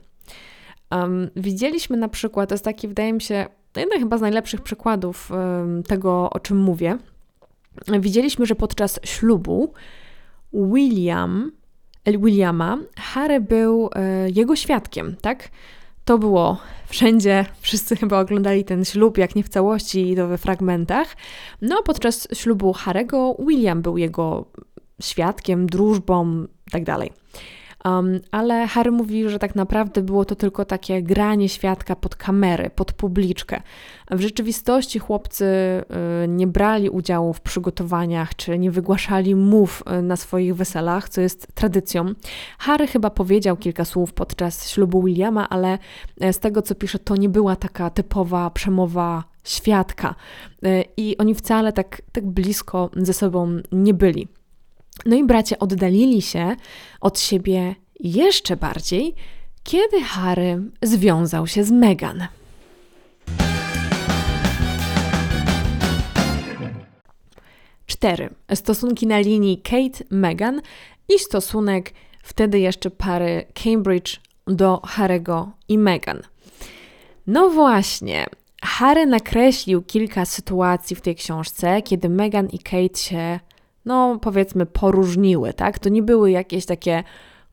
Um, 0.91 1.29
widzieliśmy 1.35 1.97
na 1.97 2.09
przykład, 2.09 2.49
to 2.49 2.55
jest 2.55 2.65
taki, 2.65 2.87
wydaje 2.87 3.13
mi 3.13 3.21
się, 3.21 3.45
jeden 3.75 3.99
chyba 3.99 4.17
z 4.17 4.21
najlepszych 4.21 4.61
przykładów 4.61 5.31
um, 5.31 5.83
tego, 5.83 6.29
o 6.29 6.39
czym 6.39 6.57
mówię. 6.57 6.97
Widzieliśmy, 7.99 8.45
że 8.45 8.55
podczas 8.55 8.99
ślubu 9.03 9.73
William, 10.53 11.51
Williama, 12.05 12.77
Harry 12.97 13.41
był 13.41 13.89
e, 13.95 14.29
jego 14.29 14.55
świadkiem, 14.55 15.15
tak? 15.21 15.49
To 16.05 16.17
było 16.17 16.57
wszędzie, 16.87 17.45
wszyscy 17.61 17.95
chyba 17.95 18.19
oglądali 18.19 18.63
ten 18.63 18.85
ślub, 18.85 19.17
jak 19.17 19.35
nie 19.35 19.43
w 19.43 19.49
całości, 19.49 20.15
to 20.15 20.27
we 20.27 20.37
fragmentach. 20.37 21.15
No, 21.61 21.83
podczas 21.83 22.27
ślubu 22.33 22.73
Harego 22.73 23.35
William 23.47 23.81
był 23.81 23.97
jego 23.97 24.45
świadkiem, 25.01 25.67
drużbą, 25.67 26.45
tak 26.71 26.83
dalej. 26.83 27.11
Um, 27.85 28.19
ale 28.31 28.67
Harry 28.67 28.91
mówi, 28.91 29.29
że 29.29 29.39
tak 29.39 29.55
naprawdę 29.55 30.01
było 30.01 30.25
to 30.25 30.35
tylko 30.35 30.65
takie 30.65 31.03
granie 31.03 31.49
świadka 31.49 31.95
pod 31.95 32.15
kamerę, 32.15 32.69
pod 32.69 32.93
publiczkę. 32.93 33.61
W 34.11 34.21
rzeczywistości 34.21 34.99
chłopcy 34.99 35.45
y, 35.45 36.27
nie 36.27 36.47
brali 36.47 36.89
udziału 36.89 37.33
w 37.33 37.41
przygotowaniach, 37.41 38.35
czy 38.35 38.59
nie 38.59 38.71
wygłaszali 38.71 39.35
mów 39.35 39.83
y, 39.99 40.01
na 40.01 40.15
swoich 40.15 40.55
weselach, 40.55 41.09
co 41.09 41.21
jest 41.21 41.47
tradycją. 41.55 42.13
Harry 42.59 42.87
chyba 42.87 43.09
powiedział 43.09 43.57
kilka 43.57 43.85
słów 43.85 44.13
podczas 44.13 44.69
ślubu 44.69 45.03
Williama, 45.03 45.49
ale 45.49 45.77
e, 46.19 46.33
z 46.33 46.39
tego 46.39 46.61
co 46.61 46.75
pisze, 46.75 46.99
to 46.99 47.15
nie 47.15 47.29
była 47.29 47.55
taka 47.55 47.89
typowa 47.89 48.49
przemowa 48.49 49.23
świadka. 49.43 50.15
Y, 50.65 50.83
I 50.97 51.17
oni 51.17 51.35
wcale 51.35 51.73
tak, 51.73 52.01
tak 52.11 52.27
blisko 52.27 52.89
ze 52.97 53.13
sobą 53.13 53.57
nie 53.71 53.93
byli. 53.93 54.38
No 55.05 55.15
i 55.15 55.23
bracia 55.23 55.59
oddalili 55.59 56.21
się 56.21 56.55
od 57.01 57.19
siebie 57.19 57.75
jeszcze 57.99 58.57
bardziej, 58.57 59.15
kiedy 59.63 60.01
Harry 60.01 60.61
związał 60.81 61.47
się 61.47 61.63
z 61.63 61.71
Meghan. 61.71 62.27
Cztery. 67.85 68.29
Stosunki 68.53 69.07
na 69.07 69.19
linii 69.19 69.61
Kate-Meghan 69.63 70.61
i 71.09 71.19
stosunek 71.19 71.93
wtedy 72.23 72.59
jeszcze 72.59 72.91
pary 72.91 73.45
Cambridge 73.63 74.19
do 74.47 74.81
Harego 74.85 75.51
i 75.67 75.77
Meghan. 75.77 76.21
No 77.27 77.49
właśnie, 77.49 78.25
Harry 78.61 79.05
nakreślił 79.05 79.81
kilka 79.81 80.25
sytuacji 80.25 80.95
w 80.95 81.01
tej 81.01 81.15
książce, 81.15 81.81
kiedy 81.81 82.09
Meghan 82.09 82.47
i 82.47 82.59
Kate 82.59 82.99
się 82.99 83.39
no 83.89 84.19
powiedzmy, 84.21 84.65
poróżniły, 84.65 85.53
tak? 85.53 85.79
To 85.79 85.89
nie 85.89 86.03
były 86.03 86.31
jakieś 86.31 86.65
takie 86.65 87.03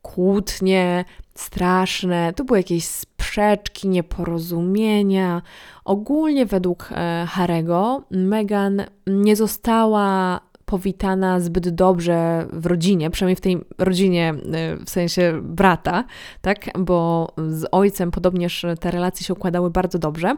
kłótnie 0.03 1.05
straszne, 1.35 2.33
to 2.33 2.45
były 2.45 2.59
jakieś 2.59 2.85
sprzeczki, 2.85 3.89
nieporozumienia. 3.89 5.43
Ogólnie 5.85 6.47
według 6.47 6.89
e, 6.93 7.27
Harego 7.29 8.03
Meghan 8.11 8.83
nie 9.07 9.37
została 9.37 10.41
powitana 10.65 11.41
zbyt 11.41 11.69
dobrze 11.69 12.47
w 12.53 12.67
rodzinie, 12.67 13.11
przynajmniej 13.11 13.37
w 13.37 13.41
tej 13.41 13.59
rodzinie 13.79 14.35
e, 14.53 14.77
w 14.77 14.91
sensie 14.91 15.41
brata, 15.43 16.05
tak? 16.41 16.79
Bo 16.79 17.29
z 17.37 17.65
ojcem 17.73 18.11
podobnież 18.11 18.67
te 18.81 18.91
relacje 18.91 19.27
się 19.27 19.33
układały 19.33 19.71
bardzo 19.71 19.99
dobrze. 19.99 20.37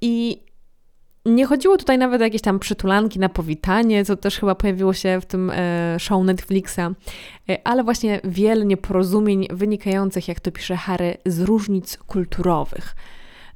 I 0.00 0.44
nie 1.26 1.46
chodziło 1.46 1.76
tutaj 1.76 1.98
nawet 1.98 2.20
o 2.20 2.24
jakieś 2.24 2.42
tam 2.42 2.58
przytulanki 2.58 3.18
na 3.18 3.28
powitanie, 3.28 4.04
co 4.04 4.16
też 4.16 4.38
chyba 4.38 4.54
pojawiło 4.54 4.92
się 4.92 5.20
w 5.20 5.26
tym 5.26 5.50
e, 5.50 5.96
show 5.98 6.24
Netflixa, 6.24 6.80
e, 7.48 7.58
ale 7.64 7.84
właśnie 7.84 8.20
wiele 8.24 8.64
nieporozumień 8.64 9.46
wynikających, 9.50 10.28
jak 10.28 10.40
to 10.40 10.52
pisze 10.52 10.76
Harry, 10.76 11.16
z 11.26 11.40
różnic 11.40 11.96
kulturowych. 11.96 12.96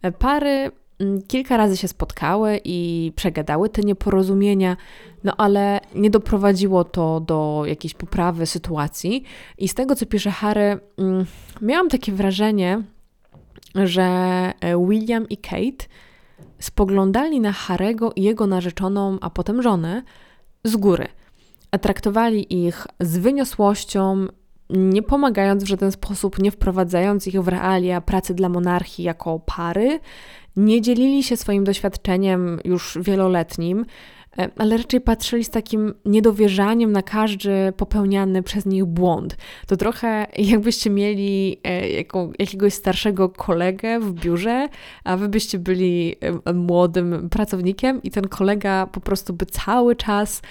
E, 0.03 0.13
pary 0.13 0.71
mm, 0.99 1.23
kilka 1.23 1.57
razy 1.57 1.77
się 1.77 1.89
spotkały 1.89 2.61
i 2.65 3.13
przegadały 3.17 3.69
te 3.69 3.83
nieporozumienia, 3.83 4.77
no 5.25 5.33
ale 5.37 5.81
nie 5.95 6.11
doprowadziło 6.11 6.85
to 6.85 7.21
do 7.21 7.63
jakiejś 7.67 7.95
poprawy 7.95 8.47
sytuacji. 8.47 9.25
I 9.59 9.69
z 9.69 9.75
tego, 9.75 9.95
co 9.95 10.07
pisze 10.07 10.31
Harry, 10.31 10.79
mm, 10.99 11.27
miałam 11.61 11.89
takie 11.89 12.13
wrażenie, 12.13 12.83
że 13.75 14.09
William 14.89 15.29
i 15.29 15.37
Kate 15.37 15.87
spoglądali 16.61 17.41
na 17.41 17.53
Harego 17.53 18.13
i 18.17 18.23
jego 18.23 18.47
narzeczoną, 18.47 19.19
a 19.21 19.31
potem 19.31 19.63
żonę 19.63 20.03
z 20.65 20.77
góry, 20.77 21.09
traktowali 21.81 22.65
ich 22.67 22.87
z 23.01 23.19
wyniosłością, 23.19 24.27
nie 24.71 25.03
pomagając 25.03 25.65
w 25.65 25.69
żaden 25.69 25.93
sposób, 25.93 26.39
nie 26.39 26.51
wprowadzając 26.51 27.27
ich 27.27 27.43
w 27.43 27.49
realia 27.49 28.01
pracy 28.01 28.35
dla 28.35 28.49
monarchii 28.49 29.05
jako 29.05 29.39
pary, 29.39 30.01
nie 30.57 30.81
dzielili 30.81 31.23
się 31.23 31.37
swoim 31.37 31.65
doświadczeniem 31.65 32.61
już 32.65 32.99
wieloletnim, 33.01 33.85
ale 34.59 34.77
raczej 34.77 35.01
patrzyli 35.01 35.45
z 35.45 35.51
takim 35.51 35.95
niedowierzaniem 36.05 36.93
na 36.93 37.03
każdy 37.03 37.73
popełniany 37.77 38.43
przez 38.43 38.67
nich 38.67 38.85
błąd. 38.85 39.37
To 39.67 39.77
trochę 39.77 40.27
jakbyście 40.39 40.91
mieli 40.91 41.61
e, 41.65 41.91
jakiegoś 42.39 42.75
starszego 42.75 43.29
kolegę 43.29 44.01
w 44.01 44.13
biurze, 44.13 44.69
a 45.05 45.17
wy 45.17 45.29
byście 45.29 45.59
byli 45.59 46.17
e, 46.47 46.53
młodym 46.53 47.29
pracownikiem 47.31 48.03
i 48.03 48.11
ten 48.11 48.29
kolega 48.29 48.87
po 48.87 49.01
prostu 49.01 49.33
by 49.33 49.47
cały 49.47 49.97
czas 49.97 50.43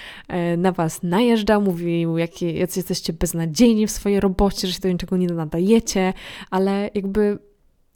na 0.58 0.72
was 0.72 1.04
najeżdżał, 1.04 1.62
mówił, 1.62 2.18
jakie, 2.18 2.52
jesteście 2.52 3.14
beznadziejni 3.14 3.88
w 3.88 3.92
swojej 3.92 4.20
robocie, 4.20 4.68
że 4.68 4.74
się 4.74 4.80
do 4.80 4.92
niczego 4.92 5.18
nie 5.18 5.28
nadajecie, 5.28 6.14
ale 6.50 6.90
jakby 6.94 7.40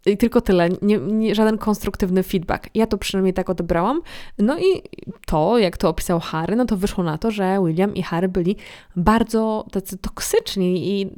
i 0.05 0.17
tylko 0.17 0.41
tyle, 0.41 0.69
nie, 0.81 0.97
nie, 0.97 1.35
żaden 1.35 1.57
konstruktywny 1.57 2.23
feedback. 2.23 2.69
Ja 2.75 2.87
to 2.87 2.97
przynajmniej 2.97 3.33
tak 3.33 3.49
odebrałam. 3.49 4.01
No 4.37 4.59
i 4.59 4.81
to, 5.25 5.57
jak 5.57 5.77
to 5.77 5.89
opisał 5.89 6.19
Harry, 6.19 6.55
no 6.55 6.65
to 6.65 6.77
wyszło 6.77 7.03
na 7.03 7.17
to, 7.17 7.31
że 7.31 7.57
William 7.65 7.95
i 7.95 8.03
Harry 8.03 8.29
byli 8.29 8.55
bardzo 8.95 9.65
tacy 9.71 9.97
toksyczni 9.97 11.01
i 11.01 11.09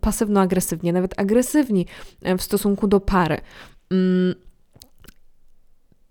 pasywno-agresywni, 0.00 0.92
nawet 0.92 1.20
agresywni 1.20 1.86
w 2.38 2.42
stosunku 2.42 2.86
do 2.86 3.00
pary. 3.00 3.40
Mm, 3.90 4.34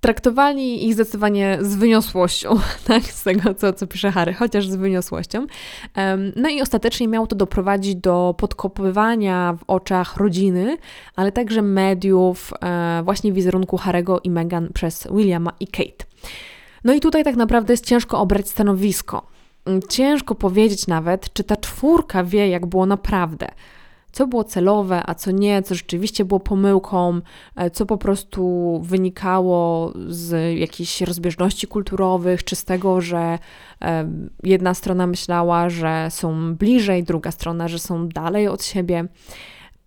traktowali 0.08 0.88
ich 0.88 0.94
zdecydowanie 0.94 1.58
z 1.62 1.76
wyniosłością, 1.76 2.60
tak, 2.88 3.04
z 3.04 3.24
tego, 3.24 3.54
co, 3.54 3.74
co 3.74 3.88
pisze 3.88 4.12
Harry, 4.12 4.34
chociaż 4.34 4.68
z 4.68 4.76
wyniosłością. 4.76 5.48
No 6.36 6.50
i 6.50 6.62
ostatecznie 6.62 7.08
miało 7.08 7.28
to 7.28 7.36
doprowadzić 7.36 7.96
do 7.96 8.36
podkopywania 8.38 9.58
w 9.60 9.64
oczach 9.68 10.18
rodziny, 10.18 10.78
ale 11.16 11.32
także 11.32 11.62
mediów 11.62 12.54
e, 12.62 13.02
właśnie 13.04 13.34
wizerunku 13.34 13.78
Harego 13.78 14.20
i 14.24 14.30
Meghan 14.30 14.70
przez 14.74 15.08
Williama 15.12 15.52
i 15.60 15.68
Kate. 15.68 16.06
No 16.84 16.94
i 16.94 17.00
tutaj 17.00 17.24
tak 17.24 17.36
naprawdę 17.36 17.74
jest 17.74 17.86
ciężko 17.86 18.20
obrać 18.20 18.50
stanowisko. 18.50 19.28
Ciężko 19.90 20.36
powiedzieć 20.36 20.88
nawet, 20.88 21.34
czy 21.34 21.44
ta 21.44 21.56
czwórka 21.56 22.24
wie, 22.24 22.50
jak 22.50 22.66
było 22.66 22.86
naprawdę 22.86 23.48
co 24.18 24.28
było 24.28 24.44
celowe, 24.44 25.04
a 25.06 25.16
co 25.16 25.32
nie, 25.32 25.62
co 25.62 25.76
rzeczywiście 25.76 26.26
było 26.26 26.40
pomyłką, 26.40 27.22
e, 27.56 27.70
co 27.72 27.86
po 27.86 27.98
prostu 27.98 28.82
wynikało 28.84 29.94
z 30.08 30.58
jakichś 30.60 31.02
rozbieżności 31.02 31.68
kulturowych, 31.68 32.44
czy 32.44 32.56
z 32.56 32.64
tego, 32.64 33.02
że 33.02 33.40
jedna 34.44 34.74
strona 34.74 35.08
myślała, 35.08 35.70
że 35.70 36.08
są 36.10 36.56
bliżej, 36.56 37.04
druga 37.04 37.32
strona, 37.32 37.68
że 37.68 37.80
są 37.80 38.08
dalej 38.08 38.48
od 38.48 38.64
siebie. 38.64 39.06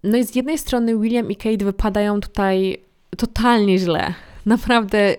No 0.04 0.18
i 0.18 0.24
z 0.24 0.34
jednej 0.34 0.58
strony 0.58 0.98
William 0.98 1.30
i 1.30 1.36
Kate 1.36 1.64
wypadają 1.64 2.20
tutaj 2.20 2.76
totalnie 3.16 3.78
źle. 3.78 4.14
Naprawdę 4.46 5.16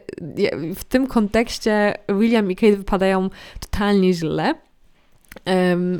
w 0.75 0.83
tym 0.83 1.07
kontekście 1.07 1.95
William 2.09 2.51
i 2.51 2.55
Kate 2.55 2.77
wypadają 2.77 3.29
totalnie 3.59 4.13
źle 4.13 4.53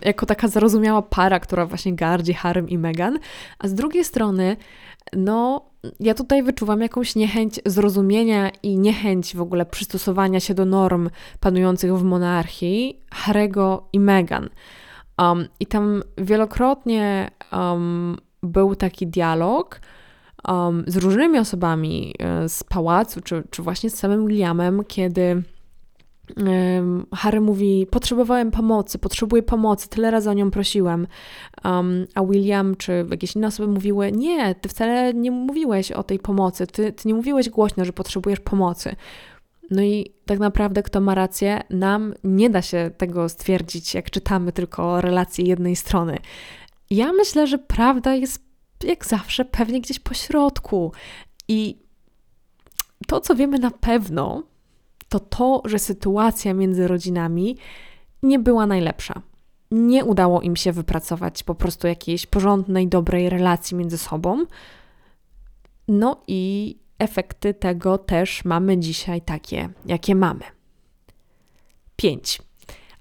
jako 0.06 0.26
taka 0.26 0.48
zrozumiała 0.48 1.02
para, 1.02 1.40
która 1.40 1.66
właśnie 1.66 1.96
gardzi 1.96 2.34
Harem 2.34 2.70
i 2.70 2.78
Meghan, 2.78 3.20
a 3.60 3.68
z 3.68 3.74
drugiej 3.74 4.04
strony, 4.04 4.58
no, 5.14 5.66
ja 6.00 6.14
tutaj 6.14 6.44
wyczuwam 6.44 6.82
jakąś 6.82 7.16
niechęć 7.16 7.60
zrozumienia 7.66 8.52
i 8.64 8.78
niechęć 8.78 9.36
w 9.36 9.42
ogóle 9.42 9.66
przystosowania 9.66 10.40
się 10.40 10.54
do 10.54 10.66
norm 10.66 11.10
panujących 11.40 11.98
w 11.98 12.04
monarchii 12.04 13.00
Harego 13.12 13.88
i 13.94 14.00
Meghan. 14.00 14.50
Um, 15.18 15.48
I 15.60 15.66
tam 15.66 16.04
wielokrotnie 16.18 17.32
um, 17.52 18.18
był 18.44 18.76
taki 18.76 19.08
dialog 19.08 19.82
um, 20.48 20.84
z 20.88 20.98
różnymi 20.98 21.40
osobami 21.40 22.14
e, 22.20 22.50
z 22.50 22.64
pałacu, 22.64 23.22
czy, 23.22 23.44
czy 23.50 23.62
właśnie 23.62 23.90
z 23.90 23.98
samym 23.98 24.28
Williamem, 24.28 24.84
kiedy 24.88 25.44
Harry 27.16 27.42
mówi: 27.42 27.88
Potrzebowałem 27.92 28.52
pomocy, 28.52 29.00
potrzebuję 29.00 29.44
pomocy, 29.44 29.90
tyle 29.90 30.12
razy 30.12 30.30
o 30.30 30.34
nią 30.34 30.52
prosiłem. 30.52 31.08
Um, 31.64 32.08
a 32.16 32.24
William 32.24 32.76
czy 32.76 33.06
jakieś 33.12 33.36
inne 33.36 33.48
osoby 33.48 33.74
mówiły: 33.74 34.12
Nie, 34.12 34.56
ty 34.56 34.70
wcale 34.70 35.14
nie 35.14 35.32
mówiłeś 35.32 35.92
o 35.92 36.04
tej 36.04 36.20
pomocy, 36.20 36.68
ty, 36.68 36.94
ty 36.94 37.08
nie 37.08 37.14
mówiłeś 37.14 37.50
głośno, 37.50 37.86
że 37.86 37.94
potrzebujesz 37.94 38.40
pomocy. 38.40 38.96
No 39.72 39.82
i 39.82 40.14
tak 40.26 40.40
naprawdę, 40.40 40.84
kto 40.84 41.02
ma 41.02 41.16
rację, 41.16 41.62
nam 41.70 42.14
nie 42.24 42.50
da 42.50 42.62
się 42.62 42.92
tego 42.98 43.30
stwierdzić, 43.30 43.94
jak 43.94 44.10
czytamy 44.10 44.52
tylko 44.52 45.02
relacje 45.02 45.46
jednej 45.46 45.76
strony. 45.76 46.18
Ja 46.90 47.14
myślę, 47.14 47.48
że 47.48 47.58
prawda 47.58 48.16
jest 48.16 48.44
jak 48.84 49.06
zawsze 49.06 49.46
pewnie 49.46 49.82
gdzieś 49.82 50.00
po 50.00 50.14
środku. 50.14 50.92
I 51.48 51.78
to, 53.08 53.22
co 53.22 53.36
wiemy 53.36 53.60
na 53.60 53.72
pewno, 53.72 54.44
to 55.12 55.20
to, 55.20 55.62
że 55.66 55.80
sytuacja 55.80 56.54
między 56.54 56.88
rodzinami 56.88 57.58
nie 58.24 58.40
była 58.40 58.66
najlepsza. 58.66 59.22
Nie 59.72 60.06
udało 60.06 60.42
im 60.42 60.56
się 60.56 60.72
wypracować 60.72 61.44
po 61.44 61.56
prostu 61.56 61.88
jakiejś 61.88 62.26
porządnej, 62.26 62.88
dobrej 62.88 63.30
relacji 63.30 63.78
między 63.78 63.98
sobą. 63.98 64.46
No 65.88 66.22
i 66.28 66.76
efekty 67.00 67.54
tego 67.54 67.98
też 67.98 68.46
mamy 68.46 68.78
dzisiaj 68.78 69.22
takie, 69.22 69.70
jakie 69.86 70.16
mamy. 70.16 70.44
5. 71.96 72.42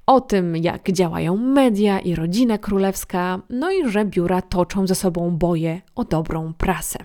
O 0.07 0.21
tym, 0.21 0.57
jak 0.57 0.93
działają 0.93 1.37
media 1.37 2.01
i 2.01 2.15
rodzina 2.15 2.59
królewska, 2.59 3.41
no 3.51 3.71
i 3.71 3.89
że 3.89 4.05
biura 4.05 4.43
toczą 4.43 4.87
ze 4.87 4.95
sobą 4.95 5.31
boje 5.31 5.81
o 5.95 6.05
dobrą 6.05 6.55
prasę. 6.55 6.99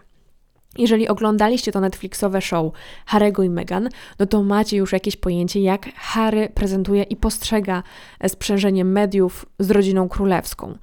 Jeżeli 0.77 1.07
oglądaliście 1.07 1.71
to 1.71 1.79
Netflixowe 1.79 2.41
show 2.41 2.73
Harego 3.05 3.43
i 3.43 3.49
Meghan, 3.49 3.89
no 4.19 4.25
to 4.25 4.43
macie 4.43 4.77
już 4.77 4.91
jakieś 4.91 5.15
pojęcie, 5.15 5.61
jak 5.61 5.89
Harry 5.95 6.49
prezentuje 6.49 7.03
i 7.03 7.15
postrzega 7.15 7.83
sprzężenie 8.27 8.85
mediów 8.85 9.45
z 9.59 9.71
rodziną 9.71 10.09
królewską. 10.09 10.77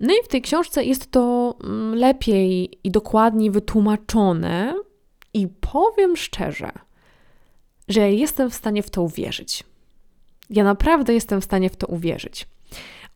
No 0.00 0.14
i 0.14 0.24
w 0.24 0.28
tej 0.28 0.42
książce 0.42 0.84
jest 0.84 1.10
to 1.10 1.54
mm, 1.64 1.94
lepiej 1.94 2.78
i 2.84 2.90
dokładniej 2.90 3.50
wytłumaczone, 3.50 4.74
i 5.34 5.48
powiem 5.48 6.16
szczerze, 6.16 6.72
że 7.88 8.12
jestem 8.12 8.50
w 8.50 8.54
stanie 8.54 8.82
w 8.82 8.90
to 8.90 9.02
uwierzyć. 9.02 9.64
Ja 10.50 10.64
naprawdę 10.64 11.14
jestem 11.14 11.40
w 11.40 11.44
stanie 11.44 11.70
w 11.70 11.76
to 11.76 11.86
uwierzyć. 11.86 12.48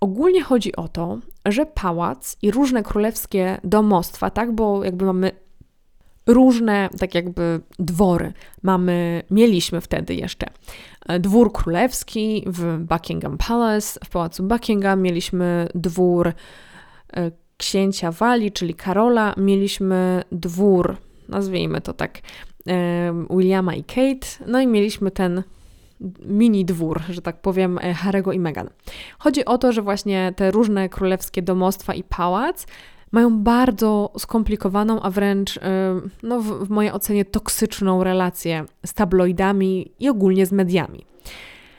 Ogólnie 0.01 0.43
chodzi 0.43 0.77
o 0.77 0.89
to, 0.89 1.19
że 1.47 1.67
pałac 1.67 2.37
i 2.43 2.51
różne 2.51 2.83
królewskie 2.83 3.61
domostwa, 3.65 4.31
tak, 4.31 4.53
bo 4.53 4.85
jakby 4.85 5.05
mamy 5.05 5.46
różne, 6.27 6.89
tak 6.99 7.15
jakby 7.15 7.61
dwory. 7.79 8.33
Mamy, 8.63 9.23
mieliśmy 9.31 9.81
wtedy 9.81 10.15
jeszcze 10.15 10.47
e, 11.09 11.21
dwór 11.21 11.53
królewski 11.53 12.45
w 12.47 12.79
Buckingham 12.79 13.39
Palace, 13.39 14.01
w 14.05 14.09
pałacu 14.09 14.43
Buckingham, 14.43 15.03
mieliśmy 15.03 15.69
dwór 15.75 16.29
e, 16.29 17.31
księcia 17.57 18.11
Wali, 18.11 18.53
czyli 18.53 18.75
Karola, 18.75 19.35
mieliśmy 19.37 20.23
dwór, 20.33 20.97
nazwijmy 21.29 21.81
to 21.81 21.93
tak, 21.93 22.19
e, 22.69 23.27
Williama 23.31 23.75
i 23.75 23.85
Kate, 23.85 24.27
no 24.47 24.61
i 24.61 24.67
mieliśmy 24.67 25.11
ten 25.11 25.43
mini 26.25 26.65
dwór, 26.65 27.03
że 27.09 27.23
tak 27.23 27.41
powiem, 27.41 27.79
Harego 27.79 28.33
i 28.33 28.39
Meghan. 28.39 28.69
Chodzi 29.19 29.45
o 29.45 29.59
to, 29.59 29.73
że 29.73 29.83
właśnie 29.83 30.33
te 30.37 30.51
różne 30.51 30.89
królewskie 30.89 31.43
domostwa 31.43 31.95
i 31.95 32.03
pałac 32.03 32.67
mają 33.17 33.39
bardzo 33.39 34.13
skomplikowaną, 34.19 35.03
a 35.03 35.11
wręcz, 35.11 35.59
no, 36.23 36.41
w, 36.41 36.71
mojej 36.71 36.93
ocenie, 36.93 37.25
toksyczną 37.25 38.05
relację 38.05 38.65
z 38.87 38.95
tabloidami 38.95 39.93
i 40.01 40.09
ogólnie 40.09 40.47
z 40.47 40.53
mediami. 40.53 41.07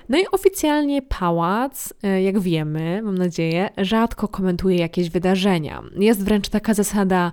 No 0.10 0.18
i 0.18 0.28
oficjalnie 0.32 1.02
pałac, 1.02 1.94
y, 2.04 2.22
jak 2.22 2.40
wiemy, 2.40 3.02
mam 3.02 3.18
nadzieję, 3.18 3.70
rzadko 3.78 4.28
komentuje 4.28 4.78
jakieś 4.78 5.10
wydarzenia. 5.10 5.84
Jest 6.00 6.24
wręcz 6.26 6.50
taka 6.50 6.74
zasada 6.74 7.32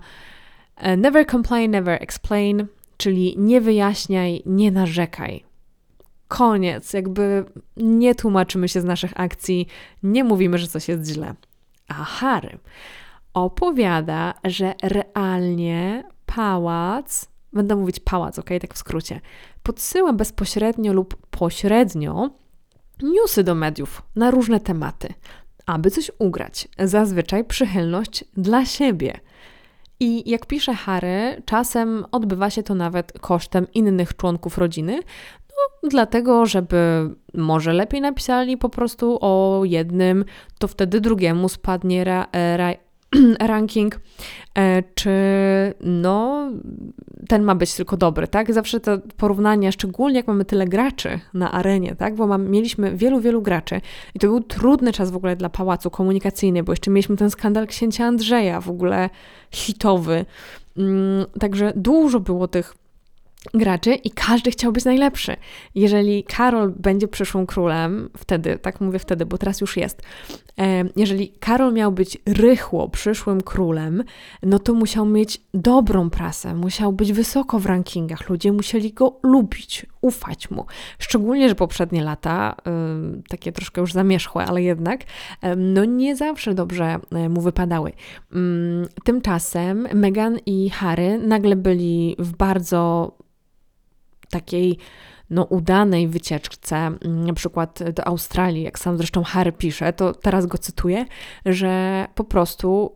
y, 0.79 0.97
never 0.97 1.27
complain, 1.27 1.71
never 1.71 2.03
explain, 2.03 2.67
czyli 2.97 3.35
nie 3.38 3.61
wyjaśniaj, 3.61 4.43
nie 4.47 4.71
narzekaj. 4.71 5.45
Koniec. 6.29 6.93
Jakby 6.93 7.45
nie 7.77 8.14
tłumaczymy 8.14 8.69
się 8.69 8.81
z 8.81 8.85
naszych 8.85 9.21
akcji, 9.21 9.67
nie 10.03 10.25
mówimy, 10.25 10.59
że 10.59 10.67
coś 10.67 10.88
jest 10.88 11.12
źle. 11.12 11.35
A 11.88 11.95
Harry 11.95 12.59
opowiada, 13.35 14.35
że 14.44 14.75
realnie 14.83 16.05
pałac, 16.27 17.29
będę 17.53 17.77
mówić 17.77 18.01
pałac, 18.01 18.38
ok, 18.38 18.51
tak 18.61 18.75
w 18.75 18.79
skrócie, 18.79 19.20
podsyła 19.62 20.12
bezpośrednio 20.12 20.92
lub 20.92 21.27
pośrednio 21.31 22.31
newsy 23.03 23.44
do 23.44 23.55
mediów 23.55 24.03
na 24.16 24.31
różne 24.31 24.61
tematy, 24.61 25.09
aby 25.66 25.90
coś 25.90 26.11
ugrać. 26.18 26.68
Zazwyczaj 26.79 27.44
przychylność 27.44 28.25
dla 28.37 28.64
siebie. 28.64 29.20
I 30.01 30.31
jak 30.31 30.47
pisze 30.47 30.75
Harry, 30.75 31.42
czasem 31.44 32.05
odbywa 32.12 32.51
się 32.51 32.62
to 32.62 32.75
nawet 32.75 33.12
kosztem 33.20 33.66
innych 33.75 34.16
członków 34.16 34.59
rodziny, 34.59 35.01
no, 35.51 35.88
dlatego, 35.90 36.47
żeby 36.47 37.11
może 37.35 37.73
lepiej 37.73 38.01
napisali 38.01 38.57
po 38.57 38.68
prostu 38.68 39.18
o 39.20 39.62
jednym, 39.64 40.25
to 40.59 40.68
wtedy 40.68 41.01
drugiemu 41.01 41.49
spadnie 41.49 42.05
ra, 42.05 42.27
ra, 42.57 42.73
ranking, 43.40 44.00
e, 44.59 44.83
czy 44.94 45.11
no, 45.81 46.48
ten 47.29 47.42
ma 47.42 47.55
być 47.55 47.74
tylko 47.74 47.96
dobry, 47.96 48.29
tak? 48.29 48.53
Zawsze 48.53 48.81
te 48.81 48.98
porównania, 48.98 49.72
szczególnie 49.72 50.16
jak 50.16 50.27
mamy 50.27 50.44
tyle 50.44 50.66
graczy 50.66 51.20
na 51.35 51.53
arenie, 51.53 51.94
tak? 51.94 52.14
Bo 52.14 52.27
mam, 52.27 52.50
mieliśmy 52.50 52.96
wielu, 52.96 53.20
wielu 53.20 53.42
graczy 53.42 53.81
i 54.14 54.18
to 54.18 54.27
był 54.27 54.40
trudny 54.40 54.92
czas 54.92 55.11
w 55.11 55.16
ogóle 55.16 55.37
dla 55.37 55.48
pałacu 55.48 55.90
komunikacyjny, 55.90 56.62
bo 56.62 56.72
jeszcze 56.72 56.90
mieliśmy 56.90 57.16
ten 57.16 57.31
skandal 57.31 57.66
księcia 57.66 58.05
Andrzeja, 58.05 58.61
w 58.61 58.70
ogóle 58.70 59.11
hitowy. 59.50 60.24
Mm, 60.77 61.27
także 61.40 61.72
dużo 61.77 62.20
było 62.20 62.48
tych 62.48 62.74
graczy 63.54 63.94
i 63.94 64.11
każdy 64.11 64.50
chciał 64.50 64.72
być 64.72 64.85
najlepszy. 64.85 65.37
Jeżeli 65.74 66.24
Karol 66.24 66.72
będzie 66.76 67.09
przyszłym 67.09 67.46
królem, 67.46 68.11
wtedy, 68.16 68.59
tak 68.59 68.80
mówię 68.80 68.98
wtedy, 68.98 69.26
bo 69.26 69.38
teraz 69.38 69.61
już 69.61 69.76
jest, 69.76 70.02
jeżeli 70.96 71.28
Karol 71.28 71.72
miał 71.72 71.92
być 71.92 72.18
rychło 72.26 72.88
przyszłym 72.88 73.40
królem, 73.40 74.04
no 74.42 74.59
to 74.59 74.74
musiał 74.74 75.07
mieć 75.07 75.40
dobrą 75.54 76.11
prasę, 76.11 76.54
musiał 76.54 76.92
być 76.92 77.12
wysoko 77.12 77.59
w 77.59 77.66
rankingach, 77.66 78.28
ludzie 78.28 78.52
musieli 78.52 78.92
go 78.92 79.16
lubić, 79.22 79.87
ufać 80.00 80.50
mu. 80.50 80.66
Szczególnie, 80.98 81.48
że 81.48 81.54
poprzednie 81.54 82.04
lata, 82.04 82.57
takie 83.28 83.52
troszkę 83.52 83.80
już 83.80 83.92
zamierzchłe, 83.92 84.44
ale 84.44 84.62
jednak, 84.62 85.00
no 85.57 85.85
nie 85.85 86.16
zawsze 86.16 86.54
dobrze 86.54 86.98
mu 87.30 87.40
wypadały. 87.40 87.92
Tymczasem 89.04 89.88
Meghan 89.94 90.38
i 90.46 90.70
Harry 90.70 91.18
nagle 91.18 91.57
byli 91.57 92.16
w 92.18 92.37
bardzo 92.37 93.12
takiej 94.35 94.79
no, 95.31 95.44
udanej 95.44 96.09
wycieczce, 96.09 96.77
mm, 96.77 97.27
na 97.27 97.33
przykład 97.33 97.79
do 97.92 98.07
Australii, 98.07 98.62
jak 98.62 98.79
sam 98.79 98.97
zresztą 98.97 99.23
Harry 99.23 99.53
pisze, 99.53 99.92
to 99.92 100.12
teraz 100.12 100.47
go 100.47 100.59
cytuję, 100.59 101.05
że 101.47 102.07
po 102.14 102.25
prostu 102.25 102.92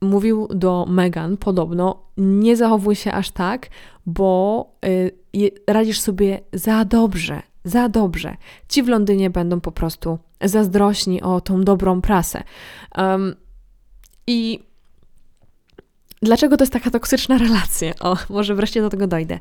mówił 0.00 0.48
do 0.54 0.86
Meghan 0.88 1.36
podobno, 1.36 2.02
nie 2.16 2.56
zachowuj 2.56 2.94
się 2.94 3.12
aż 3.12 3.30
tak, 3.30 3.68
bo 4.06 4.66
y, 4.84 5.50
radzisz 5.68 6.00
sobie 6.00 6.40
za 6.52 6.84
dobrze, 6.84 7.42
za 7.64 7.88
dobrze. 7.88 8.36
Ci 8.68 8.82
w 8.82 8.88
Londynie 8.88 9.30
będą 9.30 9.60
po 9.60 9.72
prostu 9.72 10.18
zazdrośni 10.44 11.22
o 11.22 11.40
tą 11.40 11.64
dobrą 11.64 12.00
prasę. 12.00 12.42
Um, 12.96 13.34
I 14.26 14.69
Dlaczego 16.22 16.56
to 16.56 16.62
jest 16.62 16.72
taka 16.72 16.90
toksyczna 16.90 17.38
relacja? 17.38 17.92
O, 18.00 18.16
może 18.30 18.54
wreszcie 18.54 18.82
do 18.82 18.90
tego 18.90 19.06
dojdę. 19.06 19.38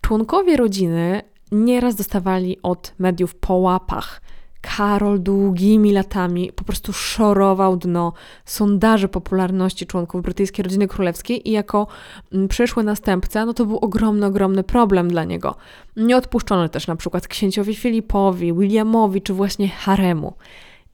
Członkowie 0.00 0.56
rodziny 0.56 1.22
nieraz 1.52 1.94
dostawali 1.94 2.58
od 2.62 2.94
mediów 2.98 3.34
po 3.34 3.54
łapach. 3.54 4.20
Karol 4.60 5.22
długimi 5.22 5.92
latami 5.92 6.52
po 6.52 6.64
prostu 6.64 6.92
szorował 6.92 7.76
dno 7.76 8.12
sondaży 8.44 9.08
popularności 9.08 9.86
członków 9.86 10.22
brytyjskiej 10.22 10.62
rodziny 10.62 10.88
królewskiej 10.88 11.48
i 11.48 11.52
jako 11.52 11.86
mm, 12.32 12.48
przyszły 12.48 12.84
następca, 12.84 13.46
no 13.46 13.54
to 13.54 13.66
był 13.66 13.78
ogromny, 13.78 14.26
ogromny 14.26 14.64
problem 14.64 15.08
dla 15.08 15.24
niego. 15.24 15.54
Nie 15.96 16.16
odpuszczono 16.16 16.68
też 16.68 16.86
na 16.86 16.96
przykład 16.96 17.28
księciowi 17.28 17.74
Filipowi, 17.74 18.54
Williamowi 18.54 19.22
czy 19.22 19.32
właśnie 19.32 19.68
Haremu. 19.68 20.34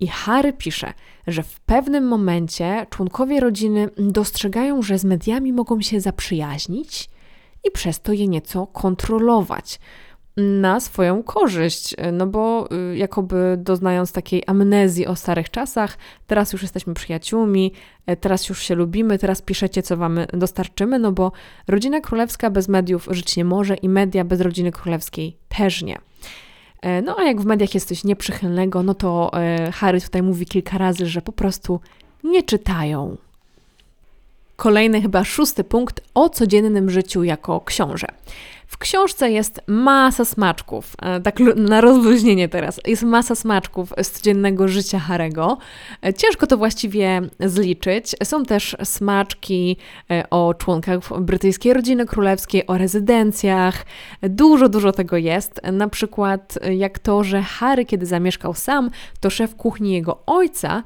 I 0.00 0.07
Harry 0.07 0.52
pisze, 0.52 0.92
że 1.26 1.42
w 1.42 1.61
pewnym 1.61 2.09
momencie 2.09 2.87
członkowie 2.90 3.40
rodziny 3.40 3.88
dostrzegają, 3.96 4.83
że 4.83 4.98
z 4.98 5.04
mediami 5.04 5.52
mogą 5.52 5.80
się 5.80 6.00
zaprzyjaźnić 6.00 7.11
i 7.64 7.70
przez 7.70 8.00
to 8.00 8.12
je 8.12 8.28
nieco 8.28 8.66
kontrolować 8.66 9.80
na 10.37 10.80
swoją 10.80 11.22
korzyść, 11.22 11.94
no 12.12 12.26
bo 12.26 12.68
y, 12.92 12.96
jakoby 12.96 13.57
doznając 13.59 14.12
takiej 14.12 14.42
amnezji 14.46 15.07
o 15.07 15.16
starych 15.16 15.50
czasach, 15.50 15.98
teraz 16.26 16.52
już 16.52 16.62
jesteśmy 16.62 16.94
przyjaciółmi, 16.94 17.72
e, 18.07 18.16
teraz 18.16 18.48
już 18.48 18.62
się 18.62 18.74
lubimy, 18.74 19.18
teraz 19.18 19.42
piszecie, 19.42 19.83
co 19.83 19.96
wam 19.96 20.18
dostarczymy, 20.33 20.98
no 20.98 21.12
bo 21.12 21.33
rodzina 21.68 22.00
królewska 22.00 22.50
bez 22.50 22.68
mediów 22.68 23.09
żyć 23.11 23.37
nie 23.37 23.44
może 23.44 23.74
i 23.74 23.88
media 23.88 24.24
bez 24.24 24.40
rodziny 24.40 24.72
królewskiej 24.72 25.37
też 25.48 25.83
nie. 25.83 25.98
E, 26.85 27.03
no 27.03 27.18
a 27.18 27.23
jak 27.23 27.40
w 27.40 27.44
mediach 27.44 27.75
jest 27.75 28.05
nieprzychylnego, 28.05 28.83
no 28.83 28.94
to 28.94 29.31
e, 29.35 29.73
Harry 29.73 30.01
tutaj 30.01 30.23
mówi 30.23 30.47
kilka 30.47 30.79
razy, 30.79 31.07
że 31.07 31.23
po 31.23 31.33
prostu 31.33 31.81
nie 32.25 32.42
czytają. 32.42 33.16
Kolejny, 34.57 35.03
chyba 35.03 35.25
szósty 35.25 35.64
punkt 35.64 36.01
o 36.14 36.29
codziennym 36.29 36.90
życiu 36.90 37.23
jako 37.23 37.61
książę. 37.61 38.07
W 38.74 38.78
książce 38.78 39.30
jest 39.30 39.60
masa 39.66 40.24
smaczków, 40.24 40.92
e, 41.02 41.20
tak 41.20 41.40
na 41.56 41.80
rozluźnienie 41.80 42.48
teraz, 42.48 42.80
jest 42.87 43.02
masa 43.02 43.34
smaczków 43.34 43.92
z 44.02 44.10
codziennego 44.10 44.68
życia 44.68 44.98
Harego. 44.98 45.58
E, 46.02 46.14
ciężko 46.14 46.46
to 46.46 46.56
właściwie 46.56 47.20
zliczyć. 47.40 48.16
Są 48.24 48.44
też 48.44 48.76
smaczki 48.84 49.76
e, 50.10 50.30
o 50.30 50.54
członkach 50.54 51.20
brytyjskiej 51.20 51.74
rodziny 51.74 52.06
królewskiej, 52.06 52.66
o 52.66 52.78
rezydencjach. 52.78 53.87
Dużo, 54.22 54.68
dużo 54.68 54.92
tego 54.92 55.16
jest. 55.16 55.60
Na 55.72 55.88
przykład 55.88 56.58
jak 56.70 56.98
to, 56.98 57.24
że 57.24 57.42
Harry, 57.42 57.84
kiedy 57.84 58.06
zamieszkał 58.06 58.54
sam, 58.54 58.90
to 59.20 59.30
szef 59.30 59.56
kuchni 59.56 59.92
jego 59.92 60.22
ojca 60.26 60.82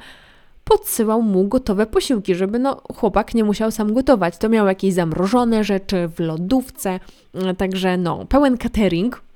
podsyłał 0.68 1.22
mu 1.22 1.48
gotowe 1.48 1.86
posiłki, 1.86 2.34
żeby 2.34 2.58
no, 2.58 2.80
chłopak 2.94 3.34
nie 3.34 3.44
musiał 3.44 3.70
sam 3.70 3.94
gotować. 3.94 4.38
To 4.38 4.48
miał 4.48 4.66
jakieś 4.66 4.94
zamrożone 4.94 5.64
rzeczy 5.64 6.08
w 6.08 6.20
lodówce, 6.20 7.00
e, 7.34 7.54
także 7.54 7.96
no, 7.96 8.26
pełen 8.28 8.58
catering. 8.58 9.27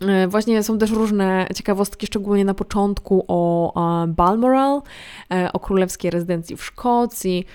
E, 0.00 0.28
właśnie 0.28 0.62
są 0.62 0.78
też 0.78 0.90
różne 0.90 1.46
ciekawostki, 1.54 2.06
szczególnie 2.06 2.44
na 2.44 2.54
początku 2.54 3.24
o 3.28 3.72
Balmoral, 4.08 4.82
e, 5.32 5.52
o 5.52 5.58
królewskiej 5.58 6.10
rezydencji 6.10 6.56
w 6.56 6.64
Szkocji. 6.64 7.46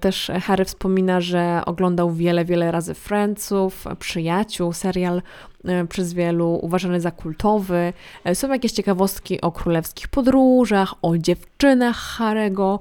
Też 0.00 0.30
Harry 0.42 0.64
wspomina, 0.64 1.20
że 1.20 1.62
oglądał 1.66 2.12
wiele, 2.12 2.44
wiele 2.44 2.72
razy 2.72 2.94
Friendsów, 2.94 3.84
Przyjaciół, 3.98 4.72
serial 4.72 5.22
E, 5.64 5.86
przez 5.86 6.12
wielu 6.12 6.58
uważany 6.62 7.00
za 7.00 7.10
kultowy. 7.10 7.92
E, 8.24 8.34
są 8.34 8.52
jakieś 8.52 8.72
ciekawostki 8.72 9.40
o 9.40 9.52
królewskich 9.52 10.08
podróżach, 10.08 10.94
o 11.02 11.18
dziewczynach 11.18 11.96
Harego. 11.96 12.80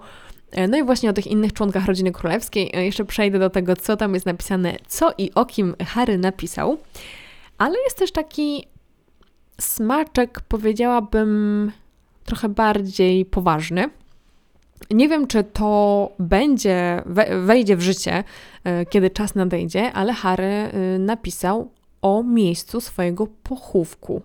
E, 0.52 0.68
no 0.68 0.78
i 0.78 0.84
właśnie 0.84 1.10
o 1.10 1.13
tych 1.13 1.28
innych 1.28 1.54
członkach 1.54 1.86
rodziny 1.86 2.12
królewskiej. 2.12 2.72
Jeszcze 2.74 3.06
przejdę 3.06 3.40
do 3.40 3.50
tego, 3.50 3.76
co 3.76 3.98
tam 3.98 4.13
jest 4.13 4.26
napisane, 4.26 4.76
co 4.88 5.13
i 5.18 5.32
o 5.36 5.46
kim 5.46 5.76
Harry 5.88 6.18
napisał. 6.18 6.78
Ale 7.58 7.76
jest 7.84 7.98
też 7.98 8.12
taki 8.12 8.67
smaczek, 9.62 10.41
powiedziałabym, 10.41 11.72
trochę 12.26 12.50
bardziej 12.50 13.26
poważny. 13.26 13.89
Nie 14.91 15.10
wiem, 15.10 15.28
czy 15.28 15.43
to 15.43 16.12
będzie, 16.20 17.04
wejdzie 17.46 17.78
w 17.78 17.82
życie, 17.82 18.24
kiedy 18.89 19.10
czas 19.10 19.36
nadejdzie, 19.36 19.93
ale 19.93 20.13
Harry 20.13 20.72
napisał 21.00 21.72
o 22.02 22.24
miejscu 22.24 22.82
swojego 22.82 23.28
pochówku. 23.43 24.22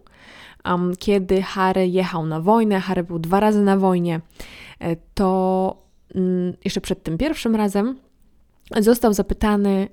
Kiedy 0.99 1.43
Harry 1.43 1.89
jechał 1.89 2.27
na 2.27 2.41
wojnę, 2.41 2.81
Harry 2.81 3.05
był 3.05 3.19
dwa 3.19 3.41
razy 3.41 3.63
na 3.63 3.77
wojnie, 3.77 4.21
e, 4.81 4.97
to 5.15 5.77
um, 6.15 6.53
jeszcze 6.65 6.81
przed 6.81 7.03
tym 7.03 7.19
pierwszym 7.19 7.57
razem 7.57 7.99
został 8.81 9.13
zapytany 9.13 9.89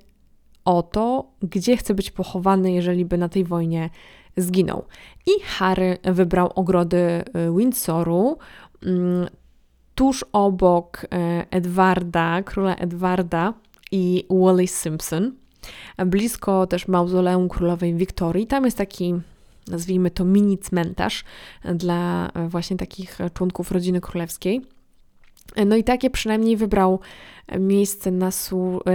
o 0.64 0.82
to, 0.82 1.30
gdzie 1.42 1.76
chce 1.76 1.94
być 1.94 2.10
pochowany, 2.10 2.72
jeżeli 2.72 3.04
by 3.04 3.18
na 3.18 3.28
tej 3.28 3.44
wojnie 3.44 3.90
zginął. 4.36 4.84
I 5.26 5.30
Harry 5.44 5.98
wybrał 6.02 6.52
ogrody 6.54 6.98
e, 6.98 7.24
Windsoru, 7.56 8.38
um, 8.86 9.26
tuż 9.94 10.24
obok 10.32 11.06
e, 11.12 11.46
Edwarda, 11.50 12.42
króla 12.42 12.76
Edwarda 12.76 13.54
i 13.92 14.26
Wallis 14.30 14.80
Simpson 14.80 15.32
blisko 16.06 16.66
też 16.66 16.88
mauzoleum 16.88 17.48
królowej 17.48 17.94
Wiktorii. 17.94 18.46
Tam 18.46 18.64
jest 18.64 18.78
taki 18.78 19.14
nazwijmy 19.68 20.10
to 20.10 20.24
mini 20.24 20.58
cmentarz 20.58 21.24
dla 21.74 22.30
właśnie 22.48 22.76
takich 22.76 23.18
członków 23.34 23.72
rodziny 23.72 24.00
królewskiej. 24.00 24.62
No 25.66 25.76
i 25.76 25.84
takie 25.84 26.10
przynajmniej 26.10 26.56
wybrał 26.56 27.00
miejsce 27.58 28.10
na, 28.10 28.30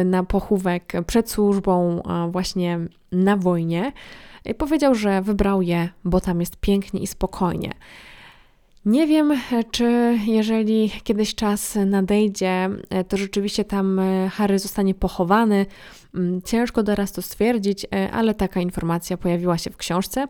na 0.05 0.23
pochówek 0.23 0.93
przed 1.07 1.29
służbą, 1.31 2.01
właśnie 2.31 2.79
na 3.11 3.37
wojnie. 3.37 3.91
Powiedział, 4.57 4.95
że 4.95 5.21
wybrał 5.21 5.61
je, 5.61 5.89
bo 6.03 6.21
tam 6.21 6.39
jest 6.39 6.57
pięknie 6.57 6.99
i 6.99 7.07
spokojnie. 7.07 7.73
Nie 8.85 9.07
wiem, 9.07 9.33
czy 9.71 10.17
jeżeli 10.27 10.91
kiedyś 11.03 11.35
czas 11.35 11.77
nadejdzie, 11.85 12.69
to 13.07 13.17
rzeczywiście 13.17 13.65
tam 13.65 14.01
Harry 14.31 14.59
zostanie 14.59 14.93
pochowany. 14.93 15.65
Mm, 16.15 16.41
ciężko 16.41 16.83
teraz 16.83 17.11
to 17.11 17.21
stwierdzić, 17.21 17.85
ale 18.11 18.33
taka 18.33 18.59
informacja 18.59 19.17
pojawiła 19.17 19.57
się 19.57 19.69
w 19.69 19.77
książce 19.77 20.27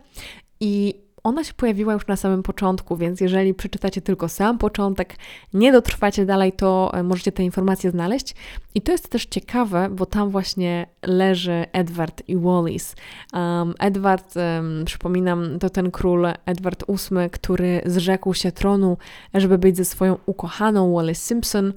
i 0.60 0.94
ona 1.26 1.44
się 1.44 1.54
pojawiła 1.54 1.92
już 1.92 2.06
na 2.06 2.16
samym 2.16 2.42
początku, 2.42 2.96
więc 2.96 3.20
jeżeli 3.20 3.54
przeczytacie 3.54 4.02
tylko 4.02 4.28
sam 4.28 4.58
początek, 4.58 5.16
nie 5.54 5.72
dotrwacie 5.72 6.26
dalej, 6.26 6.52
to 6.52 6.90
e, 6.94 7.02
możecie 7.02 7.32
te 7.32 7.42
informacje 7.42 7.90
znaleźć. 7.90 8.34
I 8.74 8.82
to 8.82 8.92
jest 8.92 9.08
też 9.08 9.26
ciekawe, 9.26 9.88
bo 9.90 10.06
tam 10.06 10.30
właśnie 10.30 10.86
leży 11.02 11.66
Edward 11.72 12.22
i 12.28 12.36
Wallis. 12.36 12.94
Um, 13.32 13.74
Edward, 13.78 14.34
um, 14.36 14.84
przypominam, 14.84 15.58
to 15.58 15.70
ten 15.70 15.90
król 15.90 16.26
Edward 16.46 16.84
VIII, 16.88 17.30
który 17.30 17.80
zrzekł 17.86 18.34
się 18.34 18.52
tronu, 18.52 18.96
żeby 19.34 19.58
być 19.58 19.76
ze 19.76 19.84
swoją 19.84 20.18
ukochaną 20.26 20.94
Wallis 20.94 21.22
Simpson 21.22 21.72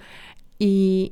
i 0.60 1.12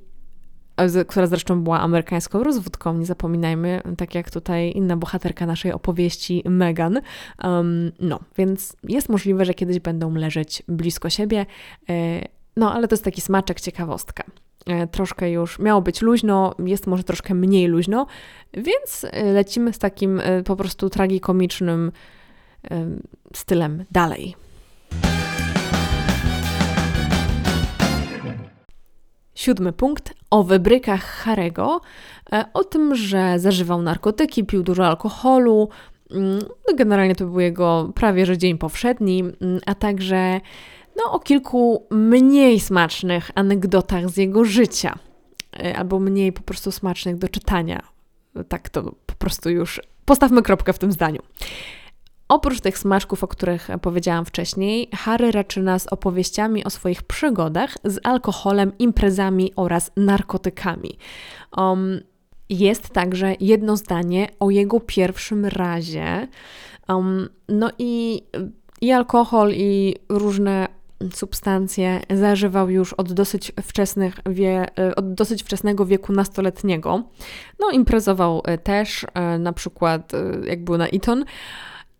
która 1.08 1.28
zresztą 1.28 1.64
była 1.64 1.80
amerykańską 1.80 2.44
rozwódką, 2.44 2.94
nie 2.94 3.06
zapominajmy, 3.06 3.82
tak 3.98 4.16
jak 4.16 4.32
tutaj 4.32 4.72
inna 4.76 4.98
bohaterka 4.98 5.46
naszej 5.46 5.72
opowieści, 5.72 6.44
Megan. 6.46 7.02
Um, 7.44 7.92
no, 8.00 8.20
więc 8.38 8.76
jest 8.84 9.10
możliwe, 9.10 9.46
że 9.46 9.54
kiedyś 9.54 9.80
będą 9.80 10.14
leżeć 10.14 10.64
blisko 10.68 11.10
siebie, 11.10 11.46
e, 11.90 12.22
no 12.58 12.74
ale 12.74 12.88
to 12.88 12.94
jest 12.94 13.04
taki 13.04 13.22
smaczek, 13.22 13.62
ciekawostka. 13.62 14.24
E, 14.66 14.88
troszkę 14.88 15.32
już 15.32 15.60
miało 15.60 15.82
być 15.82 16.02
luźno, 16.02 16.56
jest 16.66 16.88
może 16.88 17.04
troszkę 17.04 17.34
mniej 17.34 17.68
luźno, 17.68 18.08
więc 18.54 19.06
e, 19.12 19.24
lecimy 19.24 19.74
z 19.74 19.80
takim 19.80 20.22
po 20.46 20.56
prostu 20.56 20.90
tragikomicznym 20.90 21.92
stylem 23.34 23.86
dalej. 23.92 24.47
Siódmy 29.38 29.74
punkt 29.74 30.14
o 30.30 30.44
wybrykach 30.44 31.04
Harego, 31.04 31.82
e, 32.34 32.46
o 32.54 32.64
tym, 32.64 32.96
że 32.96 33.40
zażywał 33.40 33.82
narkotyki, 33.82 34.44
pił 34.44 34.64
dużo 34.64 34.88
alkoholu. 34.88 35.70
Mm, 36.12 36.40
no, 36.40 36.76
generalnie 36.76 37.16
to 37.16 37.26
był 37.26 37.40
jego 37.40 37.92
prawie 37.96 38.26
że 38.26 38.38
dzień 38.38 38.58
powszedni, 38.58 39.20
mm, 39.20 39.60
a 39.66 39.76
także 39.76 40.42
no, 40.96 41.12
o 41.12 41.20
kilku 41.20 41.88
mniej 41.92 42.60
smacznych 42.60 43.32
anegdotach 43.36 44.10
z 44.10 44.18
jego 44.18 44.46
życia, 44.46 45.00
e, 45.60 45.78
albo 45.78 46.00
mniej 46.00 46.34
po 46.34 46.42
prostu 46.42 46.72
smacznych 46.72 47.18
do 47.18 47.30
czytania. 47.30 47.82
Tak 48.48 48.70
to 48.70 48.84
po 49.06 49.16
prostu 49.18 49.50
już 49.50 49.82
postawmy 50.06 50.42
kropkę 50.42 50.74
w 50.74 50.80
tym 50.80 50.92
zdaniu. 50.92 51.22
Oprócz 52.30 52.62
tych 52.62 52.78
smaczków, 52.78 53.24
o 53.24 53.28
których 53.28 53.68
powiedziałam 53.82 54.26
wcześniej, 54.26 54.90
Harry 54.94 55.32
raczy 55.32 55.62
nas 55.62 55.88
opowieściami 55.88 56.64
o 56.64 56.70
swoich 56.70 57.04
przygodach 57.04 57.78
z 57.84 58.00
alkoholem, 58.04 58.72
imprezami 58.80 59.52
oraz 59.56 59.92
narkotykami. 59.98 60.98
Um, 61.58 62.02
jest 62.50 62.90
także 62.90 63.36
jedno 63.40 63.78
zdanie 63.78 64.28
o 64.40 64.50
jego 64.50 64.80
pierwszym 64.80 65.46
razie. 65.46 66.28
Um, 66.90 67.30
no 67.50 67.72
i, 67.80 68.22
i 68.82 68.92
alkohol, 68.92 69.52
i 69.54 69.96
różne 70.10 70.68
substancje 71.14 72.02
zażywał 72.10 72.70
już 72.70 72.94
od 72.94 73.14
dosyć, 73.14 73.52
wczesnych 73.62 74.16
wie, 74.30 74.66
od 74.96 75.14
dosyć 75.14 75.44
wczesnego 75.44 75.86
wieku 75.86 76.14
nastoletniego. 76.14 77.04
No, 77.60 77.72
imprezował 77.72 78.44
też, 78.64 79.06
e, 79.14 79.40
na 79.40 79.54
przykład 79.54 80.14
e, 80.14 80.48
jak 80.48 80.64
był 80.64 80.78
na 80.78 80.88
Eton. 80.88 81.26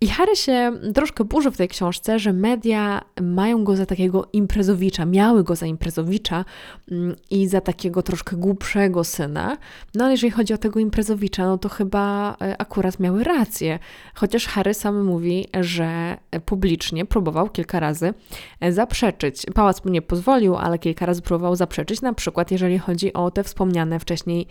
I 0.02 0.08
Harry 0.08 0.36
się 0.36 0.72
troszkę 0.94 1.24
burzy 1.24 1.52
w 1.52 1.58
tej 1.58 1.68
książce, 1.68 2.20
że 2.20 2.34
media 2.34 3.02
mają 3.22 3.64
go 3.64 3.76
za 3.76 3.86
takiego 3.86 4.28
imprezowicza, 4.34 5.06
miały 5.06 5.44
go 5.44 5.56
za 5.56 5.66
imprezowicza 5.66 6.46
mm, 6.92 7.16
i 7.30 7.48
za 7.48 7.62
takiego 7.62 8.04
troszkę 8.04 8.36
głupszego 8.36 9.04
syna. 9.04 9.58
No 9.96 10.04
ale 10.04 10.14
jeżeli 10.14 10.32
chodzi 10.32 10.54
o 10.54 10.58
tego 10.58 10.80
imprezowicza, 10.80 11.46
no 11.46 11.58
to 11.58 11.70
chyba 11.70 12.36
e, 12.42 12.62
akurat 12.62 13.00
miały 13.00 13.24
rację. 13.24 13.80
Chociaż 14.16 14.48
Harry 14.48 14.74
sam 14.74 15.06
mówi, 15.06 15.48
że 15.62 16.18
publicznie 16.46 17.06
próbował 17.06 17.50
kilka 17.50 17.80
razy 17.80 18.14
e, 18.60 18.72
zaprzeczyć. 18.72 19.46
Pałac 19.54 19.86
mu 19.86 19.92
nie 19.92 20.02
pozwolił, 20.02 20.56
ale 20.56 20.80
kilka 20.80 21.06
razy 21.06 21.22
próbował 21.22 21.56
zaprzeczyć, 21.56 22.02
na 22.02 22.14
przykład 22.14 22.52
jeżeli 22.52 22.80
chodzi 22.80 23.14
o 23.14 23.32
te 23.32 23.44
wspomniane 23.44 24.00
wcześniej 24.00 24.48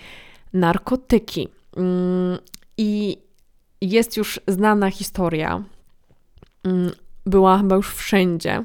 narkotyki. 0.53 1.49
Mm, 1.77 2.39
I 2.79 3.19
jest 3.81 4.17
już 4.17 4.41
znana 4.49 4.91
historia, 4.91 5.65
mm, 6.65 6.91
była 7.27 7.59
chyba 7.59 7.77
już 7.77 7.95
wszędzie, 7.95 8.65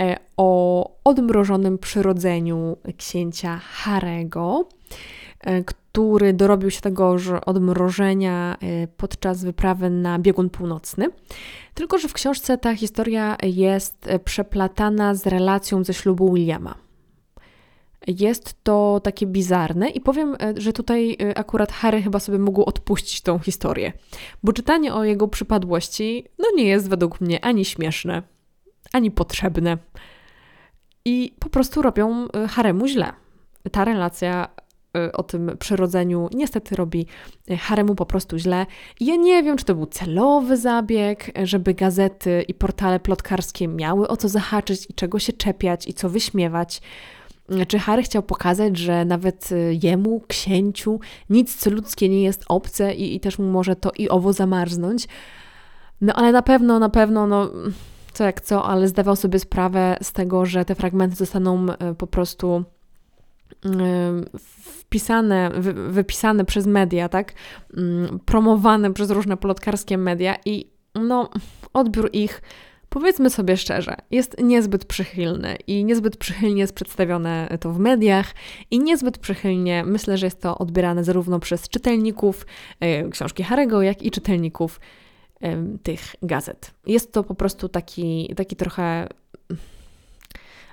e, 0.00 0.16
o 0.36 0.90
odmrożonym 1.04 1.78
przyrodzeniu 1.78 2.76
księcia 2.96 3.58
Harego, 3.58 4.68
e, 5.40 5.64
który 5.64 6.32
dorobił 6.32 6.70
się 6.70 6.80
tego 6.80 7.16
odmrożenia 7.46 8.56
e, 8.60 8.86
podczas 8.86 9.44
wyprawy 9.44 9.90
na 9.90 10.18
biegun 10.18 10.50
północny. 10.50 11.06
Tylko, 11.74 11.98
że 11.98 12.08
w 12.08 12.12
książce 12.12 12.58
ta 12.58 12.74
historia 12.74 13.36
jest 13.42 14.08
przeplatana 14.24 15.14
z 15.14 15.26
relacją 15.26 15.84
ze 15.84 15.94
ślubu 15.94 16.34
Williama. 16.34 16.89
Jest 18.06 18.64
to 18.64 19.00
takie 19.04 19.26
bizarne 19.26 19.88
i 19.88 20.00
powiem, 20.00 20.36
e, 20.40 20.54
że 20.56 20.72
tutaj 20.72 21.16
e, 21.22 21.38
akurat 21.38 21.72
Harry 21.72 22.02
chyba 22.02 22.20
sobie 22.20 22.38
mógł 22.38 22.62
odpuścić 22.62 23.20
tą 23.20 23.38
historię, 23.38 23.92
bo 24.42 24.52
czytanie 24.52 24.94
o 24.94 25.04
jego 25.04 25.28
przypadłości 25.28 26.24
no 26.38 26.44
nie 26.56 26.64
jest 26.64 26.88
według 26.88 27.20
mnie 27.20 27.44
ani 27.44 27.64
śmieszne, 27.64 28.22
ani 28.92 29.10
potrzebne 29.10 29.78
i 31.04 31.34
po 31.38 31.48
prostu 31.48 31.82
robią 31.82 32.28
e, 32.28 32.48
Haremu 32.48 32.86
źle. 32.86 33.12
Ta 33.72 33.84
relacja 33.84 34.48
o 35.12 35.22
tym 35.22 35.56
przyrodzeniu 35.58 36.28
niestety 36.34 36.76
robi 36.76 37.06
Haremu 37.58 37.94
po 37.94 38.06
prostu 38.06 38.38
źle. 38.38 38.66
Ja 39.00 39.16
nie 39.16 39.42
wiem, 39.42 39.56
czy 39.56 39.64
to 39.64 39.74
był 39.74 39.86
celowy 39.86 40.56
zabieg, 40.56 41.30
żeby 41.44 41.74
gazety 41.74 42.44
i 42.48 42.54
portale 42.54 43.00
plotkarskie 43.00 43.68
miały 43.68 44.08
o 44.08 44.16
co 44.16 44.28
zahaczyć 44.28 44.90
i 44.90 44.94
czego 44.94 45.18
się 45.18 45.32
czepiać 45.32 45.88
i 45.88 45.94
co 45.94 46.08
wyśmiewać. 46.08 46.80
Czy 47.68 47.78
Harry 47.78 48.02
chciał 48.02 48.22
pokazać, 48.22 48.78
że 48.78 49.04
nawet 49.04 49.52
y, 49.52 49.78
jemu, 49.82 50.20
księciu, 50.28 51.00
nic 51.30 51.56
co 51.56 51.70
ludzkie 51.70 52.08
nie 52.08 52.22
jest 52.22 52.44
obce 52.48 52.94
i, 52.94 53.16
i 53.16 53.20
też 53.20 53.38
mu 53.38 53.50
może 53.50 53.76
to 53.76 53.90
i 53.98 54.08
owo 54.08 54.32
zamarznąć? 54.32 55.08
No 56.00 56.12
ale 56.14 56.32
na 56.32 56.42
pewno, 56.42 56.78
na 56.78 56.88
pewno, 56.88 57.26
no 57.26 57.50
co 58.12 58.24
jak 58.24 58.40
co, 58.40 58.64
ale 58.64 58.88
zdawał 58.88 59.16
sobie 59.16 59.38
sprawę 59.38 59.96
z 60.02 60.12
tego, 60.12 60.46
że 60.46 60.64
te 60.64 60.74
fragmenty 60.74 61.16
zostaną 61.16 61.66
y, 61.72 61.94
po 61.98 62.06
prostu 62.06 62.64
y, 63.66 64.38
wpisane, 64.40 65.50
wypisane 65.88 66.44
przez 66.44 66.66
media, 66.66 67.08
tak? 67.08 67.32
Mm, 67.76 68.20
promowane 68.24 68.92
przez 68.92 69.10
różne 69.10 69.36
plotkarskie 69.36 69.98
media 69.98 70.36
i 70.44 70.70
no, 70.94 71.30
odbiór 71.72 72.10
ich 72.12 72.42
powiedzmy 72.90 73.30
sobie 73.30 73.56
szczerze, 73.56 73.96
jest 74.10 74.42
niezbyt 74.42 74.84
przychylny 74.84 75.56
i 75.66 75.84
niezbyt 75.84 76.16
przychylnie 76.16 76.60
jest 76.60 76.74
przedstawione 76.74 77.58
to 77.60 77.72
w 77.72 77.78
mediach 77.78 78.34
i 78.70 78.78
niezbyt 78.78 79.18
przychylnie 79.18 79.84
myślę, 79.84 80.18
że 80.18 80.26
jest 80.26 80.40
to 80.40 80.58
odbierane 80.58 81.04
zarówno 81.04 81.40
przez 81.40 81.68
czytelników 81.68 82.46
e, 82.80 83.08
książki 83.08 83.42
Harego, 83.42 83.82
jak 83.82 84.02
i 84.02 84.10
czytelników 84.10 84.80
tych 85.82 86.16
gazet. 86.22 86.70
Jest 86.86 87.12
to 87.12 87.24
po 87.24 87.34
prostu 87.34 87.68
taki, 87.68 88.34
taki 88.36 88.56
trochę 88.56 89.08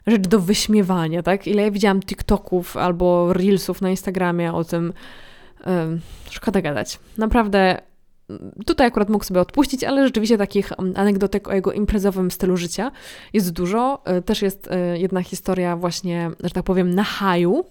rzecz 0.07 0.27
do 0.27 0.39
wyśmiewania, 0.39 1.23
tak? 1.23 1.47
Ile 1.47 1.61
ja 1.61 1.71
widziałam 1.71 1.99
TikToków 1.99 2.77
albo 2.77 3.33
Reelsów 3.33 3.81
na 3.81 3.89
Instagramie 3.89 4.53
o 4.53 4.63
tym, 4.63 4.93
szkoda 6.29 6.61
gadać. 6.61 6.99
Naprawdę 7.17 7.81
Tutaj 8.65 8.87
akurat 8.87 9.09
mógł 9.09 9.25
sobie 9.25 9.41
odpuścić, 9.41 9.83
ale 9.83 10.05
rzeczywiście 10.05 10.37
takich 10.37 10.71
mm, 10.71 10.93
anegdotek 10.97 11.47
o 11.47 11.53
jego 11.53 11.71
imprezowym 11.71 12.31
stylu 12.31 12.57
życia 12.57 12.91
jest 13.33 13.51
dużo. 13.51 14.01
E, 14.05 14.21
też 14.21 14.41
jest 14.41 14.71
e, 14.71 14.99
jedna 14.99 15.23
historia 15.23 15.75
właśnie, 15.75 16.31
że 16.43 16.49
tak 16.49 16.63
powiem, 16.63 16.95
na 16.95 17.03
haju, 17.03 17.65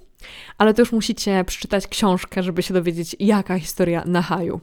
ale 0.59 0.75
to 0.75 0.83
już 0.83 0.93
musicie 0.93 1.45
przeczytać 1.45 1.87
książkę, 1.87 2.43
żeby 2.43 2.63
się 2.63 2.75
dowiedzieć, 2.75 3.17
jaka 3.21 3.59
historia 3.59 4.03
na 4.07 4.23
haju. 4.23 4.61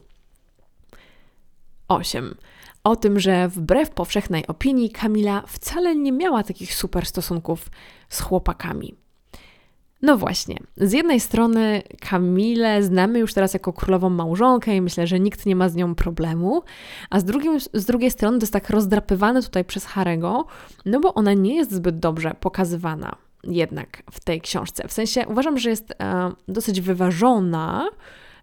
8. 1.88 2.36
O 2.84 2.96
tym, 2.96 3.20
że 3.20 3.48
wbrew 3.48 3.90
powszechnej 3.90 4.48
opinii 4.48 4.90
Kamila 4.90 5.44
wcale 5.48 5.96
nie 5.96 6.12
miała 6.12 6.44
takich 6.44 6.74
super 6.74 7.06
stosunków 7.06 7.70
z 8.10 8.22
chłopakami. 8.22 9.03
No 10.04 10.18
właśnie, 10.18 10.58
z 10.78 10.92
jednej 10.92 11.20
strony 11.20 11.82
Kamilę 12.10 12.84
znamy 12.84 13.20
już 13.20 13.34
teraz 13.34 13.54
jako 13.54 13.74
królową 13.74 14.10
małżonkę 14.10 14.76
i 14.76 14.82
myślę, 14.82 15.08
że 15.08 15.20
nikt 15.20 15.46
nie 15.46 15.56
ma 15.56 15.70
z 15.70 15.76
nią 15.76 15.96
problemu, 15.96 16.64
a 17.10 17.20
z, 17.20 17.24
drugim, 17.24 17.60
z 17.60 17.86
drugiej 17.86 18.12
strony 18.12 18.38
to 18.38 18.44
jest 18.44 18.54
tak 18.54 18.70
rozdrapywane 18.70 19.42
tutaj 19.42 19.66
przez 19.66 19.86
Harego, 19.86 20.46
no 20.86 21.00
bo 21.00 21.14
ona 21.14 21.34
nie 21.34 21.56
jest 21.56 21.72
zbyt 21.72 22.00
dobrze 22.00 22.36
pokazywana 22.40 23.16
jednak 23.44 24.04
w 24.12 24.20
tej 24.20 24.42
książce. 24.42 24.88
W 24.88 24.94
sensie 24.94 25.28
uważam, 25.28 25.58
że 25.58 25.70
jest 25.70 25.92
e, 25.92 26.32
dosyć 26.48 26.82
wyważona, 26.82 27.90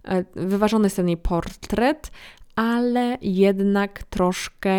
e, 0.04 0.24
wyważony 0.34 0.86
jest 0.86 0.96
ten 0.96 1.08
jej 1.08 1.16
portret, 1.16 2.10
ale 2.56 3.18
jednak 3.22 4.02
troszkę 4.02 4.78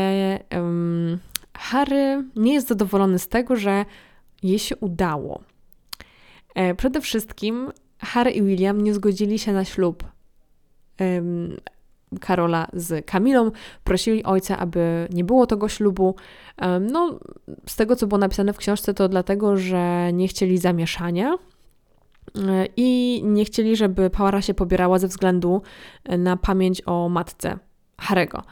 um, 0.52 1.20
Harry 1.54 2.24
nie 2.36 2.54
jest 2.54 2.68
zadowolony 2.68 3.20
z 3.20 3.28
tego, 3.28 3.56
że 3.56 3.86
jej 4.44 4.60
się 4.60 4.76
udało. 4.76 5.51
E, 6.56 6.76
przede 6.76 7.02
wszystkim 7.02 7.72
Harry 8.00 8.32
i 8.32 8.42
William 8.42 8.82
nie 8.82 8.94
zgodzili 8.94 9.40
się 9.40 9.54
na 9.54 9.66
ślub 9.66 10.04
Karola 12.20 12.68
z 12.74 13.06
Kamilą. 13.06 13.52
Prosili 13.84 14.24
ojca, 14.24 14.58
aby 14.58 15.08
nie 15.14 15.24
było 15.24 15.48
tego 15.48 15.70
ślubu. 15.70 16.16
No, 16.92 17.20
z 17.68 17.76
tego, 17.76 17.96
co 17.96 18.08
było 18.08 18.18
napisane 18.20 18.54
w 18.54 18.58
książce, 18.58 18.94
to 18.94 19.10
dlatego, 19.10 19.58
że 19.58 20.14
nie 20.14 20.28
chcieli 20.28 20.58
zamieszania 20.58 21.34
e, 22.36 22.66
i 22.78 23.22
nie 23.26 23.46
chcieli, 23.46 23.76
żeby 23.76 24.10
Pałara 24.10 24.42
się 24.42 24.54
pobierała 24.54 25.00
ze 25.00 25.08
względu 25.08 25.62
na 26.18 26.38
pamięć 26.38 26.82
o 26.86 27.10
matce 27.10 27.58
Harego. 27.98 28.44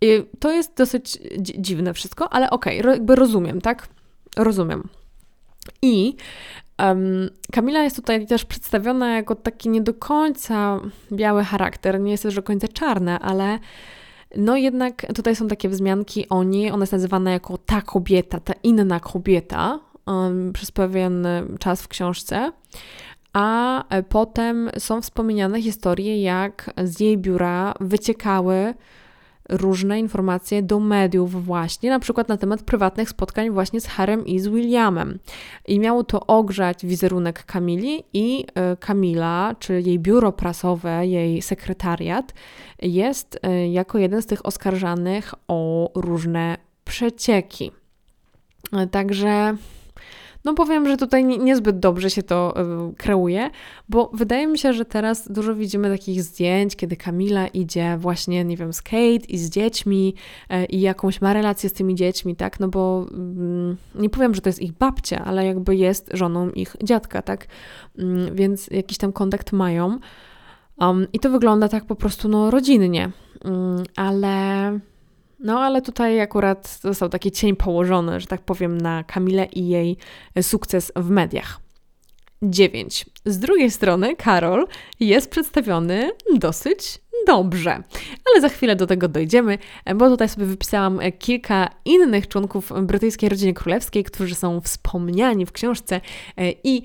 I 0.00 0.24
to 0.38 0.52
jest 0.52 0.76
dosyć 0.76 1.18
dziwne 1.38 1.94
wszystko, 1.94 2.32
ale 2.32 2.50
okej, 2.50 2.80
okay, 2.80 2.92
jakby 2.92 3.14
rozumiem, 3.14 3.60
tak? 3.60 3.88
Rozumiem. 4.36 4.88
I 5.82 6.16
um, 6.78 7.30
Kamila 7.52 7.82
jest 7.82 7.96
tutaj 7.96 8.26
też 8.26 8.44
przedstawiona 8.44 9.16
jako 9.16 9.34
taki 9.34 9.68
nie 9.68 9.80
do 9.80 9.94
końca 9.94 10.80
biały 11.12 11.44
charakter, 11.44 12.00
nie 12.00 12.10
jest 12.10 12.22
też 12.22 12.34
do 12.34 12.42
końca 12.42 12.68
czarna, 12.68 13.20
ale 13.20 13.58
no 14.36 14.56
jednak 14.56 15.06
tutaj 15.14 15.36
są 15.36 15.48
takie 15.48 15.68
wzmianki 15.68 16.28
o 16.28 16.44
niej, 16.44 16.70
ona 16.70 16.82
jest 16.82 16.92
nazywana 16.92 17.30
jako 17.30 17.58
ta 17.58 17.82
kobieta, 17.82 18.40
ta 18.40 18.52
inna 18.62 19.00
kobieta 19.00 19.80
um, 20.06 20.52
przez 20.52 20.70
pewien 20.70 21.26
czas 21.58 21.82
w 21.82 21.88
książce, 21.88 22.52
a 23.32 23.84
potem 24.08 24.70
są 24.78 25.00
wspomniane 25.00 25.62
historie, 25.62 26.22
jak 26.22 26.70
z 26.84 27.00
jej 27.00 27.18
biura 27.18 27.74
wyciekały 27.80 28.74
różne 29.48 29.98
informacje 30.00 30.62
do 30.62 30.80
mediów 30.80 31.44
właśnie, 31.44 31.90
na 31.90 31.98
przykład 31.98 32.28
na 32.28 32.36
temat 32.36 32.62
prywatnych 32.62 33.08
spotkań 33.08 33.50
właśnie 33.50 33.80
z 33.80 33.86
Harem 33.86 34.26
i 34.26 34.40
z 34.40 34.48
Williamem. 34.48 35.18
I 35.68 35.80
miało 35.80 36.04
to 36.04 36.26
ogrzać 36.26 36.86
wizerunek 36.86 37.44
Kamili 37.44 38.04
i 38.12 38.46
e, 38.54 38.76
Kamila, 38.76 39.54
czy 39.58 39.80
jej 39.80 39.98
biuro 39.98 40.32
prasowe, 40.32 41.06
jej 41.06 41.42
sekretariat 41.42 42.34
jest 42.82 43.38
e, 43.42 43.68
jako 43.68 43.98
jeden 43.98 44.22
z 44.22 44.26
tych 44.26 44.46
oskarżanych 44.46 45.34
o 45.48 45.90
różne 45.94 46.56
przecieki. 46.84 47.70
E, 48.72 48.86
także 48.86 49.56
no 50.44 50.54
powiem, 50.54 50.88
że 50.88 50.96
tutaj 50.96 51.24
niezbyt 51.24 51.78
dobrze 51.78 52.10
się 52.10 52.22
to 52.22 52.54
kreuje, 52.98 53.50
bo 53.88 54.10
wydaje 54.14 54.46
mi 54.46 54.58
się, 54.58 54.72
że 54.72 54.84
teraz 54.84 55.32
dużo 55.32 55.54
widzimy 55.54 55.90
takich 55.90 56.22
zdjęć, 56.22 56.76
kiedy 56.76 56.96
Kamila 56.96 57.46
idzie 57.46 57.96
właśnie, 57.98 58.44
nie 58.44 58.56
wiem, 58.56 58.72
z 58.72 58.82
Kate 58.82 59.26
i 59.28 59.38
z 59.38 59.50
dziećmi 59.50 60.14
e, 60.48 60.64
i 60.64 60.80
jakąś 60.80 61.20
ma 61.20 61.32
relację 61.32 61.70
z 61.70 61.72
tymi 61.72 61.94
dziećmi, 61.94 62.36
tak? 62.36 62.60
No 62.60 62.68
bo 62.68 63.06
mm, 63.10 63.76
nie 63.94 64.10
powiem, 64.10 64.34
że 64.34 64.40
to 64.40 64.48
jest 64.48 64.62
ich 64.62 64.72
babcia, 64.72 65.24
ale 65.24 65.46
jakby 65.46 65.76
jest 65.76 66.10
żoną 66.12 66.50
ich 66.50 66.76
dziadka, 66.82 67.22
tak? 67.22 67.46
Mm, 67.98 68.36
więc 68.36 68.66
jakiś 68.70 68.98
tam 68.98 69.12
kontakt 69.12 69.52
mają. 69.52 69.98
Um, 70.80 71.06
I 71.12 71.18
to 71.18 71.30
wygląda 71.30 71.68
tak 71.68 71.84
po 71.84 71.96
prostu, 71.96 72.28
no, 72.28 72.50
rodzinnie. 72.50 73.10
Um, 73.44 73.82
ale 73.96 74.80
no 75.40 75.60
ale 75.60 75.82
tutaj 75.82 76.20
akurat 76.20 76.78
został 76.82 77.08
taki 77.08 77.32
cień 77.32 77.56
położony, 77.56 78.20
że 78.20 78.26
tak 78.26 78.40
powiem, 78.40 78.80
na 78.80 79.04
Kamilę 79.04 79.44
i 79.44 79.68
jej 79.68 79.96
sukces 80.42 80.92
w 80.96 81.10
mediach. 81.10 81.60
9. 82.42 83.06
Z 83.24 83.38
drugiej 83.38 83.70
strony 83.70 84.16
Karol 84.16 84.66
jest 85.00 85.30
przedstawiony 85.30 86.10
dosyć 86.34 86.98
dobrze, 87.26 87.82
ale 88.30 88.40
za 88.40 88.48
chwilę 88.48 88.76
do 88.76 88.86
tego 88.86 89.08
dojdziemy, 89.08 89.58
bo 89.94 90.10
tutaj 90.10 90.28
sobie 90.28 90.46
wypisałam 90.46 91.00
kilka 91.18 91.70
innych 91.84 92.28
członków 92.28 92.72
brytyjskiej 92.82 93.28
rodziny 93.28 93.54
królewskiej, 93.54 94.04
którzy 94.04 94.34
są 94.34 94.60
wspomniani 94.60 95.46
w 95.46 95.52
książce 95.52 96.00
i 96.64 96.82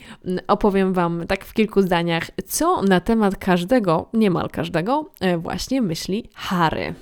opowiem 0.47 0.93
Wam 0.93 1.27
tak 1.27 1.45
w 1.45 1.53
kilku 1.53 1.81
zdaniach, 1.81 2.23
co 2.47 2.81
na 2.81 2.99
temat 2.99 3.37
każdego, 3.37 4.09
niemal 4.13 4.49
każdego, 4.49 5.11
właśnie 5.37 5.81
myśli 5.81 6.29
Harry. 6.35 6.93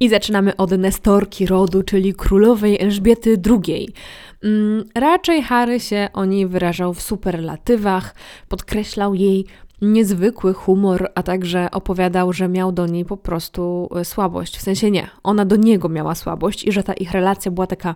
I 0.00 0.08
zaczynamy 0.08 0.56
od 0.56 0.70
Nestorki 0.70 1.46
rodu, 1.46 1.82
czyli 1.82 2.14
królowej 2.14 2.80
Elżbiety 2.80 3.40
II. 3.50 3.88
Mm, 4.44 4.84
raczej 4.94 5.42
Harry 5.42 5.80
się 5.80 6.08
o 6.12 6.24
niej 6.24 6.46
wyrażał 6.46 6.94
w 6.94 7.02
superlatywach, 7.02 8.14
podkreślał 8.48 9.14
jej 9.14 9.46
niezwykły 9.82 10.54
humor, 10.54 11.10
a 11.14 11.22
także 11.22 11.70
opowiadał, 11.70 12.32
że 12.32 12.48
miał 12.48 12.72
do 12.72 12.86
niej 12.86 13.04
po 13.04 13.16
prostu 13.16 13.88
e, 13.96 14.04
słabość. 14.04 14.58
W 14.58 14.62
sensie 14.62 14.90
nie, 14.90 15.08
ona 15.22 15.44
do 15.44 15.56
niego 15.56 15.88
miała 15.88 16.14
słabość 16.14 16.64
i 16.64 16.72
że 16.72 16.82
ta 16.82 16.92
ich 16.92 17.10
relacja 17.12 17.50
była 17.50 17.66
taka 17.66 17.94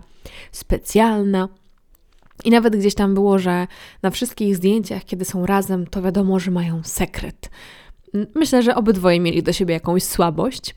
specjalna. 0.53 1.48
I 2.44 2.51
nawet 2.51 2.76
gdzieś 2.76 2.94
tam 2.94 3.14
było, 3.14 3.38
że 3.38 3.66
na 4.03 4.11
wszystkich 4.11 4.57
zdjęciach, 4.57 5.05
kiedy 5.05 5.24
są 5.24 5.46
razem, 5.46 5.86
to 5.86 6.03
wiadomo, 6.03 6.38
że 6.38 6.51
mają 6.51 6.80
sekret. 6.84 7.51
Myślę, 8.34 8.62
że 8.62 8.74
obydwoje 8.74 9.20
mieli 9.20 9.42
do 9.42 9.52
siebie 9.52 9.74
jakąś 9.74 10.02
słabość. 10.02 10.74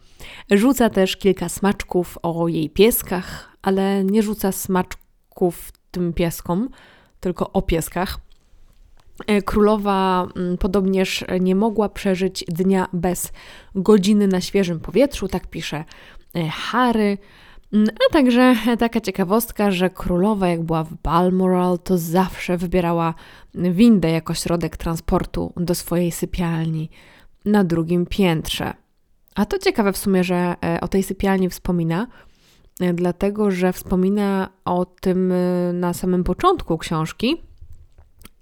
Rzuca 0.51 0.89
też 0.89 1.17
kilka 1.17 1.49
smaczków 1.49 2.17
o 2.21 2.47
jej 2.47 2.69
pieskach, 2.69 3.57
ale 3.61 4.03
nie 4.03 4.23
rzuca 4.23 4.51
smaczków 4.51 5.71
tym 5.91 6.13
pieskom, 6.13 6.69
tylko 7.19 7.51
o 7.51 7.61
pieskach. 7.61 8.19
E, 9.27 9.41
królowa 9.41 10.27
mm, 10.35 10.57
podobnież 10.57 11.25
nie 11.39 11.55
mogła 11.55 11.89
przeżyć 11.89 12.45
dnia 12.47 12.87
bez 12.93 13.31
godziny 13.75 14.27
na 14.27 14.41
świeżym 14.41 14.79
powietrzu, 14.79 15.27
tak 15.27 15.47
pisze 15.47 15.83
e, 16.35 16.49
Harry. 16.49 17.17
Mm, 17.73 17.87
a 18.09 18.13
także 18.13 18.55
taka 18.79 19.01
ciekawostka, 19.01 19.71
że 19.71 19.89
królowa, 19.89 20.47
jak 20.47 20.63
była 20.63 20.83
w 20.83 20.93
Balmoral, 20.93 21.79
to 21.79 21.97
zawsze 21.97 22.57
wybierała 22.57 23.13
windę 23.55 24.09
jako 24.09 24.33
środek 24.33 24.77
transportu 24.77 25.53
do 25.57 25.75
swojej 25.75 26.11
sypialni 26.11 26.89
na 27.45 27.63
drugim 27.63 28.05
piętrze. 28.05 28.73
A 29.35 29.45
to 29.45 29.59
ciekawe 29.59 29.93
w 29.93 29.97
sumie, 29.97 30.23
że 30.23 30.55
e, 30.65 30.81
o 30.81 30.87
tej 30.87 31.03
sypialni 31.03 31.49
wspomina, 31.49 32.07
e, 32.79 32.93
dlatego 32.93 33.51
że 33.51 33.73
wspomina 33.73 34.49
o 34.65 34.85
tym 34.85 35.31
e, 35.31 35.73
na 35.73 35.93
samym 35.93 36.23
początku 36.23 36.77
książki, 36.77 37.41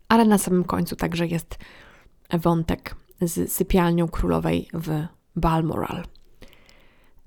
ale 0.09 0.25
na 0.25 0.37
samym 0.37 0.63
końcu 0.63 0.95
także 0.95 1.27
jest 1.27 1.57
wątek 2.33 2.95
z 3.21 3.51
sypialnią 3.51 4.07
królowej 4.07 4.67
w 4.73 5.05
Balmoral. 5.35 6.03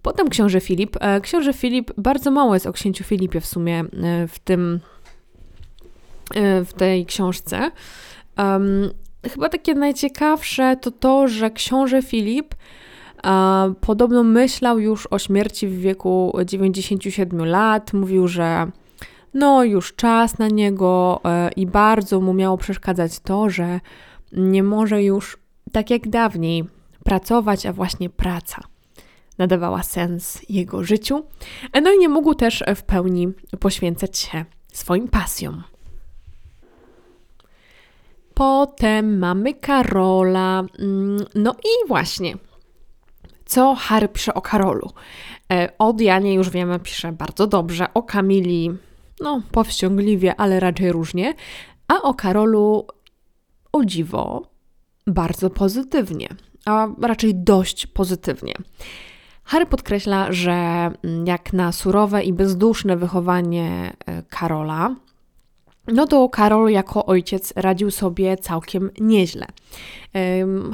Potem 0.03 0.29
książę 0.29 0.61
Filip. 0.61 0.97
Książę 1.22 1.53
Filip, 1.53 1.93
bardzo 1.97 2.31
mało 2.31 2.55
jest 2.55 2.66
o 2.66 2.72
księciu 2.72 3.05
Filipie 3.05 3.41
w 3.41 3.47
sumie 3.47 3.85
w 4.29 4.39
tym, 4.39 4.81
w 6.64 6.72
tej 6.77 7.07
książce. 7.07 7.70
Chyba 9.33 9.49
takie 9.49 9.75
najciekawsze 9.75 10.77
to 10.77 10.91
to, 10.91 11.29
że 11.29 11.51
książę 11.51 12.03
Filip 12.03 12.55
podobno 13.81 14.22
myślał 14.22 14.79
już 14.79 15.07
o 15.11 15.18
śmierci 15.18 15.68
w 15.68 15.81
wieku 15.81 16.33
97 16.45 17.45
lat. 17.45 17.93
Mówił, 17.93 18.29
że 18.29 18.70
no 19.35 19.64
już 19.64 19.95
czas 19.95 20.39
na 20.39 20.49
niego 20.49 21.20
e, 21.25 21.51
i 21.57 21.66
bardzo 21.66 22.20
mu 22.20 22.35
miało 22.35 22.57
przeszkadzać 22.59 23.20
to, 23.20 23.51
że 23.51 23.81
nie 24.33 24.62
może 24.62 25.03
już 25.03 25.39
tak 25.72 25.91
jak 25.91 26.09
dawniej 26.09 26.64
pracować, 27.05 27.66
a 27.66 27.72
właśnie 27.72 28.11
praca 28.11 28.62
nadawała 29.39 29.83
sens 29.83 30.43
jego 30.49 30.85
życiu. 30.85 31.22
E, 31.72 31.81
no 31.81 31.93
i 31.93 31.99
nie 31.99 32.09
mógł 32.09 32.35
też 32.35 32.64
w 32.77 32.83
pełni 32.83 33.29
poświęcać 33.61 34.18
się 34.18 34.45
swoim 34.72 35.09
pasjom. 35.09 35.62
Potem 38.35 39.18
mamy 39.18 39.55
Karola. 39.55 40.64
Mm, 40.78 41.24
no 41.35 41.53
i 41.53 41.89
właśnie, 41.89 42.37
co 43.45 43.74
Harry 43.74 44.09
pisze 44.09 44.35
o 44.35 44.41
Karolu? 44.41 44.91
E, 45.53 45.68
o 45.78 45.93
Dianie 45.93 46.35
już 46.35 46.51
wiemy, 46.51 46.80
pisze 46.80 47.12
bardzo 47.12 47.47
dobrze, 47.47 47.87
o 47.95 48.03
Kamili, 48.03 48.70
no 49.20 49.43
powściągliwie, 49.53 50.37
ale 50.37 50.61
raczej 50.61 50.93
różnie, 50.93 51.35
a 51.89 52.03
o 52.03 52.14
Karolu, 52.14 52.87
o 53.72 53.85
dziwo, 53.85 54.43
bardzo 55.07 55.51
pozytywnie, 55.51 56.28
a 56.66 56.89
raczej 57.03 57.35
dość 57.35 57.87
pozytywnie. 57.87 58.55
Harry 59.45 59.66
podkreśla, 59.66 60.32
że 60.32 60.53
mm, 60.53 61.26
jak 61.26 61.53
na 61.53 61.72
surowe 61.72 62.22
i 62.22 62.32
bezduszne 62.32 62.97
wychowanie 62.97 63.97
e, 64.07 64.22
Karola, 64.22 64.97
no 65.87 66.07
to 66.07 66.28
Karol 66.28 66.70
jako 66.70 67.07
ojciec 67.07 67.53
radził 67.57 67.91
sobie 67.91 68.37
całkiem 68.37 68.91
nieźle. 69.01 69.47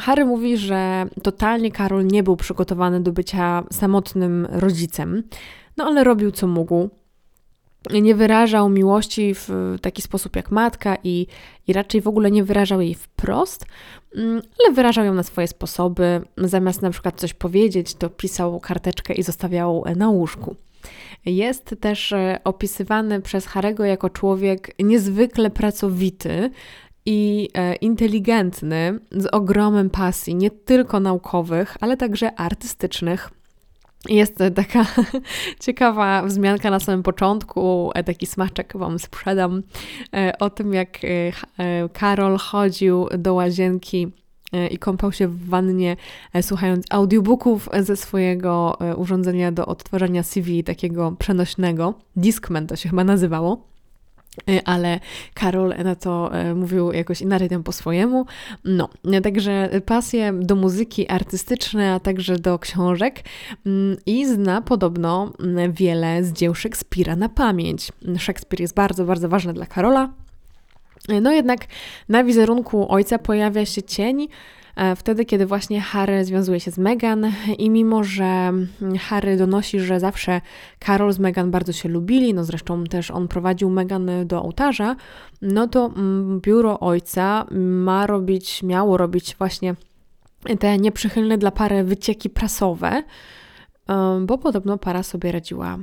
Harry 0.00 0.24
mówi, 0.24 0.56
że 0.56 1.06
totalnie 1.22 1.72
Karol 1.72 2.06
nie 2.06 2.22
był 2.22 2.36
przygotowany 2.36 3.00
do 3.00 3.12
bycia 3.12 3.64
samotnym 3.72 4.46
rodzicem, 4.50 5.22
no 5.76 5.84
ale 5.84 6.04
robił 6.04 6.30
co 6.30 6.46
mógł. 6.46 6.88
nie 8.02 8.14
wyrażał 8.14 8.68
miłości 8.68 9.34
w 9.34 9.76
taki 9.82 10.02
sposób 10.02 10.36
jak 10.36 10.50
matka 10.50 10.96
i, 11.04 11.26
i 11.66 11.72
raczej 11.72 12.00
w 12.00 12.08
ogóle 12.08 12.30
nie 12.30 12.44
wyrażał 12.44 12.80
jej 12.80 12.94
wprost, 12.94 13.66
mm, 14.16 14.42
ale 14.61 14.74
wyrażał 14.74 15.04
ją 15.04 15.14
na 15.14 15.22
swoje 15.22 15.48
sposoby. 15.48 16.22
Zamiast 16.36 16.82
na 16.82 16.90
przykład 16.90 17.20
coś 17.20 17.34
powiedzieć, 17.34 17.94
to 17.94 18.11
pisał 18.11 18.61
karteczkę 18.61 19.14
i 19.14 19.22
zostawiał 19.22 19.84
na 19.96 20.08
łóżku. 20.08 20.56
Jest 21.27 21.75
też 21.81 22.12
e, 22.12 22.41
opisywany 22.45 23.21
przez 23.21 23.47
Harego 23.47 23.85
jako 23.85 24.11
człowiek 24.11 24.75
niezwykle 24.79 25.51
pracowity 25.51 26.51
i 27.07 27.49
e, 27.55 27.75
inteligentny, 27.75 28.99
z 29.11 29.27
ogromem 29.27 29.91
pasji, 29.91 30.35
nie 30.35 30.51
tylko 30.51 31.01
naukowych, 31.01 31.77
ale 31.81 31.97
także 31.97 32.35
artystycznych. 32.41 33.31
Jest 34.09 34.39
taka 34.55 34.87
ciekawa 35.64 36.23
wzmianka 36.23 36.71
na 36.71 36.81
samym 36.81 37.03
początku, 37.03 37.91
e, 37.95 38.05
taki 38.05 38.27
smaczek 38.27 38.73
Wam 38.77 38.99
sprzedam, 38.99 39.62
o 40.41 40.51
tym 40.51 40.75
jak 40.75 40.99
Karol 41.93 42.39
chodził 42.39 43.09
do 43.18 43.35
łazienki 43.35 44.12
i 44.70 44.78
kąpał 44.78 45.12
się 45.12 45.28
w 45.28 45.48
wannie, 45.48 45.96
e, 46.32 46.42
słuchając 46.42 46.86
audiobooków 46.90 47.68
ze 47.80 47.96
swojego 47.96 48.80
e, 48.80 48.96
urządzenia 48.96 49.53
do 49.53 49.66
odtwarzania 49.66 50.22
CV, 50.22 50.64
takiego 50.64 51.12
przenośnego. 51.18 51.94
Discman 52.16 52.66
to 52.66 52.76
się 52.76 52.88
chyba 52.88 53.05
nazywało 53.05 53.66
e, 54.48 54.68
ale 54.68 55.01
Karol 55.34 55.74
na 55.84 55.94
to 55.94 56.30
mówił 56.55 56.92
jakoś 56.92 57.20
inaczej 57.20 57.48
po 57.64 57.72
swojemu. 57.72 58.26
No, 58.64 58.88
także 59.22 59.70
pasje 59.86 60.32
do 60.32 60.57
muzyki 60.57 61.09
artystycznej, 61.09 61.88
a 61.88 62.01
także 62.01 62.38
do 62.38 62.59
książek 62.59 63.24
mm, 63.66 63.96
i 64.07 64.26
zna 64.26 64.62
podobno 64.62 65.32
mm, 65.40 65.72
wiele 65.72 66.24
z 66.24 66.32
dzieł 66.32 66.55
Szekspira 66.55 67.16
na 67.16 67.28
pamięć. 67.28 67.92
Szekspir 68.18 68.61
jest 68.61 68.74
bardzo, 68.74 69.05
bardzo 69.05 69.28
ważny 69.28 69.53
dla 69.53 69.66
Karola, 69.66 70.12
no 71.09 71.32
jednak 71.32 71.61
na 72.09 72.24
wizerunku 72.24 72.92
ojca 72.92 73.18
pojawia 73.18 73.66
się 73.66 73.82
cień, 73.82 74.28
e, 74.76 74.96
wtedy, 74.96 75.24
kiedy 75.24 75.46
właśnie 75.46 75.80
Harry 75.80 76.24
związuje 76.24 76.61
się 76.61 76.70
z 76.70 76.78
Meghan 76.78 77.32
i 77.59 77.70
mimo, 77.70 78.05
że 78.05 78.53
Harry 79.01 79.36
donosi, 79.36 79.80
że 79.80 80.01
zawsze 80.01 80.40
Karol 80.78 81.12
z 81.12 81.18
Meghan 81.18 81.51
bardzo 81.51 81.72
się 81.72 81.88
lubili, 81.88 82.34
no 82.34 82.44
zresztą 82.44 82.84
też 82.84 83.11
on 83.11 83.28
prowadził 83.28 83.70
Meghan 83.70 84.11
do 84.24 84.42
ołtarza, 84.42 84.96
no 85.42 85.68
to 85.68 85.86
mm, 85.86 86.40
biuro 86.40 86.80
ojca 86.80 87.46
ma 87.61 88.07
robić, 88.07 88.62
miało 88.62 88.96
robić 88.96 89.36
właśnie 89.38 89.74
te 90.59 90.78
nieprzychylne 90.78 91.38
dla 91.38 91.51
pary 91.51 91.84
wycieki 91.84 92.30
prasowe, 92.30 93.03
e, 93.88 94.20
bo 94.26 94.38
podobno 94.38 94.78
para 94.78 95.03
sobie 95.03 95.32
radziła 95.32 95.78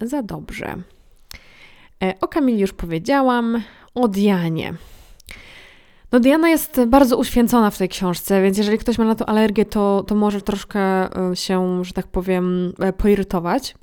za 0.00 0.22
dobrze. 0.22 0.76
E, 2.02 2.14
o 2.20 2.28
Kamili 2.28 2.60
już 2.60 2.72
powiedziałam, 2.72 3.62
o 3.94 4.08
Dianie. 4.08 4.74
No 6.12 6.20
Diana 6.20 6.48
jest 6.48 6.80
bardzo 6.86 7.16
uświęcona 7.16 7.70
w 7.70 7.78
tej 7.78 7.88
książce, 7.88 8.42
więc 8.42 8.58
jeżeli 8.58 8.78
ktoś 8.78 8.98
ma 8.98 9.04
na 9.04 9.14
to 9.14 9.28
alergię, 9.28 9.64
to, 9.64 10.04
to 10.06 10.14
może 10.14 10.40
troszkę 10.40 10.80
e, 10.80 11.36
się, 11.36 11.84
że 11.84 11.92
tak 11.92 12.06
powiem, 12.06 12.72
e, 12.78 12.92
poirytować. 12.92 13.74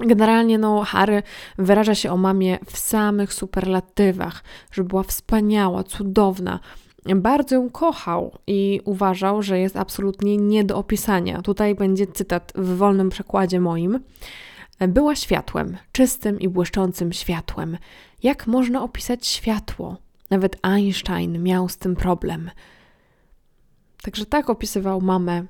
Generalnie 0.00 0.58
no, 0.58 0.82
Harry 0.82 1.22
wyraża 1.58 1.94
się 1.94 2.12
o 2.12 2.16
mamie 2.16 2.58
w 2.66 2.78
samych 2.78 3.34
superlatywach, 3.34 4.44
że 4.72 4.84
była 4.84 5.02
wspaniała, 5.02 5.84
cudowna. 5.84 6.60
Bardzo 7.16 7.54
ją 7.54 7.70
kochał 7.70 8.38
i 8.46 8.80
uważał, 8.84 9.42
że 9.42 9.58
jest 9.58 9.76
absolutnie 9.76 10.36
nie 10.36 10.64
do 10.64 10.76
opisania. 10.76 11.42
Tutaj 11.42 11.74
będzie 11.74 12.06
cytat 12.06 12.52
w 12.54 12.76
wolnym 12.76 13.10
przekładzie 13.10 13.60
moim. 13.60 14.00
Była 14.80 15.16
światłem, 15.16 15.76
czystym 15.92 16.40
i 16.40 16.48
błyszczącym 16.48 17.12
światłem. 17.12 17.78
Jak 18.22 18.46
można 18.46 18.82
opisać 18.82 19.26
światło? 19.26 19.96
Nawet 20.30 20.56
Einstein 20.62 21.42
miał 21.42 21.68
z 21.68 21.76
tym 21.76 21.96
problem. 21.96 22.50
Także 24.02 24.26
tak 24.26 24.50
opisywał 24.50 25.00
mamę. 25.00 25.44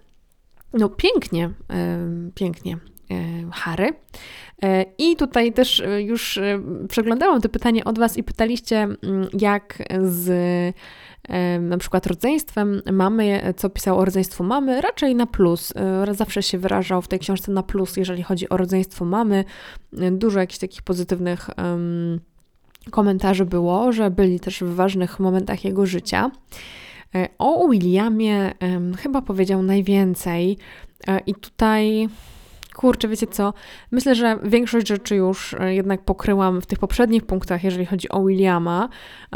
No 0.73 0.89
pięknie, 0.89 1.51
yy, 1.69 2.33
pięknie. 2.35 2.79
Harry. 3.53 3.93
E, 4.63 4.85
I 4.99 5.17
tutaj 5.17 5.53
też 5.53 5.81
e, 5.81 6.03
już 6.03 6.39
e, 6.39 6.61
przeglądałam 6.89 7.41
to 7.41 7.49
pytanie 7.49 7.85
od 7.85 7.99
Was 7.99 8.17
i 8.17 8.23
pytaliście, 8.23 8.77
mm, 8.77 8.99
jak 9.41 9.83
z 10.03 10.29
na 11.61 11.79
przykład 11.79 12.07
rodzeństwem 12.07 12.83
mamy, 12.93 13.55
co 13.57 13.71
pisał 13.71 13.99
o 13.99 14.05
rodzeństwu 14.05 14.45
mamy, 14.45 14.81
raczej 14.81 15.15
na 15.15 15.27
plus. 15.27 15.73
Zawsze 16.11 16.43
się 16.43 16.59
wyrażał 16.59 17.03
w 17.03 17.09
tej 17.09 17.19
książce 17.19 17.53
na 17.53 17.63
plus, 17.63 17.97
jeżeli 17.97 18.23
chodzi 18.23 18.49
o 18.49 18.57
rodzeństwo 18.57 19.05
mamy. 19.05 19.45
Dużo 20.13 20.41
jakichś 20.41 20.59
takich 20.59 20.83
pozytywnych 20.83 21.51
um, 21.59 22.21
komentarzy 22.91 23.45
było, 23.45 23.93
że 23.93 24.11
byli 24.11 24.41
też 24.41 24.61
w 24.61 24.75
ważnych 24.75 25.21
momentach 25.21 25.65
jego 25.65 25.87
życia. 25.87 26.31
O 27.39 27.69
Williamie 27.69 28.53
um, 28.61 28.95
chyba 28.95 29.23
powiedział 29.23 29.63
najwięcej. 29.63 30.59
I 31.27 31.35
tutaj 31.35 32.09
Kurczę, 32.75 33.09
wiecie 33.09 33.27
co? 33.27 33.55
Myślę, 33.91 34.15
że 34.15 34.39
większość 34.43 34.89
rzeczy 34.89 35.17
już 35.17 35.55
e, 35.55 35.75
jednak 35.75 36.05
pokryłam 36.05 36.61
w 36.61 36.67
tych 36.67 36.79
poprzednich 36.79 37.27
punktach, 37.27 37.65
jeżeli 37.65 37.87
chodzi 37.87 38.09
o 38.09 38.25
Williama. 38.25 38.89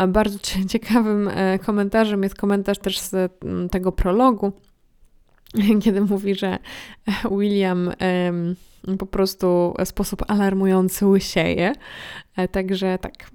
Bardzo 0.09 0.39
ciekawym 0.73 1.29
e, 1.29 1.59
komentarzem 1.59 2.23
jest 2.23 2.35
komentarz 2.35 2.79
też 2.79 2.99
z 2.99 3.33
tego 3.71 3.93
prologu, 3.93 4.53
kiedy 5.85 6.01
mówi, 6.01 6.35
że 6.35 6.59
William 7.31 7.91
po 8.99 9.07
prostu 9.07 9.75
w 9.79 9.89
sposób 9.89 10.23
alarmujący 10.29 11.07
łysieje. 11.07 11.73
E, 12.37 12.49
także 12.49 12.99
tak, 12.99 13.31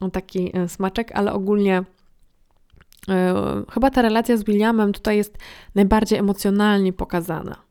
no, 0.00 0.10
taki 0.10 0.52
smaczek, 0.68 1.12
ale 1.14 1.32
ogólnie 1.32 1.84
chyba 3.70 3.90
ta 3.90 4.02
relacja 4.02 4.36
z 4.36 4.44
Williamem 4.44 4.92
tutaj 4.92 5.16
jest 5.16 5.38
najbardziej 5.74 6.18
emocjonalnie 6.18 6.92
pokazana 6.92 7.63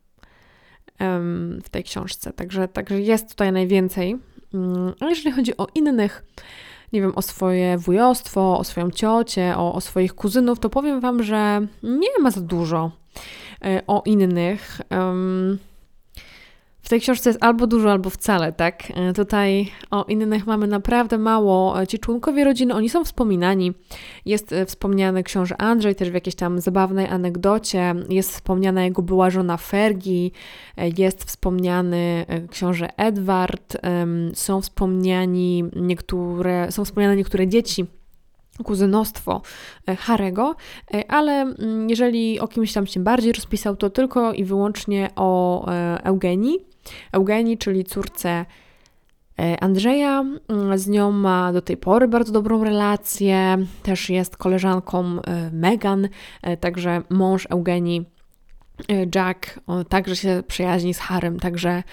w 1.63 1.69
tej 1.71 1.83
książce. 1.83 2.33
Także, 2.33 2.67
także 2.67 3.01
jest 3.01 3.29
tutaj 3.29 3.51
najwięcej. 3.51 4.15
Mm, 4.53 4.93
a 4.99 5.09
jeżeli 5.09 5.31
chodzi 5.31 5.57
o 5.57 5.67
innych, 5.75 6.23
nie 6.93 7.01
wiem, 7.01 7.11
o 7.15 7.21
swoje 7.21 7.77
wujostwo, 7.77 8.59
o 8.59 8.63
swoją 8.63 8.91
ciocię, 8.91 9.53
o, 9.57 9.73
o 9.73 9.81
swoich 9.81 10.13
kuzynów, 10.13 10.59
to 10.59 10.69
powiem 10.69 10.99
Wam, 10.99 11.23
że 11.23 11.67
nie 11.83 12.19
ma 12.21 12.31
za 12.31 12.41
dużo 12.41 12.91
e, 13.65 13.81
o 13.87 14.03
innych. 14.05 14.81
Um, 14.91 15.59
w 16.83 16.89
tej 16.89 17.01
książce 17.01 17.29
jest 17.29 17.43
albo 17.43 17.67
dużo, 17.67 17.91
albo 17.91 18.09
wcale, 18.09 18.53
tak? 18.53 18.83
E, 18.95 19.13
tutaj 19.13 19.71
o 19.91 20.03
innych 20.03 20.47
mamy 20.47 20.67
naprawdę 20.67 21.17
mało. 21.17 21.81
E, 21.81 21.87
ci 21.87 21.99
członkowie 21.99 22.43
rodziny, 22.43 22.73
oni 22.73 22.89
są 22.89 23.05
wspominani. 23.05 23.73
Jest 24.25 24.53
e, 24.53 24.65
wspomniany 24.65 25.23
książę 25.23 25.61
Andrzej, 25.61 25.95
też 25.95 26.11
w 26.11 26.13
jakiejś 26.13 26.35
tam 26.35 26.61
zabawnej 26.61 27.07
anegdocie. 27.07 27.95
Jest 28.09 28.31
wspomniana 28.31 28.83
jego 28.83 29.01
była 29.01 29.29
żona 29.29 29.57
Fergi. 29.57 30.31
Jest 30.97 31.23
wspomniany 31.23 32.25
książę 32.49 32.89
Edward. 32.97 33.77
Są 34.33 34.61
wspomniani 34.61 35.63
niektóre, 35.75 36.71
są 36.71 36.85
wspomniane 36.85 37.15
niektóre 37.15 37.47
dzieci 37.47 37.85
kuzynostwo 38.63 39.41
Harego, 39.97 40.55
ale 41.07 41.41
mm, 41.41 41.89
jeżeli 41.89 42.39
o 42.39 42.47
kimś 42.47 42.73
tam 42.73 42.87
się 42.87 42.99
bardziej 42.99 43.33
rozpisał, 43.33 43.75
to 43.75 43.89
tylko 43.89 44.33
i 44.33 44.43
wyłącznie 44.43 45.09
o 45.15 45.65
Eugenii, 46.03 46.72
Eugenii, 47.11 47.57
czyli 47.57 47.83
córce 47.83 48.45
e, 49.39 49.63
Andrzeja. 49.63 50.19
Mm, 50.47 50.77
z 50.77 50.87
nią 50.87 51.11
ma 51.11 51.53
do 51.53 51.61
tej 51.61 51.77
pory 51.77 52.07
bardzo 52.07 52.31
dobrą 52.33 52.63
relację. 52.63 53.57
Też 53.83 54.09
jest 54.09 54.37
koleżanką 54.37 55.05
e, 55.21 55.51
Megan, 55.51 56.09
e, 56.41 56.57
także 56.57 57.01
mąż 57.09 57.47
Eugenii. 57.49 58.05
Jack 59.15 59.59
także 59.89 60.15
się 60.15 60.43
przyjaźni 60.47 60.93
z 60.93 60.99
Harem, 60.99 61.39
także 61.39 61.83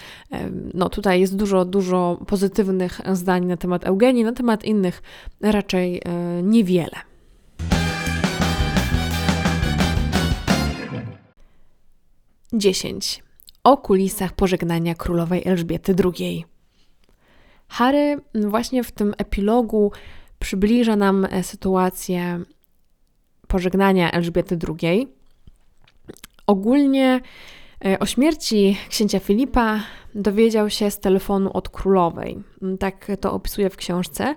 no 0.74 0.88
tutaj 0.88 1.20
jest 1.20 1.36
dużo, 1.36 1.64
dużo 1.64 2.18
pozytywnych 2.26 3.00
zdań 3.12 3.46
na 3.46 3.56
temat 3.56 3.84
Eugenii, 3.84 4.24
na 4.24 4.32
temat 4.32 4.64
innych 4.64 5.02
raczej 5.40 6.02
niewiele. 6.42 6.96
Dziesięć 12.52 13.22
o 13.64 13.76
kulisach 13.76 14.32
pożegnania 14.32 14.94
królowej 14.94 15.42
Elżbiety 15.44 15.94
II. 16.04 16.44
Harry 17.68 18.20
właśnie 18.34 18.84
w 18.84 18.92
tym 18.92 19.14
epilogu 19.18 19.92
przybliża 20.38 20.96
nam 20.96 21.24
e, 21.30 21.42
sytuację 21.42 22.40
pożegnania 23.48 24.12
Elżbiety 24.12 24.58
II. 24.82 25.08
Ogólnie 26.46 27.20
e, 27.84 27.98
o 27.98 28.06
śmierci 28.06 28.76
księcia 28.88 29.20
Filipa 29.20 29.80
dowiedział 30.14 30.70
się 30.70 30.90
z 30.90 31.00
telefonu 31.00 31.50
od 31.52 31.68
królowej. 31.68 32.42
Tak 32.78 33.06
to 33.20 33.32
opisuje 33.32 33.70
w 33.70 33.76
książce. 33.76 34.34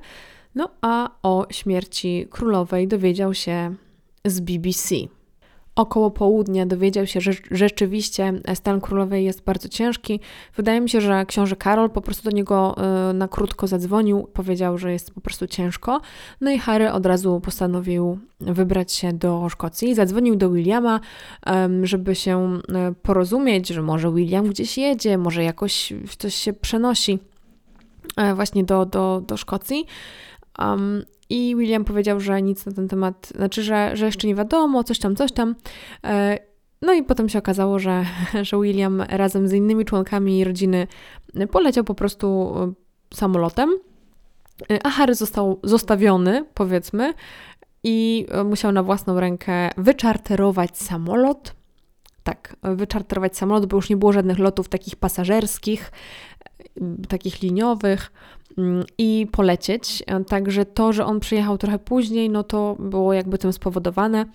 No 0.56 0.70
a 0.82 1.10
o 1.24 1.46
śmierci 1.52 2.28
królowej 2.30 2.88
dowiedział 2.88 3.34
się 3.34 3.76
z 4.26 4.40
BBC. 4.40 4.96
Około 5.76 6.12
południa 6.12 6.66
dowiedział 6.66 7.08
się, 7.08 7.22
że 7.22 7.32
rzeczywiście 7.52 8.34
stan 8.54 8.82
królowej 8.82 9.26
jest 9.26 9.44
bardzo 9.44 9.70
ciężki. 9.70 10.20
Wydaje 10.56 10.82
mi 10.82 10.90
się, 10.90 11.02
że 11.02 11.26
książę 11.26 11.56
Karol 11.56 11.90
po 11.90 12.02
prostu 12.02 12.30
do 12.30 12.36
niego 12.36 12.76
y, 13.10 13.14
na 13.14 13.28
krótko 13.28 13.68
zadzwonił, 13.68 14.28
powiedział, 14.34 14.78
że 14.78 14.92
jest 14.92 15.12
po 15.14 15.22
prostu 15.22 15.48
ciężko. 15.48 16.02
No 16.42 16.52
i 16.52 16.60
Harry 16.60 16.92
od 16.92 17.06
razu 17.06 17.40
postanowił 17.40 18.20
wybrać 18.40 18.92
się 18.92 19.14
do 19.14 19.50
Szkocji. 19.50 19.96
Zadzwonił 19.96 20.36
do 20.36 20.50
Williama, 20.50 21.00
żeby 21.84 22.16
się 22.16 22.60
y, 22.92 22.96
porozumieć, 23.02 23.68
że 23.68 23.82
może 23.82 24.12
William 24.12 24.48
gdzieś 24.48 24.78
jedzie, 24.78 25.18
może 25.18 25.44
jakoś 25.44 25.94
coś 26.18 26.36
się 26.36 26.54
przenosi 26.54 27.20
e, 28.18 28.36
właśnie 28.36 28.64
do, 28.64 28.86
do, 28.86 29.22
do 29.28 29.38
Szkocji. 29.38 29.86
I 31.34 31.56
William 31.56 31.86
powiedział, 31.86 32.20
że 32.20 32.42
nic 32.42 32.66
na 32.66 32.72
ten 32.72 32.88
temat, 32.88 33.32
znaczy, 33.36 33.64
że, 33.64 33.98
że 33.98 34.06
jeszcze 34.06 34.28
nie 34.28 34.36
wiadomo, 34.36 34.84
coś 34.84 35.00
tam, 35.00 35.16
coś 35.16 35.32
tam. 35.32 35.56
E, 36.04 36.40
no 36.82 36.94
i 36.94 37.04
potem 37.04 37.30
się 37.30 37.40
okazało, 37.40 37.80
że, 37.80 38.06
że 38.42 38.62
William 38.62 39.02
razem 39.02 39.48
z 39.48 39.54
innymi 39.54 39.86
członkami 39.86 40.44
rodziny 40.44 40.88
poleciał 41.52 41.84
po 41.84 41.96
prostu 41.96 42.56
e, 42.56 43.16
samolotem, 43.16 43.70
e, 44.72 44.86
a 44.86 44.90
Harry 44.90 45.16
został 45.16 45.60
zostawiony, 45.64 46.46
powiedzmy, 46.54 47.14
i 47.84 48.28
musiał 48.46 48.72
na 48.72 48.84
własną 48.84 49.20
rękę 49.20 49.70
wyczarterować 49.78 50.78
samolot. 50.78 51.56
Tak, 52.24 52.56
wyczarterować 52.64 53.38
samolot, 53.38 53.66
bo 53.66 53.78
już 53.78 53.90
nie 53.90 53.98
było 53.98 54.14
żadnych 54.14 54.40
lotów 54.40 54.70
takich 54.70 54.96
pasażerskich, 54.96 55.92
takich 57.10 57.42
liniowych. 57.42 58.12
Mm, 58.58 58.84
i 58.98 59.28
polecieć. 59.32 60.04
E, 60.08 60.24
także 60.24 60.66
to, 60.66 60.94
że 60.94 61.06
on 61.06 61.20
przyjechał 61.20 61.58
trochę 61.58 61.80
później, 61.80 62.30
no 62.30 62.44
to 62.44 62.76
było 62.80 63.14
jakby 63.14 63.38
tym 63.38 63.54
spowodowane. 63.54 64.26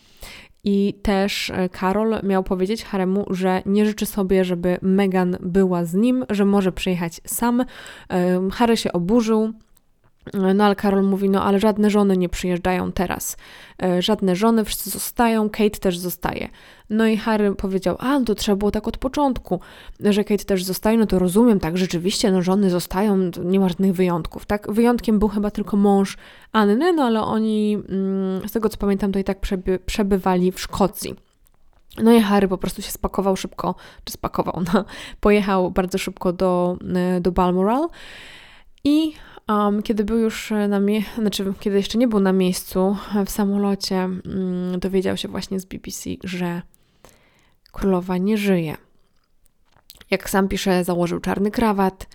I 0.65 0.95
też 1.03 1.51
e, 1.51 1.69
Karol 1.69 2.21
miał 2.23 2.43
powiedzieć 2.43 2.85
Haremu, 2.85 3.27
że 3.31 3.63
nie 3.67 3.87
życzy 3.87 4.07
sobie, 4.07 4.45
żeby 4.45 4.79
Megan 4.83 5.37
była 5.41 5.85
z 5.85 5.95
nim, 5.95 6.25
że 6.31 6.45
może 6.45 6.73
przyjechać 6.73 7.21
sam. 7.27 7.61
E, 7.61 8.49
Harry 8.53 8.77
się 8.77 8.93
oburzył, 8.93 9.53
no 10.55 10.65
ale 10.65 10.77
Karol 10.77 11.05
mówi, 11.05 11.31
no 11.31 11.45
ale 11.45 11.59
żadne 11.59 11.91
żony 11.91 12.17
nie 12.17 12.29
przyjeżdżają 12.29 12.93
teraz. 12.93 13.37
E, 13.83 14.03
żadne 14.03 14.37
żony, 14.37 14.65
wszyscy 14.65 14.91
zostają, 14.91 15.51
Kate 15.51 15.71
też 15.71 15.99
zostaje. 15.99 16.49
No 16.91 17.07
i 17.07 17.17
Harry 17.17 17.55
powiedział, 17.55 17.97
a 17.99 18.19
no 18.19 18.25
to 18.25 18.35
trzeba 18.35 18.57
było 18.57 18.71
tak 18.71 18.89
od 18.89 18.99
początku, 18.99 19.61
że 20.01 20.25
Kate 20.25 20.45
też 20.45 20.65
zostaje, 20.65 20.99
no 20.99 21.07
to 21.07 21.19
rozumiem, 21.19 21.61
tak, 21.61 21.79
rzeczywiście, 21.79 22.33
no 22.33 22.43
żony 22.43 22.71
zostają, 22.71 23.31
nie 23.45 23.61
ma 23.61 23.69
żadnych 23.69 23.93
wyjątków, 23.93 24.47
tak? 24.47 24.73
Wyjątkiem 24.73 25.19
był 25.19 25.29
chyba 25.29 25.51
tylko 25.51 25.77
mąż 25.77 26.17
Anny, 26.53 26.93
no 26.93 27.03
ale 27.03 27.21
oni, 27.21 27.75
mm, 27.89 28.49
z 28.49 28.53
tego 28.53 28.69
co 28.69 28.77
pamiętam, 28.77 29.13
to 29.13 29.19
i 29.19 29.25
tak 29.25 29.41
przeby 29.41 29.79
przebywali 29.87 30.53
w 30.53 30.61
Szkocji. 30.61 31.15
No 32.03 32.13
i 32.13 32.21
Harry 32.21 32.49
po 32.49 32.59
prostu 32.59 32.83
się 32.83 32.91
spakował 32.91 33.37
szybko, 33.37 33.75
czy 34.05 34.13
spakował, 34.13 34.63
no, 34.75 34.85
pojechał 35.21 35.71
bardzo 35.71 35.99
szybko 35.99 36.33
do, 36.33 36.77
e, 36.95 37.21
do 37.21 37.33
Balmoral 37.33 37.89
i 38.85 39.13
Um, 39.49 39.83
kiedy 39.83 40.05
był 40.05 40.19
już 40.19 40.53
na 40.69 40.81
miejscu, 40.81 41.21
znaczy 41.21 41.53
kiedy 41.61 41.77
jeszcze 41.77 41.99
nie 41.99 42.09
był 42.09 42.21
na 42.21 42.33
miejscu 42.33 42.97
w 43.27 43.31
samolocie, 43.31 43.97
um, 43.97 44.81
dowiedział 44.81 45.17
się 45.17 45.29
właśnie 45.29 45.61
z 45.61 45.65
BBC, 45.65 46.11
że 46.25 46.63
królowa 47.73 48.17
nie 48.17 48.37
żyje. 48.37 48.77
Jak 50.11 50.31
sam 50.31 50.49
pisze, 50.49 50.85
założył 50.85 51.21
czarny 51.21 51.51
krawat, 51.51 52.07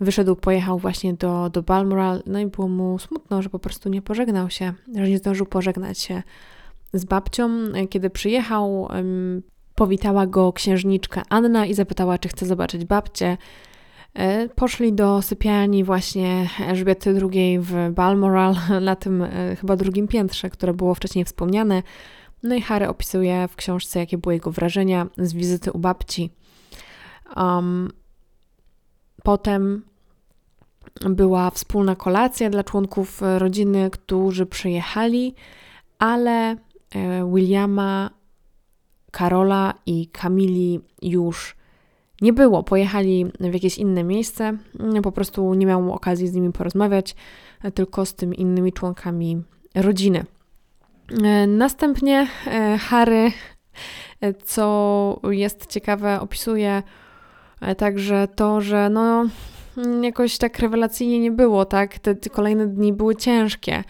wyszedł, 0.00 0.36
pojechał 0.36 0.78
właśnie 0.78 1.14
do, 1.14 1.50
do 1.50 1.62
Balmoral, 1.62 2.22
no 2.26 2.38
i 2.38 2.46
było 2.46 2.68
mu 2.68 2.98
smutno, 2.98 3.42
że 3.42 3.50
po 3.50 3.58
prostu 3.58 3.88
nie 3.88 4.02
pożegnał 4.02 4.50
się, 4.50 4.72
że 4.94 5.08
nie 5.08 5.18
zdążył 5.18 5.46
pożegnać 5.46 5.98
się 5.98 6.22
z 6.92 7.04
babcią. 7.04 7.50
Kiedy 7.90 8.10
przyjechał, 8.10 8.82
um, 8.82 9.42
powitała 9.74 10.26
go 10.26 10.52
księżniczka 10.52 11.22
Anna 11.28 11.66
i 11.66 11.74
zapytała, 11.74 12.18
czy 12.18 12.28
chce 12.28 12.46
zobaczyć 12.46 12.84
babcię. 12.84 13.36
E, 14.14 14.48
poszli 14.48 14.92
do 14.92 15.22
sypialni 15.22 15.84
właśnie 15.84 16.48
Elżbiety 16.60 17.20
II 17.32 17.58
w 17.60 17.90
Balmoral, 17.90 18.54
na 18.80 18.96
tym 18.96 19.22
e, 19.22 19.56
chyba 19.56 19.76
drugim 19.76 20.08
piętrze, 20.08 20.50
które 20.50 20.74
było 20.74 20.94
wcześniej 20.94 21.24
wspomniane. 21.24 21.82
No 22.42 22.54
i 22.54 22.60
Harry 22.60 22.88
opisuje 22.88 23.48
w 23.48 23.56
książce, 23.56 23.98
jakie 23.98 24.18
były 24.18 24.34
jego 24.34 24.50
wrażenia 24.50 25.06
z 25.18 25.32
wizyty 25.32 25.72
u 25.72 25.78
babci. 25.78 26.30
Um, 27.36 27.92
potem 29.22 29.82
była 31.00 31.50
wspólna 31.50 31.96
kolacja 31.96 32.50
dla 32.50 32.64
członków 32.64 33.20
rodziny, 33.38 33.90
którzy 33.90 34.46
przyjechali, 34.46 35.34
ale 35.98 36.50
e, 36.50 36.56
Williama, 37.34 38.10
Karola 39.10 39.74
i 39.86 40.06
Kamili 40.06 40.80
już 41.02 41.56
nie 42.22 42.32
było. 42.32 42.62
Pojechali 42.62 43.26
w 43.40 43.54
jakieś 43.54 43.78
inne 43.78 44.04
miejsce, 44.04 44.56
po 45.02 45.12
prostu 45.12 45.54
nie 45.54 45.66
miał 45.66 45.92
okazji 45.92 46.28
z 46.28 46.34
nimi 46.34 46.52
porozmawiać, 46.52 47.16
tylko 47.74 48.06
z 48.06 48.14
tymi 48.14 48.40
innymi 48.40 48.72
członkami 48.72 49.42
rodziny. 49.74 50.24
E, 51.24 51.46
następnie 51.46 52.26
e, 52.46 52.78
Harry, 52.78 53.32
e, 54.20 54.34
co 54.34 55.20
jest 55.30 55.66
ciekawe, 55.66 56.20
opisuje 56.20 56.82
także 57.76 58.28
to, 58.34 58.60
że 58.60 58.90
no 58.90 59.26
jakoś 60.02 60.38
tak 60.38 60.58
rewelacyjnie 60.58 61.20
nie 61.20 61.30
było, 61.30 61.64
tak? 61.64 61.98
Te, 61.98 62.14
te 62.14 62.30
kolejne 62.30 62.66
dni 62.66 62.92
były 62.92 63.16
ciężkie 63.16 63.84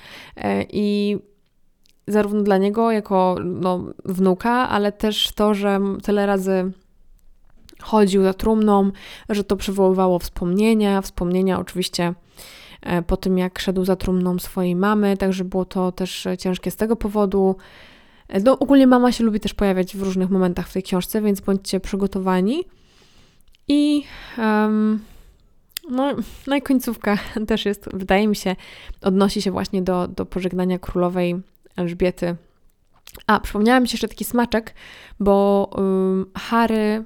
i 0.70 1.18
zarówno 2.06 2.42
dla 2.42 2.58
niego 2.58 2.90
jako 2.90 3.36
no, 3.44 3.84
wnuka, 4.04 4.68
ale 4.68 4.92
też 4.92 5.32
to, 5.34 5.54
że 5.54 5.80
tyle 6.02 6.26
razy 6.26 6.72
chodził 7.82 8.22
za 8.22 8.34
trumną, 8.34 8.90
że 9.28 9.44
to 9.44 9.56
przywoływało 9.56 10.18
wspomnienia, 10.18 11.00
wspomnienia 11.00 11.60
oczywiście 11.60 12.14
e, 12.82 13.02
po 13.02 13.16
tym, 13.16 13.38
jak 13.38 13.58
szedł 13.58 13.84
za 13.84 13.96
trumną 13.96 14.38
swojej 14.38 14.76
mamy, 14.76 15.16
także 15.16 15.44
było 15.44 15.64
to 15.64 15.92
też 15.92 16.28
ciężkie 16.38 16.70
z 16.70 16.76
tego 16.76 16.96
powodu. 16.96 17.56
E, 18.28 18.40
no, 18.40 18.58
ogólnie 18.58 18.86
mama 18.86 19.12
się 19.12 19.24
lubi 19.24 19.40
też 19.40 19.54
pojawiać 19.54 19.96
w 19.96 20.02
różnych 20.02 20.30
momentach 20.30 20.68
w 20.68 20.72
tej 20.72 20.82
książce, 20.82 21.22
więc 21.22 21.40
bądźcie 21.40 21.80
przygotowani. 21.80 22.64
I 23.68 24.04
um, 24.38 25.00
no, 25.90 26.14
no 26.46 26.56
i 26.56 26.62
końcówka 26.62 27.18
też 27.48 27.66
jest, 27.66 27.88
wydaje 27.92 28.28
mi 28.28 28.36
się, 28.36 28.56
odnosi 29.02 29.42
się 29.42 29.50
właśnie 29.50 29.82
do, 29.82 30.08
do 30.08 30.26
pożegnania 30.26 30.78
królowej 30.78 31.36
Elżbiety. 31.76 32.36
A, 33.26 33.40
przypomniałam 33.40 33.86
się 33.86 33.92
jeszcze 33.92 34.08
taki 34.08 34.24
smaczek, 34.24 34.74
bo 35.20 35.68
um, 35.76 36.26
Harry 36.34 37.04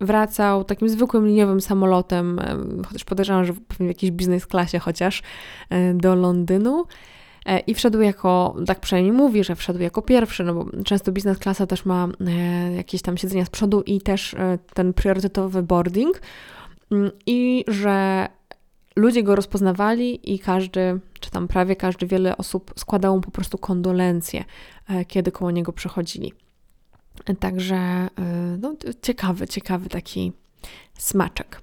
wracał 0.00 0.64
takim 0.64 0.88
zwykłym 0.88 1.26
liniowym 1.26 1.60
samolotem, 1.60 2.40
chociaż 2.86 3.04
podejrzewam, 3.04 3.44
że 3.44 3.52
pewnie 3.52 3.86
w 3.86 3.90
jakiejś 3.90 4.12
biznes 4.12 4.46
klasie 4.46 4.78
chociaż, 4.78 5.22
e, 5.70 5.94
do 5.94 6.14
Londynu. 6.14 6.84
E, 7.46 7.58
I 7.58 7.74
wszedł 7.74 8.00
jako, 8.00 8.56
tak 8.66 8.80
przynajmniej 8.80 9.12
mówi, 9.12 9.44
że 9.44 9.56
wszedł 9.56 9.80
jako 9.80 10.02
pierwszy, 10.02 10.44
no 10.44 10.54
bo 10.54 10.66
często 10.84 11.12
biznes 11.12 11.38
klasa 11.38 11.66
też 11.66 11.84
ma 11.84 12.08
e, 12.26 12.72
jakieś 12.72 13.02
tam 13.02 13.16
siedzenia 13.16 13.44
z 13.44 13.50
przodu 13.50 13.82
i 13.82 14.00
też 14.00 14.36
ten 14.74 14.92
priorytetowy 14.92 15.62
boarding. 15.62 16.20
Mm, 16.90 17.10
I 17.26 17.64
że 17.68 18.28
ludzie 18.96 19.22
go 19.22 19.36
rozpoznawali 19.36 20.34
i 20.34 20.38
każdy, 20.38 21.00
czy 21.20 21.30
tam 21.30 21.48
prawie 21.48 21.76
każdy, 21.76 22.06
wiele 22.06 22.36
osób 22.36 22.72
składało 22.76 23.16
mu 23.16 23.22
po 23.22 23.30
prostu 23.30 23.58
kondolencje, 23.58 24.44
kiedy 25.08 25.32
koło 25.32 25.50
niego 25.50 25.72
przechodzili. 25.72 26.32
Także 27.40 28.08
y, 28.18 28.58
no, 28.58 28.74
ciekawy, 29.02 29.46
ciekawy 29.46 29.88
taki 29.88 30.32
smaczek. 30.98 31.60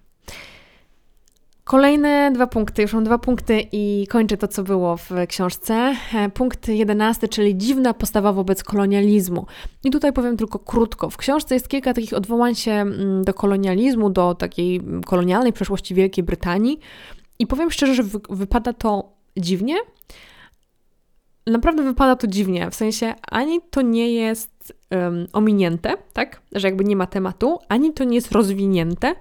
Kolejne 1.66 2.32
dwa 2.34 2.48
punkty, 2.48 2.82
już 2.82 2.94
mam 2.94 3.04
dwa 3.04 3.18
punkty 3.18 3.64
i 3.72 4.08
kończę 4.10 4.38
to, 4.38 4.48
co 4.48 4.64
było 4.64 4.98
w 4.98 5.10
książce. 5.28 5.96
E, 6.14 6.30
punkt 6.30 6.68
jedenasty, 6.68 7.28
czyli 7.28 7.58
dziwna 7.58 7.94
postawa 7.94 8.34
wobec 8.34 8.64
kolonializmu. 8.64 9.46
I 9.84 9.92
tutaj 9.92 10.14
powiem 10.14 10.38
tylko 10.38 10.60
krótko. 10.60 11.10
W 11.10 11.18
książce 11.18 11.56
jest 11.56 11.68
kilka 11.68 11.94
takich 11.94 12.14
odwołań 12.14 12.56
się 12.56 12.72
mm, 12.72 13.24
do 13.24 13.34
kolonializmu, 13.34 14.10
do 14.10 14.36
takiej 14.36 14.82
kolonialnej 15.06 15.54
przeszłości 15.54 15.96
Wielkiej 15.96 16.24
Brytanii. 16.24 16.80
I 17.40 17.48
powiem 17.48 17.72
szczerze, 17.72 17.96
że 17.96 18.04
wy 18.04 18.20
wypada 18.30 18.74
to 18.74 19.10
dziwnie. 19.38 19.76
Naprawdę 21.48 21.84
wypada 21.84 22.16
to 22.16 22.28
dziwnie, 22.28 22.72
w 22.72 22.76
sensie 22.76 23.14
ani 23.32 23.62
to 23.72 23.82
nie 23.82 24.14
jest 24.14 24.74
um, 24.92 25.28
ominięte, 25.34 25.94
tak, 26.14 26.42
że 26.52 26.68
jakby 26.68 26.84
nie 26.84 26.96
ma 26.96 27.08
tematu, 27.08 27.60
ani 27.70 27.94
to 27.94 28.04
nie 28.04 28.16
jest 28.16 28.32
rozwinięte. 28.32 29.16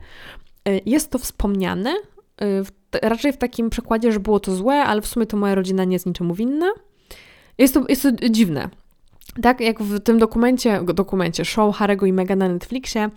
E, 0.69 0.81
jest 0.87 1.11
to 1.11 1.19
wspomniane, 1.19 1.91
e, 1.91 2.65
w, 2.65 2.71
raczej 3.03 3.33
w 3.33 3.37
takim 3.37 3.71
przekładzie, 3.71 4.13
że 4.13 4.21
było 4.21 4.41
to 4.41 4.55
złe, 4.55 4.75
ale 4.75 5.01
w 5.01 5.07
sumie 5.07 5.27
to 5.27 5.37
moja 5.37 5.55
rodzina 5.55 5.85
nie 5.85 5.93
jest 5.93 6.07
niczemu 6.07 6.35
winna. 6.35 6.67
Jest 7.59 7.75
to, 7.75 7.85
jest 7.89 8.03
to 8.03 8.29
dziwne. 8.31 8.69
Tak 9.43 9.61
jak 9.61 9.83
w 9.83 10.01
tym 10.01 10.19
dokumencie, 10.19 10.81
dokumencie 10.95 11.45
show 11.45 11.77
Harego 11.77 12.07
i 12.07 12.13
Mega 12.13 12.37
na 12.37 12.49
Netflixie, 12.49 13.11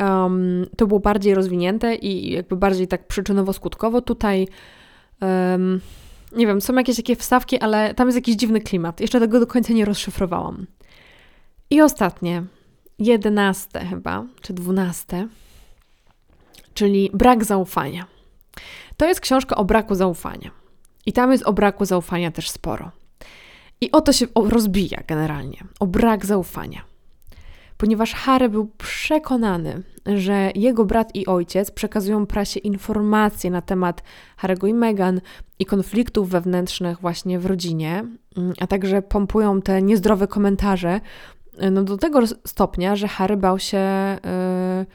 um, 0.00 0.66
to 0.76 0.86
było 0.86 1.00
bardziej 1.00 1.34
rozwinięte 1.34 1.94
i 1.94 2.30
jakby 2.30 2.56
bardziej 2.56 2.88
tak 2.88 3.08
przyczynowo-skutkowo. 3.08 4.02
Tutaj 4.02 4.48
um, 5.20 5.80
nie 6.32 6.46
wiem, 6.46 6.60
są 6.60 6.74
jakieś 6.74 6.96
takie 6.96 7.16
wstawki, 7.16 7.58
ale 7.58 7.94
tam 7.94 8.08
jest 8.08 8.16
jakiś 8.16 8.36
dziwny 8.36 8.60
klimat. 8.60 9.00
Jeszcze 9.00 9.20
tego 9.20 9.40
do 9.40 9.46
końca 9.46 9.72
nie 9.72 9.84
rozszyfrowałam. 9.84 10.66
I 11.70 11.82
ostatnie, 11.82 12.42
jedenaste 12.98 13.84
chyba, 13.86 14.24
czy 14.40 14.52
dwunaste, 14.52 15.28
czyli 16.74 17.10
brak 17.14 17.44
zaufania. 17.44 18.06
To 18.96 19.06
jest 19.06 19.20
książka 19.20 19.56
o 19.56 19.64
braku 19.64 19.94
zaufania. 19.94 20.50
I 21.06 21.12
tam 21.12 21.32
jest 21.32 21.44
o 21.44 21.52
braku 21.52 21.84
zaufania 21.84 22.30
też 22.30 22.50
sporo. 22.50 22.90
I 23.80 23.90
o 23.90 24.00
to 24.00 24.12
się 24.12 24.26
rozbija 24.34 25.02
generalnie, 25.06 25.64
o 25.80 25.86
brak 25.86 26.26
zaufania. 26.26 26.89
Ponieważ 27.80 28.14
Harry 28.14 28.48
był 28.48 28.66
przekonany, 28.78 29.82
że 30.06 30.50
jego 30.54 30.84
brat 30.84 31.16
i 31.16 31.26
ojciec 31.26 31.70
przekazują 31.70 32.26
prasie 32.26 32.60
informacje 32.60 33.50
na 33.50 33.62
temat 33.62 34.02
Harry'ego 34.42 34.68
i 34.68 34.74
Meghan 34.74 35.20
i 35.58 35.66
konfliktów 35.66 36.28
wewnętrznych 36.28 37.00
właśnie 37.00 37.38
w 37.38 37.46
rodzinie, 37.46 38.04
mm, 38.36 38.52
a 38.60 38.66
także 38.66 39.02
pompują 39.02 39.62
te 39.62 39.82
niezdrowe 39.82 40.26
komentarze, 40.26 41.00
no 41.70 41.82
do 41.82 41.96
tego 41.96 42.26
stopnia, 42.26 42.96
że 42.96 43.08
Harry 43.08 43.36
bał 43.36 43.58
się 43.58 43.78
yy, 44.78 44.86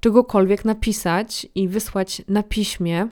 czegokolwiek 0.00 0.64
napisać 0.64 1.46
i 1.54 1.68
wysłać 1.68 2.22
na 2.28 2.42
piśmie 2.42 3.08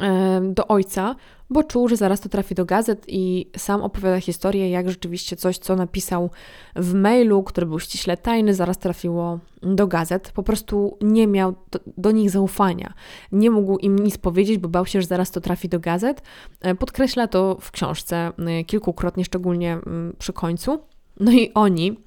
yy, 0.00 0.06
do 0.54 0.66
ojca, 0.66 1.16
bo 1.50 1.64
czuł, 1.64 1.88
że 1.88 1.96
zaraz 1.96 2.20
to 2.20 2.28
trafi 2.28 2.54
do 2.54 2.64
gazet 2.64 3.04
i 3.08 3.50
sam 3.56 3.82
opowiada 3.82 4.20
historię, 4.20 4.70
jak 4.70 4.90
rzeczywiście 4.90 5.36
coś, 5.36 5.58
co 5.58 5.76
napisał 5.76 6.30
w 6.76 6.94
mailu, 6.94 7.42
który 7.42 7.66
był 7.66 7.78
ściśle 7.78 8.16
tajny, 8.16 8.54
zaraz 8.54 8.78
trafiło 8.78 9.38
do 9.62 9.86
gazet. 9.86 10.32
Po 10.32 10.42
prostu 10.42 10.98
nie 11.00 11.26
miał 11.26 11.54
do, 11.70 11.80
do, 11.96 12.10
nich 12.10 12.30
zaufania. 12.30 12.92
Nie 13.32 13.50
mógł 13.50 13.78
im 13.78 13.98
nic 13.98 14.18
powiedzieć, 14.18 14.58
bo 14.58 14.68
bał 14.68 14.86
się, 14.86 15.00
że 15.00 15.06
zaraz 15.06 15.30
to 15.30 15.40
trafi 15.40 15.68
do 15.68 15.80
gazet. 15.80 16.22
E, 16.60 16.74
podkreśla 16.74 17.26
to 17.26 17.56
w 17.60 17.70
książce 17.70 18.32
e, 18.38 18.64
kilkukrotnie, 18.64 19.24
szczególnie 19.24 19.72
mm, 19.72 20.16
przy 20.18 20.32
końcu. 20.32 20.78
No 21.20 21.32
i 21.32 21.50
oni, 21.54 21.98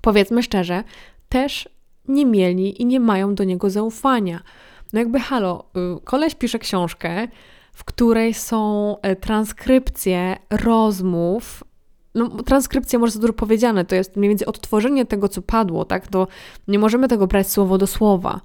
powiedzmy 0.00 0.42
szczerze, 0.42 0.84
też 1.28 1.68
nie 2.08 2.26
mieli 2.26 2.82
i 2.82 2.86
nie 2.86 3.00
mają 3.00 3.34
do 3.34 3.44
niego 3.44 3.70
zaufania. 3.70 4.42
No 4.92 4.98
jakby 4.98 5.20
halo, 5.20 5.64
y, 5.96 6.00
koleś 6.04 6.34
pisze 6.34 6.58
książkę, 6.58 7.28
w 7.72 7.84
której 7.84 8.34
są 8.34 8.96
e, 9.02 9.16
transkrypcje 9.16 10.36
rozmów. 10.50 11.64
No, 12.14 12.28
transkrypcja 12.28 12.98
może 12.98 13.12
za 13.12 13.20
dużo 13.20 13.32
powiedziane, 13.32 13.84
to 13.84 13.94
jest 13.94 14.16
mniej 14.16 14.28
więcej 14.28 14.46
odtworzenie 14.46 15.06
tego, 15.06 15.28
co 15.28 15.42
padło, 15.42 15.84
tak? 15.84 16.06
To 16.06 16.26
nie 16.68 16.78
możemy 16.78 17.08
tego 17.08 17.26
brać 17.26 17.50
słowo 17.50 17.78
do 17.78 17.86
słowa, 17.86 18.40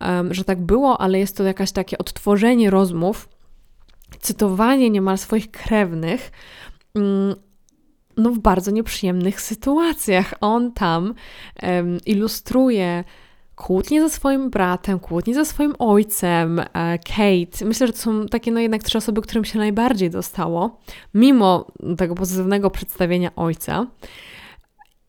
um, 0.00 0.34
że 0.34 0.44
tak 0.44 0.60
było, 0.60 1.00
ale 1.00 1.18
jest 1.18 1.36
to 1.36 1.44
jakaś 1.44 1.72
takie 1.72 1.98
odtworzenie 1.98 2.70
rozmów, 2.70 3.28
cytowanie 4.20 4.90
niemal 4.90 5.18
swoich 5.18 5.50
krewnych, 5.50 6.30
um, 6.94 7.34
no 8.16 8.30
w 8.30 8.38
bardzo 8.38 8.70
nieprzyjemnych 8.70 9.40
sytuacjach. 9.40 10.34
On 10.40 10.72
tam 10.72 11.14
um, 11.62 11.98
ilustruje 12.06 13.04
kłótnie 13.58 14.02
ze 14.02 14.10
swoim 14.10 14.50
bratem, 14.50 14.98
kłótnie 14.98 15.34
ze 15.34 15.44
swoim 15.44 15.74
ojcem, 15.78 16.60
e, 16.60 16.64
Kate. 16.98 17.64
Myślę, 17.64 17.86
że 17.86 17.92
to 17.92 17.98
są 17.98 18.26
takie 18.26 18.52
no 18.52 18.60
jednak 18.60 18.82
trzy 18.82 18.98
osoby, 18.98 19.22
którym 19.22 19.44
się 19.44 19.58
najbardziej 19.58 20.10
dostało, 20.10 20.80
mimo 21.14 21.66
tego 21.98 22.14
pozytywnego 22.14 22.70
przedstawienia 22.70 23.30
ojca. 23.36 23.86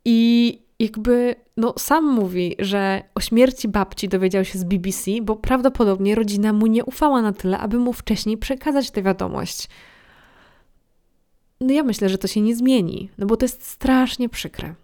I 0.06 0.62
jakby 0.80 1.36
no, 1.58 1.74
sam 1.78 2.06
mówi, 2.06 2.56
że 2.60 3.04
o 3.16 3.20
śmierci 3.20 3.68
babci 3.68 4.08
dowiedział 4.10 4.45
się 4.45 4.60
z 4.60 4.64
BBC, 4.64 5.12
bo 5.22 5.36
prawdopodobnie 5.36 6.16
rodzina 6.16 6.54
mu 6.54 6.68
nie 6.68 6.86
ufała 6.86 7.22
na 7.22 7.34
tyle, 7.34 7.58
aby 7.58 7.80
mu 7.80 7.93
wcześniej 7.93 8.38
przekazać 8.38 8.91
tę 8.91 9.04
wiadomość. 9.04 9.68
No 11.62 11.74
ja 11.74 11.84
myślę, 11.84 12.10
że 12.10 12.18
to 12.18 12.28
się 12.28 12.41
nie 12.41 12.56
zmieni, 12.56 13.10
no 13.18 13.26
bo 13.26 13.38
to 13.38 13.45
jest 13.45 13.68
strasznie 13.68 14.30
przykre. 14.30 14.76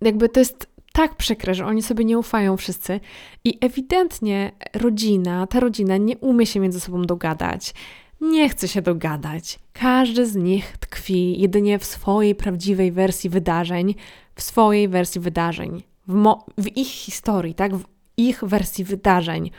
Jakby 0.00 0.28
to 0.28 0.40
jest 0.40 0.69
tak 0.92 1.14
przykre, 1.14 1.54
że 1.54 1.66
oni 1.66 1.82
sobie 1.82 2.04
nie 2.04 2.18
ufają 2.18 2.56
wszyscy 2.56 3.00
i 3.44 3.58
ewidentnie 3.60 4.52
rodzina, 4.74 5.46
ta 5.46 5.60
rodzina 5.60 5.96
nie 5.96 6.18
umie 6.18 6.46
się 6.46 6.60
między 6.60 6.80
sobą 6.80 7.02
dogadać. 7.02 7.74
Nie 8.20 8.48
chce 8.48 8.68
się 8.68 8.82
dogadać. 8.82 9.58
Każdy 9.72 10.26
z 10.26 10.36
nich 10.36 10.78
tkwi 10.78 11.40
jedynie 11.40 11.78
w 11.78 11.84
swojej 11.84 12.34
prawdziwej 12.34 12.92
wersji 12.92 13.30
wydarzeń, 13.30 13.94
w 14.34 14.42
swojej 14.42 14.88
wersji 14.88 15.20
wydarzeń, 15.20 15.82
w, 16.08 16.34
w 16.58 16.76
ich 16.76 16.88
historii, 16.88 17.54
tak? 17.54 17.76
W 17.76 17.84
ich 18.16 18.44
wersji 18.44 18.84
wydarzeń. 18.84 19.50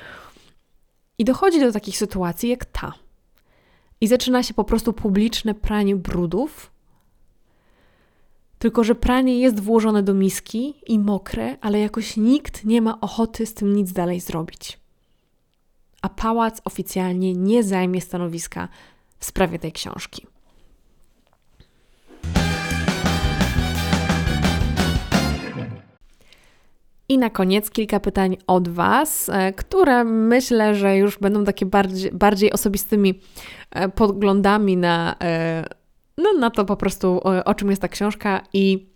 I 1.18 1.26
dochodzi 1.26 1.60
do 1.60 1.72
takich 1.72 1.98
sytuacji 1.98 2.50
jak 2.50 2.66
ta. 2.66 2.94
I 4.02 4.08
zaczyna 4.08 4.44
się 4.44 4.54
po 4.54 4.64
prostu 4.64 4.94
publiczne 4.94 5.54
pranie 5.54 5.96
brudów, 5.96 6.71
tylko, 8.62 8.84
że 8.84 8.96
pranie 8.96 9.40
jest 9.40 9.60
włożone 9.60 10.04
do 10.04 10.14
miski 10.14 10.74
i 10.88 11.00
mokre, 11.00 11.58
ale 11.62 11.80
jakoś 11.80 12.18
nikt 12.18 12.66
nie 12.66 12.82
ma 12.82 13.02
ochoty 13.02 13.46
z 13.46 13.54
tym 13.54 13.76
nic 13.76 13.92
dalej 13.92 14.20
zrobić. 14.20 14.80
A 16.02 16.10
pałac 16.10 16.62
oficjalnie 16.66 17.34
nie 17.34 17.64
zajmie 17.64 18.02
stanowiska 18.02 18.68
w 19.20 19.26
sprawie 19.26 19.60
tej 19.60 19.72
książki. 19.72 20.28
I 27.10 27.18
na 27.18 27.30
koniec 27.30 27.70
kilka 27.70 28.00
pytań 28.00 28.38
od 28.48 28.70
Was, 28.70 29.30
e, 29.30 29.54
które 29.54 30.04
myślę, 30.04 30.76
że 30.76 30.98
już 30.98 31.20
będą 31.20 31.44
takie 31.44 31.66
bardziej, 31.66 32.12
bardziej 32.12 32.52
osobistymi 32.52 33.20
e, 33.72 33.90
podglądami 33.90 34.78
na 34.78 35.16
e, 35.22 35.81
no, 36.18 36.34
na 36.34 36.50
to 36.50 36.66
po 36.66 36.76
prostu, 36.76 37.20
o, 37.24 37.44
o 37.44 37.56
czym 37.56 37.70
jest 37.70 37.82
ta 37.82 37.88
książka 37.88 38.42
i 38.54 38.90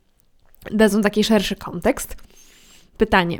dadzą 0.71 1.01
taki 1.01 1.23
szerszy 1.23 1.55
kontekst. 1.55 2.15
Pytanie. 2.97 3.39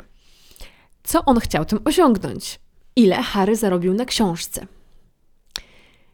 Co 1.02 1.24
on 1.24 1.40
chciał 1.40 1.64
tym 1.64 1.78
osiągnąć? 1.84 2.60
Ile 2.96 3.22
Harry 3.22 3.56
zarobił 3.56 3.94
na 3.94 4.04
książce? 4.04 4.66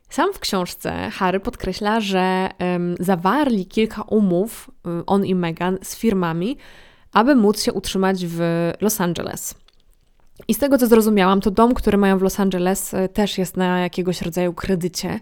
Sam 0.08 0.32
w 0.32 0.38
książce 0.38 1.10
Harry 1.10 1.40
podkreśla, 1.40 2.00
że 2.00 2.48
um, 2.60 2.94
zawarli 3.00 3.66
kilka 3.66 4.02
umów, 4.02 4.70
um, 4.84 5.02
on 5.06 5.24
i 5.24 5.34
Meghan, 5.34 5.78
z 5.82 5.96
firmami, 5.96 6.56
aby 7.12 7.34
móc 7.34 7.62
się 7.62 7.72
utrzymać 7.72 8.26
w 8.26 8.40
Los 8.80 9.00
Angeles. 9.00 9.54
I 10.48 10.54
z 10.54 10.58
tego 10.58 10.78
co 10.78 10.86
zrozumiałam, 10.86 11.40
to 11.40 11.50
dom, 11.50 11.74
który 11.74 11.98
mają 11.98 12.18
w 12.18 12.22
Los 12.22 12.40
Angeles, 12.40 12.94
e, 12.94 13.08
też 13.08 13.38
jest 13.38 13.56
na 13.56 13.80
jakiegoś 13.80 14.22
rodzaju 14.22 14.54
kredycie. 14.54 15.20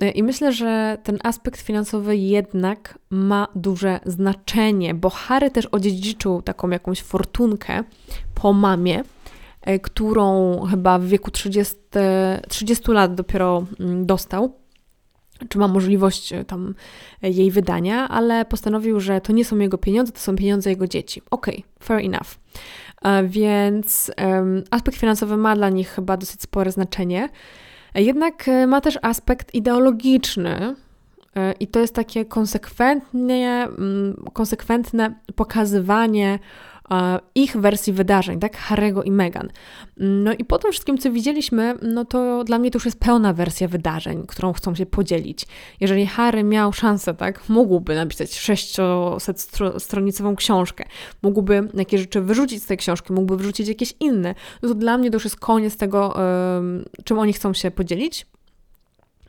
E, 0.00 0.10
I 0.10 0.22
myślę, 0.22 0.52
że 0.52 0.98
ten 1.02 1.18
aspekt 1.22 1.60
finansowy 1.60 2.16
jednak 2.16 2.98
ma 3.10 3.48
duże 3.54 4.00
znaczenie, 4.06 4.94
bo 4.94 5.10
Harry 5.10 5.50
też 5.50 5.66
odziedziczył 5.66 6.42
taką 6.42 6.70
jakąś 6.70 7.02
fortunkę 7.02 7.84
po 8.34 8.52
mamie, 8.52 9.02
e, 9.62 9.78
którą 9.78 10.60
chyba 10.70 10.98
w 10.98 11.04
wieku 11.04 11.30
30, 11.30 11.76
30 12.48 12.92
lat 12.92 13.14
dopiero 13.14 13.64
mm, 13.80 14.06
dostał 14.06 14.60
czy 15.48 15.58
ma 15.58 15.68
możliwość 15.68 16.32
e, 16.32 16.44
tam 16.44 16.74
jej 17.22 17.50
wydania, 17.50 18.08
ale 18.08 18.44
postanowił, 18.44 19.00
że 19.00 19.20
to 19.20 19.32
nie 19.32 19.44
są 19.44 19.58
jego 19.58 19.78
pieniądze, 19.78 20.12
to 20.12 20.20
są 20.20 20.36
pieniądze 20.36 20.70
jego 20.70 20.86
dzieci. 20.86 21.22
Okej, 21.30 21.54
okay, 21.54 21.86
fair 21.86 22.06
enough. 22.06 22.38
Więc 23.24 24.10
um, 24.22 24.64
aspekt 24.70 24.98
finansowy 24.98 25.36
ma 25.36 25.56
dla 25.56 25.68
nich 25.68 25.88
chyba 25.88 26.16
dosyć 26.16 26.42
spore 26.42 26.72
znaczenie. 26.72 27.28
Jednak 27.94 28.48
e, 28.48 28.66
ma 28.66 28.80
też 28.80 28.98
aspekt 29.02 29.54
ideologiczny, 29.54 30.76
e, 31.36 31.52
i 31.52 31.66
to 31.66 31.80
jest 31.80 31.94
takie 31.94 32.24
konsekwentnie, 32.24 33.68
mm, 33.78 34.24
konsekwentne 34.32 35.14
pokazywanie 35.34 36.38
ich 37.34 37.56
wersji 37.56 37.92
wydarzeń, 37.92 38.40
tak? 38.40 38.68
Harry'ego 38.68 39.02
i 39.04 39.10
Meghan. 39.10 39.48
No 39.96 40.32
i 40.32 40.44
po 40.44 40.58
tym 40.58 40.72
wszystkim, 40.72 40.98
co 40.98 41.10
widzieliśmy, 41.10 41.74
no 41.82 42.04
to 42.04 42.44
dla 42.44 42.58
mnie 42.58 42.70
to 42.70 42.76
już 42.76 42.84
jest 42.84 43.00
pełna 43.00 43.32
wersja 43.32 43.68
wydarzeń, 43.68 44.26
którą 44.26 44.52
chcą 44.52 44.74
się 44.74 44.86
podzielić. 44.86 45.46
Jeżeli 45.80 46.06
Harry 46.06 46.44
miał 46.44 46.72
szansę, 46.72 47.14
tak, 47.14 47.48
mógłby 47.48 47.94
napisać 47.94 48.30
600-stronicową 48.30 50.36
książkę, 50.36 50.84
mógłby 51.22 51.68
jakieś 51.74 52.00
rzeczy 52.00 52.20
wyrzucić 52.20 52.62
z 52.62 52.66
tej 52.66 52.76
książki, 52.76 53.12
mógłby 53.12 53.36
wyrzucić 53.36 53.68
jakieś 53.68 53.94
inne, 54.00 54.34
no 54.62 54.68
to 54.68 54.74
dla 54.74 54.98
mnie 54.98 55.10
to 55.10 55.16
już 55.16 55.24
jest 55.24 55.40
koniec 55.40 55.76
tego, 55.76 56.16
czym 57.04 57.18
oni 57.18 57.32
chcą 57.32 57.54
się 57.54 57.70
podzielić. 57.70 58.26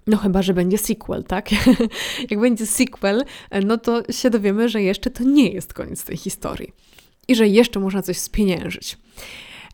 No 0.07 0.17
chyba, 0.17 0.41
że 0.41 0.53
będzie 0.53 0.77
sequel, 0.77 1.23
tak? 1.23 1.49
Jak 2.31 2.39
będzie 2.39 2.65
sequel, 2.65 3.23
no 3.65 3.77
to 3.77 4.11
się 4.11 4.29
dowiemy, 4.29 4.69
że 4.69 4.81
jeszcze 4.81 5.09
to 5.09 5.23
nie 5.23 5.51
jest 5.51 5.73
koniec 5.73 6.03
tej 6.03 6.17
historii 6.17 6.73
i 7.31 7.35
że 7.35 7.47
jeszcze 7.47 7.79
można 7.79 8.01
coś 8.01 8.17
spieniężyć. 8.17 8.97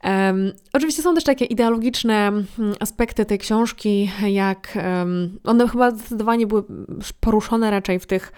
Um, 0.04 0.52
oczywiście 0.74 1.02
są 1.02 1.16
też 1.16 1.24
takie 1.24 1.46
ideologiczne 1.46 2.28
mm, 2.28 2.46
aspekty 2.80 3.26
tej 3.26 3.38
książki, 3.38 4.12
jak 4.28 4.78
um, 5.00 5.40
one 5.44 5.68
chyba 5.68 5.92
zdecydowanie 5.92 6.48
były 6.48 6.64
poruszone 7.20 7.72
raczej 7.72 8.00
w 8.00 8.06
tych 8.06 8.32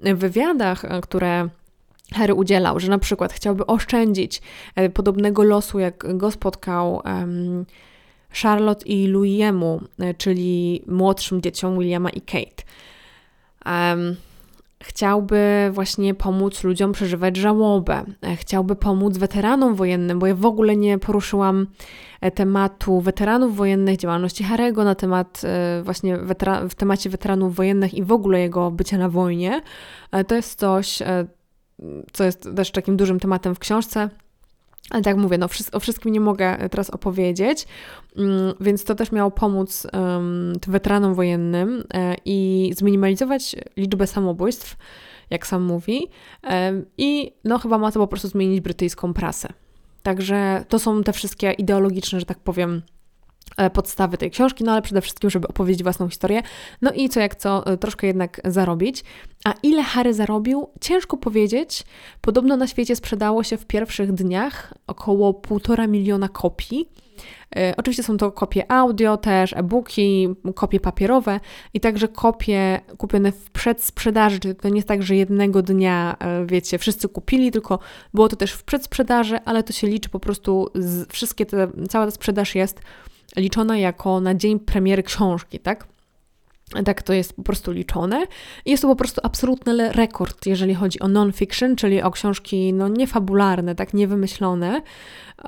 wywiadach, 0.00 0.84
e, 0.84 1.00
które 1.00 1.48
Harry 2.14 2.34
udzielał, 2.34 2.80
że 2.80 2.88
na 2.88 2.98
przykład 2.98 3.32
chciałby 3.32 3.66
oszczędzić 3.66 4.42
e, 4.74 4.90
podobnego 4.90 5.42
losu, 5.42 5.78
jak 5.78 6.16
go 6.16 6.30
spotkał 6.30 7.02
um, 7.04 7.66
Charlotte 8.42 8.86
i 8.86 9.06
Louiemu, 9.06 9.80
e, 9.98 10.14
czyli 10.14 10.82
młodszym 10.86 11.42
dzieciom 11.42 11.78
Williama 11.78 12.10
i 12.10 12.20
Kate. 12.20 12.62
Chciałby 14.82 15.70
właśnie 15.72 16.14
pomóc 16.14 16.64
ludziom 16.64 16.92
przeżywać 16.92 17.36
żałobę, 17.36 18.04
e, 18.22 18.36
chciałby 18.36 18.76
pomóc 18.76 19.18
weteranom 19.18 19.74
wojennym, 19.74 20.18
bo 20.18 20.26
ja 20.26 20.34
w 20.34 20.46
ogóle 20.46 20.76
nie 20.76 20.98
poruszyłam 20.98 21.66
e, 22.20 22.30
tematu 22.30 23.00
weteranów 23.00 23.56
wojennych, 23.56 23.96
działalności 23.96 24.44
Harego 24.44 24.84
na 24.84 24.94
temat 24.94 25.42
e, 25.44 25.82
właśnie 25.82 26.16
wetera- 26.16 26.68
w 26.68 26.74
temacie 26.74 27.10
weteranów 27.10 27.54
wojennych 27.54 27.94
i 27.94 28.02
w 28.02 28.12
ogóle 28.12 28.40
jego 28.40 28.70
bycia 28.70 28.98
na 28.98 29.08
wojnie. 29.08 29.60
To 30.26 30.34
jest 30.34 30.58
coś, 30.58 31.02
co 32.12 32.24
jest 32.24 32.48
też 32.56 32.70
takim 32.70 32.96
dużym 32.96 33.20
tematem 33.20 33.54
w 33.54 33.58
książce. 33.58 34.10
Ale 34.90 35.02
tak 35.02 35.16
mówię, 35.16 35.38
no, 35.38 35.48
o 35.72 35.80
wszystkim 35.80 36.12
nie 36.12 36.20
mogę 36.20 36.68
teraz 36.70 36.90
opowiedzieć, 36.90 37.66
mm, 38.16 38.54
więc 38.60 38.84
to 38.84 38.94
też 38.94 39.12
miało 39.12 39.30
pomóc 39.30 39.86
um, 39.92 40.52
weteranom 40.66 41.14
wojennym 41.14 41.84
e, 41.94 42.14
i 42.24 42.70
zminimalizować 42.76 43.56
liczbę 43.76 44.06
samobójstw, 44.06 44.76
jak 45.30 45.46
sam 45.46 45.62
mówi, 45.62 46.08
e, 46.44 46.82
i 46.98 47.32
no 47.44 47.58
chyba 47.58 47.78
ma 47.78 47.92
to 47.92 48.00
po 48.00 48.06
prostu 48.06 48.28
zmienić 48.28 48.60
brytyjską 48.60 49.14
prasę. 49.14 49.48
Także 50.02 50.64
to 50.68 50.78
są 50.78 51.02
te 51.02 51.12
wszystkie 51.12 51.52
ideologiczne, 51.52 52.20
że 52.20 52.26
tak 52.26 52.38
powiem, 52.38 52.82
E, 52.82 52.95
podstawy 53.72 54.18
tej 54.18 54.30
książki, 54.30 54.64
no 54.64 54.72
ale 54.72 54.82
przede 54.82 55.00
wszystkim, 55.00 55.30
żeby 55.30 55.48
opowiedzieć 55.48 55.82
własną 55.82 56.08
historię. 56.08 56.42
No 56.82 56.92
i 56.92 57.08
co 57.08 57.20
jak 57.20 57.34
co, 57.34 57.66
e, 57.66 57.76
troszkę 57.76 58.06
jednak 58.06 58.40
zarobić. 58.44 59.04
A 59.44 59.54
ile 59.62 59.82
Harry 59.82 60.14
zarobił? 60.14 60.68
Ciężko 60.80 61.16
powiedzieć. 61.16 61.84
Podobno 62.20 62.56
na 62.56 62.66
świecie 62.66 62.96
sprzedało 62.96 63.42
się 63.42 63.56
w 63.56 63.66
pierwszych 63.66 64.12
dniach 64.12 64.74
około 64.86 65.34
półtora 65.34 65.86
miliona 65.86 66.28
kopii. 66.28 66.88
E, 67.56 67.74
oczywiście 67.76 68.02
są 68.02 68.16
to 68.16 68.32
kopie 68.32 68.72
audio, 68.72 69.16
też 69.16 69.52
e-booki, 69.52 70.28
kopie 70.54 70.80
papierowe 70.80 71.40
i 71.74 71.80
także 71.80 72.08
kopie 72.08 72.80
kupione 72.98 73.32
w 73.32 73.50
przedsprzedaży. 73.50 74.38
To 74.40 74.68
nie 74.68 74.76
jest 74.76 74.88
tak, 74.88 75.02
że 75.02 75.16
jednego 75.16 75.62
dnia, 75.62 76.16
wiecie, 76.46 76.78
wszyscy 76.78 77.08
kupili, 77.08 77.50
tylko 77.50 77.78
było 78.14 78.28
to 78.28 78.36
też 78.36 78.52
w 78.52 78.64
przedsprzedaży, 78.64 79.38
ale 79.44 79.62
to 79.62 79.72
się 79.72 79.86
liczy 79.86 80.08
po 80.08 80.20
prostu, 80.20 80.70
z, 80.74 81.12
wszystkie 81.12 81.46
te, 81.46 81.68
cała 81.88 82.04
ta 82.04 82.10
sprzedaż 82.10 82.54
jest 82.54 82.80
liczona 83.36 83.78
jako 83.78 84.20
na 84.20 84.34
dzień 84.34 84.60
premiery 84.60 85.02
książki, 85.02 85.58
tak? 85.58 85.86
Tak 86.84 87.02
to 87.02 87.12
jest 87.12 87.36
po 87.36 87.42
prostu 87.42 87.72
liczone. 87.72 88.26
Jest 88.66 88.82
to 88.82 88.88
po 88.88 88.96
prostu 88.96 89.20
absolutny 89.24 89.92
rekord, 89.92 90.46
jeżeli 90.46 90.74
chodzi 90.74 91.00
o 91.00 91.08
non-fiction, 91.08 91.76
czyli 91.76 92.02
o 92.02 92.10
książki 92.10 92.72
no, 92.72 92.88
niefabularne, 92.88 93.74
tak 93.74 93.94
niewymyślone. 93.94 94.82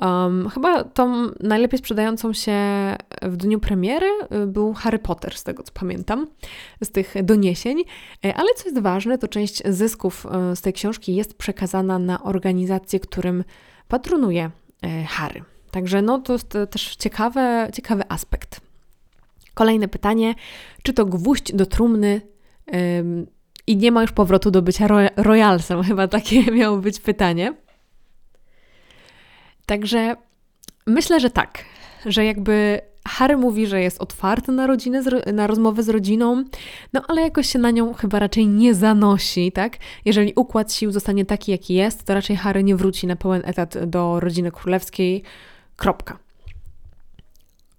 Um, 0.01 0.49
chyba 0.49 0.83
tą 0.83 1.31
najlepiej 1.39 1.79
sprzedającą 1.79 2.33
się 2.33 2.57
w 3.21 3.37
dniu 3.37 3.59
premiery 3.59 4.09
y, 4.43 4.47
był 4.47 4.73
Harry 4.73 4.99
Potter, 4.99 5.37
z 5.37 5.43
tego 5.43 5.63
co 5.63 5.71
pamiętam, 5.73 6.27
z 6.83 6.91
tych 6.91 7.13
doniesień. 7.23 7.83
E, 8.25 8.35
ale 8.35 8.53
co 8.55 8.69
jest 8.69 8.79
ważne, 8.79 9.17
to 9.17 9.27
część 9.27 9.61
zysków 9.65 10.25
y, 10.51 10.55
z 10.55 10.61
tej 10.61 10.73
książki 10.73 11.15
jest 11.15 11.37
przekazana 11.37 11.99
na 11.99 12.23
organizację, 12.23 12.99
którym 12.99 13.43
patronuje 13.87 14.51
e, 14.81 15.03
Harry. 15.03 15.43
Także 15.71 16.01
no, 16.01 16.19
to 16.19 16.33
jest 16.33 16.57
też 16.69 16.95
ciekawe, 16.95 17.69
ciekawy 17.73 18.03
aspekt. 18.09 18.61
Kolejne 19.53 19.87
pytanie, 19.87 20.35
czy 20.83 20.93
to 20.93 21.05
gwóźdź 21.05 21.53
do 21.53 21.65
trumny 21.65 22.21
ym, 22.75 23.27
i 23.67 23.77
nie 23.77 23.91
ma 23.91 24.01
już 24.01 24.11
powrotu 24.11 24.51
do 24.51 24.61
bycia 24.61 24.87
royalsem? 25.15 25.83
Chyba 25.89 26.07
takie 26.07 26.51
miało 26.51 26.77
być 26.77 26.99
pytanie. 26.99 27.53
Także 29.65 30.15
myślę, 30.87 31.19
że 31.19 31.29
tak, 31.29 31.63
że 32.05 32.25
jakby 32.25 32.81
Harry 33.07 33.37
mówi, 33.37 33.67
że 33.67 33.81
jest 33.81 34.01
otwarty 34.01 34.51
na 34.51 34.67
rodzinę, 34.67 35.03
na 35.33 35.47
rozmowę 35.47 35.83
z 35.83 35.89
rodziną, 35.89 36.43
no 36.93 37.01
ale 37.07 37.21
jakoś 37.21 37.49
się 37.49 37.59
na 37.59 37.71
nią 37.71 37.93
chyba 37.93 38.19
raczej 38.19 38.47
nie 38.47 38.73
zanosi, 38.73 39.51
tak? 39.51 39.77
Jeżeli 40.05 40.33
układ 40.35 40.73
sił 40.73 40.91
zostanie 40.91 41.25
taki, 41.25 41.51
jaki 41.51 41.73
jest, 41.73 42.03
to 42.03 42.13
raczej 42.13 42.35
Harry 42.35 42.63
nie 42.63 42.75
wróci 42.75 43.07
na 43.07 43.15
pełen 43.15 43.41
etat 43.45 43.85
do 43.85 44.19
rodziny 44.19 44.51
królewskiej, 44.51 45.23
Kropka. 45.79 46.17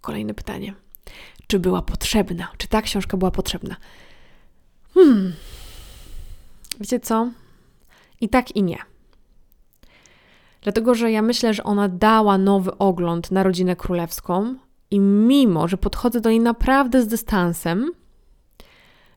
Kolejne 0.00 0.34
pytanie. 0.34 0.74
Czy 1.46 1.58
była 1.58 1.82
potrzebna? 1.82 2.48
Czy 2.58 2.68
ta 2.68 2.82
książka 2.82 3.16
była 3.16 3.30
potrzebna? 3.30 3.76
Hmm. 4.94 5.32
Wiecie 6.80 7.00
co? 7.00 7.30
I 8.20 8.28
tak, 8.28 8.56
i 8.56 8.62
nie. 8.62 8.78
Dlatego, 10.62 10.94
że 10.94 11.12
ja 11.12 11.22
myślę, 11.22 11.54
że 11.54 11.64
ona 11.64 11.88
dała 11.88 12.38
nowy 12.38 12.78
ogląd 12.78 13.30
na 13.30 13.42
rodzinę 13.42 13.76
królewską 13.76 14.54
i 14.90 15.00
mimo, 15.00 15.68
że 15.68 15.76
podchodzę 15.76 16.20
do 16.20 16.30
niej 16.30 16.40
naprawdę 16.40 17.02
z 17.02 17.06
dystansem 17.06 17.90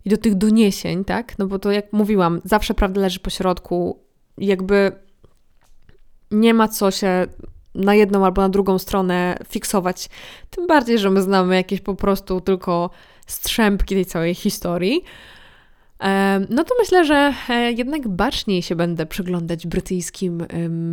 i 0.06 0.10
do 0.10 0.18
tych 0.18 0.36
doniesień, 0.36 1.06
tak? 1.06 1.40
No 1.40 1.48
bo 1.48 1.60
to 1.60 1.72
jak 1.72 1.94
mówiłam, 1.94 2.42
zawsze 2.44 2.74
prawda 2.74 3.02
leży 3.02 3.20
po 3.20 3.30
środku, 3.30 4.00
jakby 4.38 4.92
nie 6.32 6.54
ma 6.54 6.68
co 6.68 6.92
się 6.92 7.28
na 7.76 7.96
jedną 7.96 8.26
albo 8.26 8.42
na 8.42 8.50
drugą 8.50 8.80
stronę 8.80 9.38
fiksować. 9.50 10.10
Tym 10.50 10.68
bardziej, 10.68 11.00
że 11.00 11.10
my 11.10 11.22
znamy 11.22 11.56
jakieś 11.56 11.82
po 11.82 11.96
prostu 11.96 12.42
tylko 12.42 12.90
strzępki 13.28 13.96
tej 13.96 14.06
całej 14.06 14.36
historii. 14.36 15.04
No 16.50 16.64
to 16.64 16.76
myślę, 16.80 17.06
że 17.06 17.34
e, 17.50 17.72
jednak 17.72 18.08
baczniej 18.08 18.62
się 18.62 18.76
będę 18.76 19.06
przyglądać 19.06 19.68
brytyjskim 19.68 20.46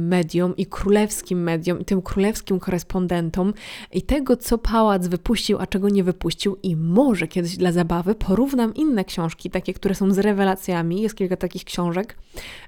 mediom 0.08 0.56
i 0.56 0.66
królewskim 0.66 1.42
mediom 1.42 1.80
i 1.80 1.84
tym 1.84 2.02
królewskim 2.02 2.60
korespondentom 2.60 3.54
i 3.92 4.02
tego, 4.02 4.36
co 4.36 4.58
pałac 4.58 5.06
wypuścił, 5.06 5.58
a 5.58 5.66
czego 5.66 5.88
nie 5.88 6.04
wypuścił 6.04 6.56
i 6.62 6.76
może 6.76 7.28
kiedyś 7.28 7.56
dla 7.56 7.72
zabawy 7.72 8.14
porównam 8.14 8.74
inne 8.74 9.04
książki, 9.04 9.50
takie, 9.50 9.74
które 9.74 9.94
są 9.94 10.10
z 10.10 10.18
rewelacjami. 10.18 11.02
Jest 11.02 11.14
kilka 11.14 11.36
takich 11.36 11.64
książek, 11.64 12.16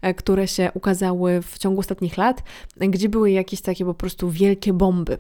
e, 0.03 0.15
które 0.15 0.49
się 0.49 0.71
ukazały 0.75 1.43
w 1.43 1.59
ciągu 1.59 1.81
ostatnich 1.81 2.17
lat, 2.17 2.43
gdzie 2.77 3.09
były 3.09 3.31
jakieś 3.31 3.61
takie 3.61 3.85
po 3.85 3.95
prostu 3.95 4.31
wielkie 4.31 4.73
bomby. 4.73 5.19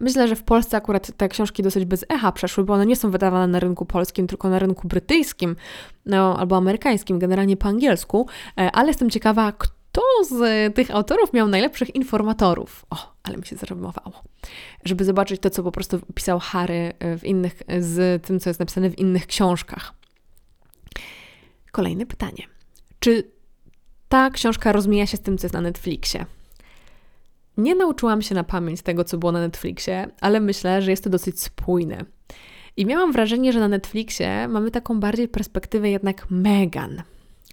Myślę, 0.00 0.28
że 0.28 0.36
w 0.36 0.42
Polsce 0.42 0.76
akurat 0.76 1.16
te 1.16 1.28
książki 1.28 1.62
dosyć 1.62 1.84
bez 1.84 2.04
echa 2.08 2.32
przeszły, 2.32 2.64
bo 2.64 2.74
one 2.74 2.86
nie 2.86 2.96
są 2.96 3.10
wydawane 3.10 3.46
na 3.46 3.60
rynku 3.60 3.86
polskim, 3.86 4.26
tylko 4.26 4.48
na 4.48 4.58
rynku 4.58 4.88
brytyjskim 4.88 5.56
no, 6.06 6.38
albo 6.38 6.56
amerykańskim, 6.56 7.18
generalnie 7.18 7.56
po 7.56 7.68
angielsku, 7.68 8.26
e, 8.58 8.70
ale 8.72 8.88
jestem 8.88 9.10
ciekawa, 9.10 9.52
kto 9.52 10.02
z 10.30 10.74
tych 10.74 10.90
autorów 10.90 11.32
miał 11.32 11.48
najlepszych 11.48 11.94
informatorów. 11.94 12.86
O, 12.90 13.12
ale 13.22 13.36
mi 13.36 13.46
się 13.46 13.56
zarymowało. 13.56 14.22
Żeby 14.84 15.04
zobaczyć 15.04 15.40
to, 15.40 15.50
co 15.50 15.62
po 15.62 15.72
prostu 15.72 16.00
pisał 16.14 16.38
Harry 16.38 16.92
e, 16.98 17.18
w 17.18 17.24
innych, 17.24 17.62
z 17.78 18.26
tym, 18.26 18.40
co 18.40 18.50
jest 18.50 18.60
napisane 18.60 18.90
w 18.90 18.98
innych 18.98 19.26
książkach. 19.26 19.94
Kolejne 21.72 22.06
pytanie. 22.06 22.42
Czy 23.00 23.30
ta 24.08 24.30
książka 24.30 24.72
rozmija 24.72 25.06
się 25.06 25.16
z 25.16 25.20
tym, 25.20 25.38
co 25.38 25.44
jest 25.44 25.54
na 25.54 25.60
Netflixie? 25.60 26.26
Nie 27.56 27.74
nauczyłam 27.74 28.22
się 28.22 28.34
na 28.34 28.44
pamięć 28.44 28.82
tego, 28.82 29.04
co 29.04 29.18
było 29.18 29.32
na 29.32 29.40
Netflixie, 29.40 30.08
ale 30.20 30.40
myślę, 30.40 30.82
że 30.82 30.90
jest 30.90 31.04
to 31.04 31.10
dosyć 31.10 31.40
spójne. 31.40 32.04
I 32.76 32.86
miałam 32.86 33.12
wrażenie, 33.12 33.52
że 33.52 33.60
na 33.60 33.68
Netflixie 33.68 34.48
mamy 34.48 34.70
taką 34.70 35.00
bardziej 35.00 35.28
perspektywę 35.28 35.90
jednak 35.90 36.26
Megan. 36.30 37.02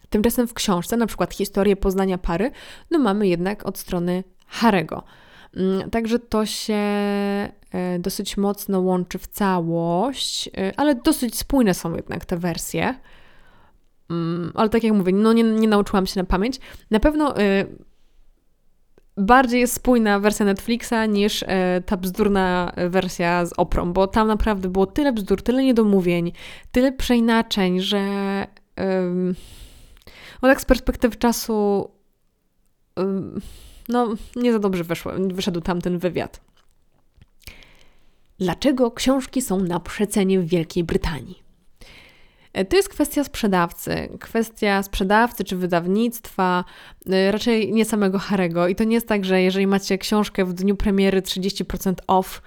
Tymczasem 0.10 0.48
w 0.48 0.54
książce, 0.54 0.98
na 0.98 1.08
przykład 1.08 1.34
historię 1.34 1.76
poznania 1.76 2.18
pary, 2.18 2.52
no 2.92 3.00
mamy 3.00 3.28
jednak 3.28 3.66
od 3.66 3.78
strony 3.78 4.24
Harego. 4.48 5.04
Mm, 5.56 5.90
także 5.90 6.20
to 6.20 6.46
się 6.46 6.74
e, 6.74 7.52
dosyć 8.00 8.38
mocno 8.38 8.80
łączy 8.80 9.18
w 9.18 9.28
całość, 9.28 10.50
e, 10.58 10.74
ale 10.78 10.96
dosyć 10.96 11.38
spójne 11.38 11.74
są 11.74 11.96
jednak 11.96 12.26
te 12.26 12.38
wersje. 12.38 12.96
Mm, 14.10 14.52
ale 14.56 14.70
tak 14.70 14.84
jak 14.84 14.94
mówię, 14.94 15.14
no 15.14 15.34
nie, 15.34 15.44
nie 15.44 15.68
nauczyłam 15.68 16.06
się 16.06 16.20
na 16.20 16.26
pamięć. 16.26 16.60
Na 16.92 17.00
pewno 17.00 17.38
e, 17.38 17.66
bardziej 19.18 19.60
jest 19.60 19.74
spójna 19.74 20.20
wersja 20.20 20.46
Netflixa 20.46 20.94
niż 21.10 21.44
e, 21.48 21.82
ta 21.86 21.98
bzdurna 21.98 22.74
wersja 22.90 23.46
z 23.46 23.54
Oprą, 23.58 23.94
bo 23.94 24.08
tam 24.08 24.28
naprawdę 24.28 24.70
było 24.70 24.86
tyle 24.86 25.14
bzdur, 25.14 25.42
tyle 25.42 25.64
niedomówień, 25.64 26.32
tyle 26.72 26.92
przeinaczeń, 26.92 27.80
że 27.80 28.04
no 30.42 30.50
tak 30.50 30.62
z 30.62 30.66
perspektywy 30.66 31.16
czasu 31.16 31.90
ym, 33.00 33.42
no 33.90 34.08
nie 34.36 34.52
za 34.52 34.60
dobrze 34.60 34.84
wyszło, 34.84 35.12
wyszedł 35.28 35.62
tamten 35.62 36.00
wywiad. 36.00 36.42
Dlaczego 38.40 38.92
książki 38.92 39.42
są 39.42 39.60
na 39.60 39.80
przecenie 39.80 40.40
w 40.40 40.46
Wielkiej 40.46 40.84
Brytanii? 40.84 41.43
To 42.70 42.76
jest 42.76 42.90
kwestia 42.90 43.24
sprzedawcy, 43.24 44.10
kwestia 44.20 44.84
sprzedawcy 44.84 45.44
czy 45.44 45.56
wydawnictwa, 45.56 46.64
y, 47.08 47.32
raczej 47.32 47.74
nie 47.74 47.86
samego 47.86 48.20
Harego. 48.20 48.68
I 48.68 48.76
to 48.76 48.84
nie 48.84 48.96
jest 48.96 49.08
tak, 49.08 49.26
że 49.26 49.42
jeżeli 49.42 49.68
macie 49.68 49.98
książkę 49.98 50.46
w 50.46 50.54
dniu 50.54 50.76
premiery 50.76 51.22
30% 51.22 51.94
off, 52.08 52.42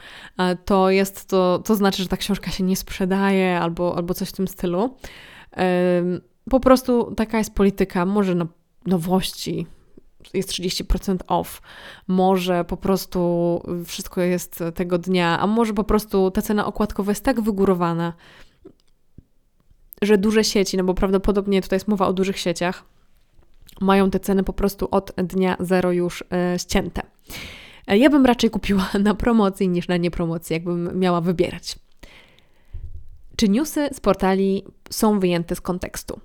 to 0.65 0.91
jest 0.91 1.29
to, 1.29 1.63
to 1.65 1.75
znaczy, 1.75 2.03
że 2.03 2.09
ta 2.09 2.17
książka 2.17 2.51
się 2.51 2.65
nie 2.65 2.77
sprzedaje 2.77 3.61
albo, 3.61 3.97
albo 3.97 4.15
coś 4.15 4.29
w 4.29 4.33
tym 4.33 4.49
stylu. 4.49 4.97
Po 6.51 6.61
prostu 6.61 7.15
taka 7.15 7.39
jest 7.39 7.55
polityka, 7.55 8.07
może 8.07 8.35
na 8.35 8.47
nowości, 8.87 9.67
jest 10.35 10.51
30% 10.51 11.17
off, 11.27 11.63
może 12.09 12.65
po 12.65 12.77
prostu 12.77 13.63
wszystko 13.87 14.21
jest 14.21 14.65
tego 14.75 14.99
dnia, 14.99 15.41
a 15.41 15.47
może 15.47 15.75
po 15.75 15.85
prostu 15.85 16.31
ta 16.31 16.43
cena 16.43 16.67
okładkowa 16.67 17.11
jest 17.11 17.25
tak 17.25 17.41
wygórowana, 17.41 18.13
że 20.07 20.19
duże 20.19 20.45
sieci, 20.45 20.77
no 20.77 20.85
bo 20.85 20.95
prawdopodobnie 20.95 21.63
tutaj 21.63 21.77
jest 21.77 21.89
mowa 21.89 22.07
o 22.07 22.13
dużych 22.13 22.39
sieciach, 22.39 22.85
mają 23.81 24.11
te 24.11 24.21
ceny 24.21 24.43
po 24.43 24.53
prostu 24.53 24.89
od 24.91 25.13
dnia 25.17 25.57
zero 25.61 25.93
już 25.93 26.25
e, 26.33 26.59
ścięte. 26.59 27.03
E, 27.87 27.99
ja 27.99 28.11
bym 28.11 28.27
raczej 28.27 28.51
kupiła 28.51 28.91
na 29.05 29.15
promocji 29.15 29.69
niż 29.69 29.89
na 29.89 29.97
niepromocji, 29.97 30.55
jakbym 30.55 30.99
miała 30.99 31.21
wybierać. 31.21 31.77
Czy 33.37 33.49
newsy 33.49 33.89
z 33.93 34.01
portali 34.01 34.65
są 34.91 35.21
wyjęte 35.21 35.57
z 35.57 35.61
kontekstu? 35.61 36.21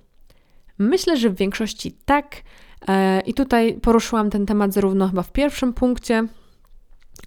Myślę, 0.78 1.16
że 1.16 1.30
w 1.30 1.36
większości 1.36 1.96
tak. 2.04 2.36
E, 2.88 3.20
I 3.20 3.34
tutaj 3.34 3.74
poruszyłam 3.74 4.30
ten 4.30 4.46
temat 4.46 4.72
zarówno 4.72 5.08
chyba 5.08 5.22
w 5.22 5.32
pierwszym 5.32 5.72
punkcie, 5.72 6.26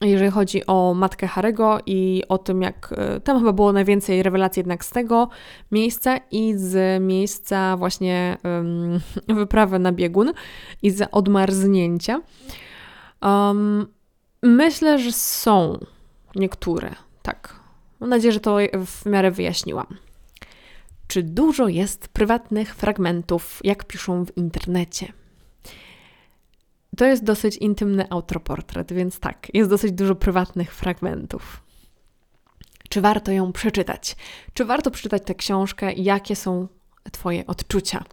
jeżeli 0.02 0.32
chodzi 0.32 0.66
o 0.68 0.93
matkę 0.93 1.28
Harego 1.28 1.80
i 1.86 2.24
o 2.30 2.38
tym, 2.38 2.62
jak 2.62 2.93
e, 2.98 3.20
tam 3.20 3.39
chyba 3.39 3.54
było 3.54 3.74
najwięcej 3.74 4.24
rewelacji 4.24 4.60
jednak 4.60 4.86
z 4.86 4.89
tego 4.89 5.30
miejsca 5.72 6.18
i 6.32 6.54
z 6.58 7.02
miejsca 7.04 7.78
właśnie 7.78 8.38
um, 8.43 9.00
wyprawy 9.39 9.80
na 9.80 9.91
biegun 9.91 10.34
i 10.82 10.91
z 10.91 11.10
odmarznięcia. 11.12 12.22
Um, 13.22 13.88
myślę, 14.43 15.00
że 15.00 15.12
są 15.12 15.80
niektóre, 16.36 16.96
tak. 17.22 17.60
Mam 18.00 18.10
nadzieję, 18.10 18.32
że 18.32 18.39
to 18.39 18.58
w 18.86 19.06
miarę 19.06 19.32
wyjaśniłam. 19.32 19.88
Czy 21.08 21.24
dużo 21.24 21.68
jest 21.68 22.08
prywatnych 22.08 22.76
fragmentów, 22.76 23.60
jak 23.64 23.86
piszą 23.86 24.26
w 24.26 24.38
internecie? 24.38 25.14
To 26.98 27.06
jest 27.06 27.24
dosyć 27.24 27.58
intymny 27.58 28.10
autoportret, 28.10 28.93
więc 28.93 29.20
tak, 29.20 29.48
jest 29.54 29.70
dosyć 29.70 29.91
dużo 29.91 30.16
prywatnych 30.16 30.76
fragmentów. 30.76 31.62
Czy 32.89 33.02
warto 33.02 33.32
ją 33.32 33.52
przeczytać? 33.52 34.16
Czy 34.54 34.66
warto 34.66 34.91
przeczytać 34.91 35.24
tę 35.26 35.36
książkę? 35.36 35.93
Jakie 35.93 36.36
są 36.36 36.68
Twoje 37.12 37.48
odczucia? 37.48 38.04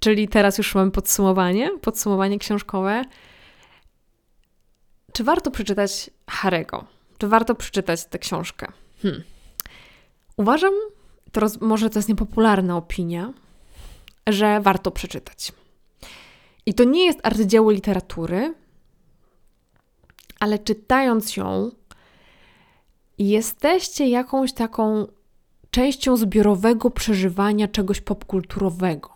Czyli 0.00 0.28
teraz 0.28 0.58
już 0.58 0.74
mam 0.74 0.90
podsumowanie, 0.90 1.70
podsumowanie 1.80 2.38
książkowe. 2.38 3.04
Czy 5.12 5.24
warto 5.24 5.50
przeczytać 5.50 6.10
Harego? 6.30 6.84
Czy 7.18 7.28
warto 7.28 7.54
przeczytać 7.54 8.04
tę 8.04 8.18
książkę? 8.18 8.66
Hmm. 9.02 9.22
Uważam, 10.36 10.72
to 11.32 11.40
roz, 11.40 11.60
może 11.60 11.90
to 11.90 11.98
jest 11.98 12.08
niepopularna 12.08 12.76
opinia, 12.76 13.32
że 14.26 14.60
warto 14.60 14.90
przeczytać. 14.90 15.52
I 16.68 16.74
to 16.74 16.84
nie 16.84 17.04
jest 17.04 17.20
arcydzieło 17.22 17.70
literatury, 17.70 18.54
ale 20.40 20.58
czytając 20.58 21.36
ją, 21.36 21.70
jesteście 23.18 24.08
jakąś 24.08 24.52
taką 24.52 25.06
częścią 25.70 26.16
zbiorowego 26.16 26.90
przeżywania 26.90 27.68
czegoś 27.68 28.00
popkulturowego. 28.00 29.10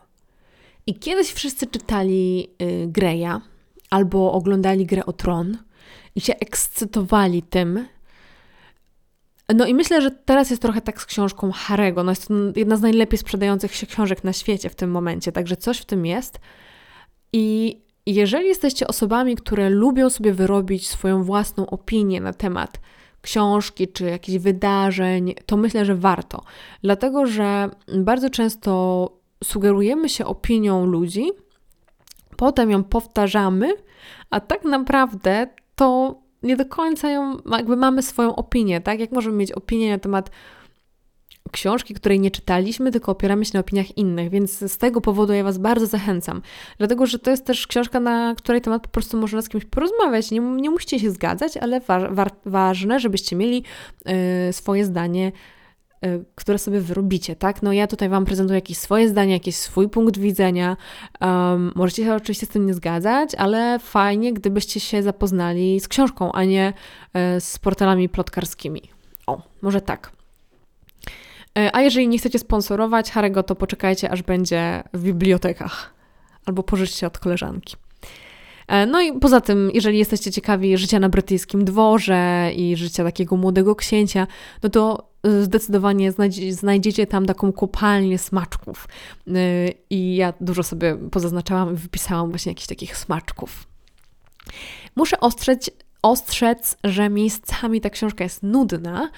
I 0.87 0.95
kiedyś 0.95 1.33
wszyscy 1.33 1.67
czytali 1.67 2.49
y, 2.63 2.89
albo 3.91 4.33
oglądali 4.33 4.87
grę 4.87 5.07
o 5.07 5.13
tron 5.13 5.59
i 6.15 6.21
się 6.21 6.37
ekscytowali 6.37 7.43
tym. 7.43 7.89
No 9.55 9.67
i 9.67 9.75
myślę, 9.75 10.03
że 10.03 10.11
teraz 10.11 10.51
jest 10.51 10.63
trochę 10.63 10.81
tak 10.81 11.03
z 11.03 11.07
książką 11.07 11.53
Harego. 11.53 12.05
No 12.05 12.13
jest 12.13 12.29
to 12.29 12.35
jedna 12.57 12.77
z 12.77 12.83
najlepiej 12.83 13.19
sprzedających 13.19 13.75
się 13.75 13.87
książek 13.87 14.25
na 14.25 14.33
świecie 14.33 14.71
w 14.71 14.75
tym 14.75 14.91
momencie, 14.91 15.33
także 15.33 15.57
coś 15.57 15.79
w 15.79 15.85
tym 15.85 16.07
jest. 16.07 16.41
I 17.33 17.77
jeżeli 18.07 18.49
jesteście 18.49 18.87
osobami, 18.87 19.37
które 19.37 19.71
lubią 19.71 20.11
sobie 20.11 20.33
wyrobić 20.33 20.89
swoją 20.89 21.23
własną 21.23 21.67
opinię 21.67 22.21
na 22.21 22.33
temat 22.33 22.81
książki 23.21 23.89
czy 23.89 24.05
jakichś 24.05 24.39
wydarzeń, 24.39 25.35
to 25.47 25.57
myślę, 25.57 25.85
że 25.85 25.95
warto. 25.95 26.43
Dlatego, 26.83 27.27
że 27.27 27.71
bardzo 27.99 28.31
często 28.31 29.13
sugerujemy 29.45 30.09
się 30.09 30.25
opinią 30.25 30.87
ludzi, 30.87 31.31
potem 32.37 32.71
ją 32.71 32.85
powtarzamy, 32.85 33.75
a 34.31 34.41
tak 34.41 34.65
naprawdę 34.65 35.47
to 35.77 36.21
nie 36.43 36.57
do 36.57 36.65
końca 36.65 37.11
ją, 37.11 37.37
jakby 37.51 37.77
mamy 37.77 38.03
swoją 38.03 38.37
opinię, 38.37 38.81
tak? 38.81 39.01
Jak 39.01 39.13
możemy 39.13 39.37
mieć 39.37 39.53
opinię 39.53 39.91
na 39.91 39.99
temat 39.99 40.31
książki, 41.53 41.95
której 41.95 42.21
nie 42.21 42.31
czytaliśmy, 42.31 42.91
tylko 42.93 43.13
opieramy 43.13 43.45
się 43.45 43.51
na 43.55 43.61
opiniach 43.61 43.99
innych, 43.99 44.31
więc 44.31 44.73
z 44.73 44.79
tego 44.79 45.01
powodu 45.01 45.33
ja 45.33 45.45
Was 45.45 45.59
bardzo 45.59 45.87
zachęcam. 45.87 46.43
Dlatego, 46.79 47.07
że 47.07 47.19
to 47.19 47.31
jest 47.31 47.45
też 47.45 47.67
książka, 47.67 48.01
na 48.01 48.35
której 48.35 48.61
temat 48.61 48.83
po 48.83 48.89
prostu 48.89 49.19
można 49.19 49.43
z 49.43 49.49
kimś 49.49 49.65
porozmawiać. 49.65 50.31
Nie, 50.31 50.41
nie 50.41 50.71
musicie 50.71 50.99
się 51.01 51.11
zgadzać, 51.11 51.57
ale 51.57 51.81
wa 51.81 52.09
wa 52.09 52.27
ważne, 52.45 53.01
żebyście 53.01 53.37
mieli 53.37 53.65
y, 54.49 54.53
swoje 54.53 54.85
zdanie 54.85 55.33
y, 56.05 56.25
które 56.35 56.59
sobie 56.59 56.81
wyrobicie, 56.81 57.37
tak? 57.37 57.63
No 57.63 57.73
ja 57.73 57.87
tutaj 57.87 58.09
Wam 58.09 58.25
prezentuję 58.25 58.55
jakieś 58.55 58.79
swoje 58.79 59.09
zdanie, 59.09 59.33
jakiś 59.33 59.57
swój 59.57 59.89
punkt 59.89 60.19
widzenia. 60.19 60.77
Um, 61.21 61.73
możecie 61.75 62.05
się 62.05 62.15
oczywiście 62.15 62.47
z 62.47 62.49
tym 62.49 62.67
nie 62.67 62.75
zgadzać, 62.75 63.35
ale 63.35 63.79
fajnie, 63.79 64.33
gdybyście 64.33 64.81
się 64.81 65.03
zapoznali 65.03 65.81
z 65.81 65.89
książką, 65.89 66.33
a 66.33 66.45
nie 66.45 66.73
y, 67.37 67.41
z 67.41 67.59
portalami 67.59 68.09
plotkarskimi. 68.09 68.83
O, 69.27 69.43
może 69.63 69.81
tak. 69.81 70.22
E, 71.59 71.77
a 71.77 71.81
jeżeli 71.81 72.09
nie 72.09 72.19
chcecie 72.19 72.39
sponsorować 72.39 73.11
Harego, 73.11 73.43
to 73.43 73.55
poczekajcie, 73.55 74.11
aż 74.11 74.23
będzie 74.23 74.83
w 74.93 75.03
bibliotekach. 75.03 75.95
Albo 76.47 76.63
pożyczcie 76.63 77.07
od 77.07 77.19
koleżanki. 77.19 77.77
E, 78.69 78.87
no 78.87 79.01
i 79.01 79.19
poza 79.19 79.41
tym, 79.41 79.71
jeżeli 79.75 79.99
jesteście 79.99 80.31
ciekawi 80.31 80.77
życia 80.77 81.01
na 81.01 81.09
brytyjskim 81.09 81.65
dworze 81.65 82.51
i 82.57 82.77
życia 82.77 83.05
takiego 83.05 83.37
młodego 83.37 83.75
księcia, 83.75 84.27
no 84.63 84.69
to 84.69 85.09
e, 85.23 85.43
zdecydowanie 85.43 86.13
znajdziecie 86.51 87.07
tam 87.07 87.27
taką 87.27 87.53
kopalnię 87.53 88.19
smaczków. 88.19 88.89
I 89.91 90.17
ja 90.17 90.33
dużo 90.41 90.63
sobie 90.63 90.97
pozaznaczałam 91.11 91.75
i 91.75 91.77
wypisałam 91.77 92.31
właśnie 92.31 92.51
jakichś 92.51 92.67
takich 92.67 92.97
smaczków. 92.97 93.67
Muszę 94.97 95.21
ostrzec, 95.21 95.71
ostrzec, 96.03 96.77
że 96.85 97.11
miejscami 97.11 97.81
ta 97.81 97.91
książka 97.91 98.25
jest 98.25 98.43
nudna, 98.43 99.11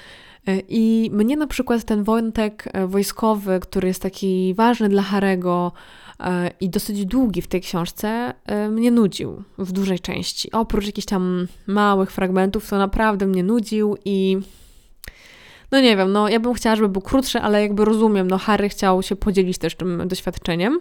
i 0.68 1.10
mnie 1.12 1.36
na 1.36 1.46
przykład 1.46 1.84
ten 1.84 2.02
wątek 2.02 2.68
e, 2.72 2.86
wojskowy, 2.86 3.60
który 3.60 3.88
jest 3.88 4.02
taki 4.02 4.54
ważny 4.54 4.88
dla 4.88 5.02
Harego 5.02 5.72
e, 6.20 6.50
i 6.60 6.70
dosyć 6.70 7.06
długi 7.06 7.42
w 7.42 7.46
tej 7.46 7.60
książce, 7.60 8.34
e, 8.46 8.68
mnie 8.68 8.90
nudził 8.90 9.42
w 9.58 9.72
dużej 9.72 10.00
części. 10.00 10.52
Oprócz 10.52 10.86
jakichś 10.86 11.06
tam 11.06 11.46
małych 11.66 12.12
fragmentów, 12.12 12.70
to 12.70 12.78
naprawdę 12.78 13.26
mnie 13.26 13.42
nudził 13.42 13.96
i 14.04 14.38
no 15.72 15.80
nie 15.80 15.96
wiem, 15.96 16.12
no 16.12 16.28
ja 16.28 16.40
bym 16.40 16.54
chciała, 16.54 16.76
żeby 16.76 16.88
był 16.88 17.02
krótszy, 17.02 17.40
ale 17.40 17.62
jakby 17.62 17.84
rozumiem, 17.84 18.28
no 18.28 18.38
Harry 18.38 18.68
chciał 18.68 19.02
się 19.02 19.16
podzielić 19.16 19.58
też 19.58 19.74
tym 19.74 20.08
doświadczeniem. 20.08 20.78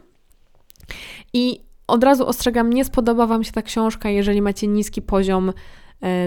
I 1.34 1.59
od 1.88 2.03
razu 2.03 2.28
ostrzegam, 2.28 2.74
nie 2.74 2.86
spodoba 2.86 3.28
Wam 3.28 3.43
się 3.43 3.51
ta 3.51 3.61
książka, 3.61 4.09
jeżeli 4.09 4.41
macie 4.41 4.68
niski 4.68 5.01
poziom 5.01 5.53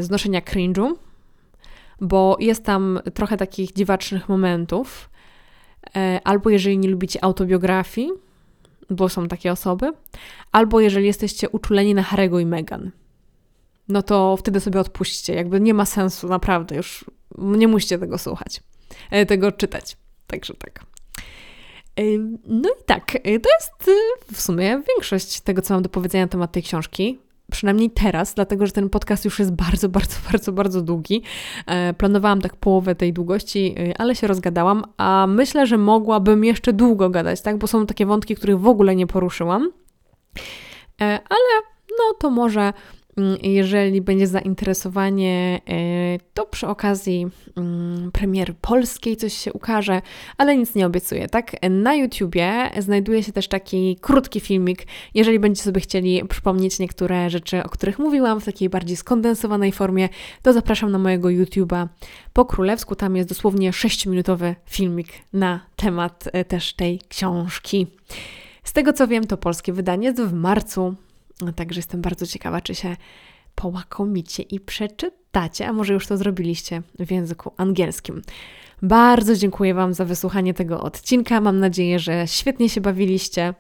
znoszenia 0.01 0.41
cringe'u, 0.41 0.93
bo 2.01 2.37
jest 2.41 2.65
tam 2.65 3.01
trochę 3.15 3.37
takich 3.37 3.73
dziwacznych 3.73 4.29
momentów. 4.29 5.11
E, 5.97 6.21
albo 6.25 6.51
jeżeli 6.51 6.79
nie 6.79 6.89
lubicie 6.89 7.25
autobiografii, 7.25 8.11
bo 8.91 9.09
są 9.09 9.29
takie 9.29 9.53
osoby, 9.53 9.93
albo 10.53 10.81
jeżeli 10.81 11.07
jesteście 11.07 11.49
uczuleni 11.49 11.95
na 11.95 12.03
Harego 12.03 12.39
i 12.39 12.47
Meghan, 12.47 12.91
no 13.89 14.03
to 14.03 14.37
wtedy 14.37 14.61
sobie 14.61 14.81
odpuśćcie. 14.81 15.35
Jakby 15.35 15.61
nie 15.61 15.75
ma 15.75 15.85
sensu, 15.85 16.29
naprawdę, 16.29 16.77
już 16.77 17.05
nie 17.39 17.69
musicie 17.69 17.99
tego 17.99 18.19
słuchać, 18.19 18.63
e, 19.11 19.27
tego 19.27 19.53
czytać. 19.53 19.97
Także 20.27 20.55
tak. 20.55 20.81
E, 21.97 22.03
no 22.47 22.69
i 22.69 22.85
tak, 22.87 23.13
to 23.23 23.49
jest 23.59 23.91
w 24.33 24.41
sumie 24.41 24.83
większość 24.89 25.41
tego, 25.41 25.63
co 25.63 25.75
mam 25.75 25.83
do 25.83 25.89
powiedzenia 25.89 26.25
na 26.25 26.29
temat 26.29 26.53
tej 26.53 26.63
książki 26.63 27.19
przynajmniej 27.51 27.91
teraz, 27.91 28.35
dlatego 28.35 28.67
że 28.67 28.73
ten 28.73 28.91
podcast 28.91 29.25
już 29.25 29.39
jest 29.39 29.53
bardzo, 29.53 29.89
bardzo, 29.89 30.17
bardzo, 30.33 30.53
bardzo 30.53 30.83
długi. 30.83 31.23
E, 31.67 31.95
planowałam 31.95 32.41
tak 32.41 32.57
połowę 32.57 32.95
tej 32.95 33.13
długości, 33.13 33.75
e, 33.79 34.01
ale 34.01 34.15
się 34.15 34.27
rozgadałam, 34.27 34.85
a 34.97 35.27
myślę, 35.29 35.67
że 35.67 35.79
mogłabym 35.79 36.45
jeszcze 36.45 36.73
długo 36.73 37.11
gadać, 37.11 37.41
tak? 37.43 37.59
Bo 37.59 37.67
są 37.67 37.87
takie 37.87 38.07
wątki, 38.07 38.37
których 38.37 38.61
w 38.61 38.67
ogóle 38.67 38.97
nie 38.97 39.07
poruszyłam. 39.07 39.71
E, 41.01 41.05
ale 41.05 41.63
no 41.99 42.15
to 42.19 42.31
może 42.31 42.73
jeżeli 43.43 44.01
będzie 44.01 44.27
zainteresowanie, 44.27 45.61
e, 45.69 46.19
to 46.35 46.47
przy 46.47 46.67
okazji 46.67 47.27
mm, 47.57 48.13
premiery 48.13 48.55
polskiej 48.61 49.17
coś 49.17 49.33
się 49.33 49.53
ukaże, 49.53 50.03
ale 50.37 50.57
nic 50.57 50.75
nie 50.75 50.87
obiecuję, 50.87 51.29
tak? 51.29 51.53
Na 51.71 51.95
YouTubie 51.95 52.71
znajduje 52.79 53.23
się 53.23 53.33
też 53.33 53.49
taki 53.49 53.99
krótki 54.01 54.41
filmik. 54.41 54.87
Jeżeli 55.15 55.39
będziecie 55.39 55.65
sobie 55.65 55.81
chcieli 55.81 56.25
przypomnieć 56.29 56.79
niektóre 56.79 57.31
rzeczy, 57.31 57.65
o 57.65 57.69
których 57.69 57.99
mówiłam 57.99 58.41
w 58.41 58.45
takiej 58.45 58.69
bardziej 58.69 58.97
skondensowanej 58.97 59.73
formie, 59.73 60.09
to 60.43 60.53
zapraszam 60.53 60.93
na 60.93 60.99
mojego 60.99 61.31
YouTuba 61.31 61.89
po 62.33 62.45
królewsku. 62.45 62.97
Tam 62.97 63.17
jest 63.17 63.29
dosłownie 63.29 63.71
6-minutowy 63.71 64.55
filmik 64.67 65.09
na 65.33 65.61
temat 65.77 66.25
e, 66.33 66.45
też 66.45 66.75
tej 66.75 67.01
książki. 67.09 67.87
Z 68.65 68.73
tego 68.73 68.93
co 68.93 69.09
wiem, 69.09 69.25
to 69.27 69.37
polskie 69.37 69.73
wydanie 69.73 70.09
jest 70.09 70.23
w 70.23 70.33
marcu 70.33 70.95
Także 71.57 71.79
jestem 71.79 72.03
bardzo 72.03 72.27
ciekawa, 72.27 72.61
czy 72.61 72.75
się 72.75 72.97
połakomicie 73.55 74.43
i 74.43 74.61
przeczytacie, 74.61 75.69
a 75.69 75.73
może 75.73 75.93
już 75.93 76.07
to 76.07 76.17
zrobiliście 76.17 76.83
w 76.99 77.11
języku 77.11 77.53
angielskim. 77.57 78.23
Bardzo 78.83 79.37
dziękuję 79.37 79.75
Wam 79.75 79.95
za 79.95 80.05
wysłuchanie 80.05 80.55
tego 80.55 80.81
odcinka. 80.81 81.41
Mam 81.41 81.59
nadzieję, 81.59 81.99
że 81.99 82.27
świetnie 82.27 82.69
się 82.69 82.81
bawiliście. 82.81 83.55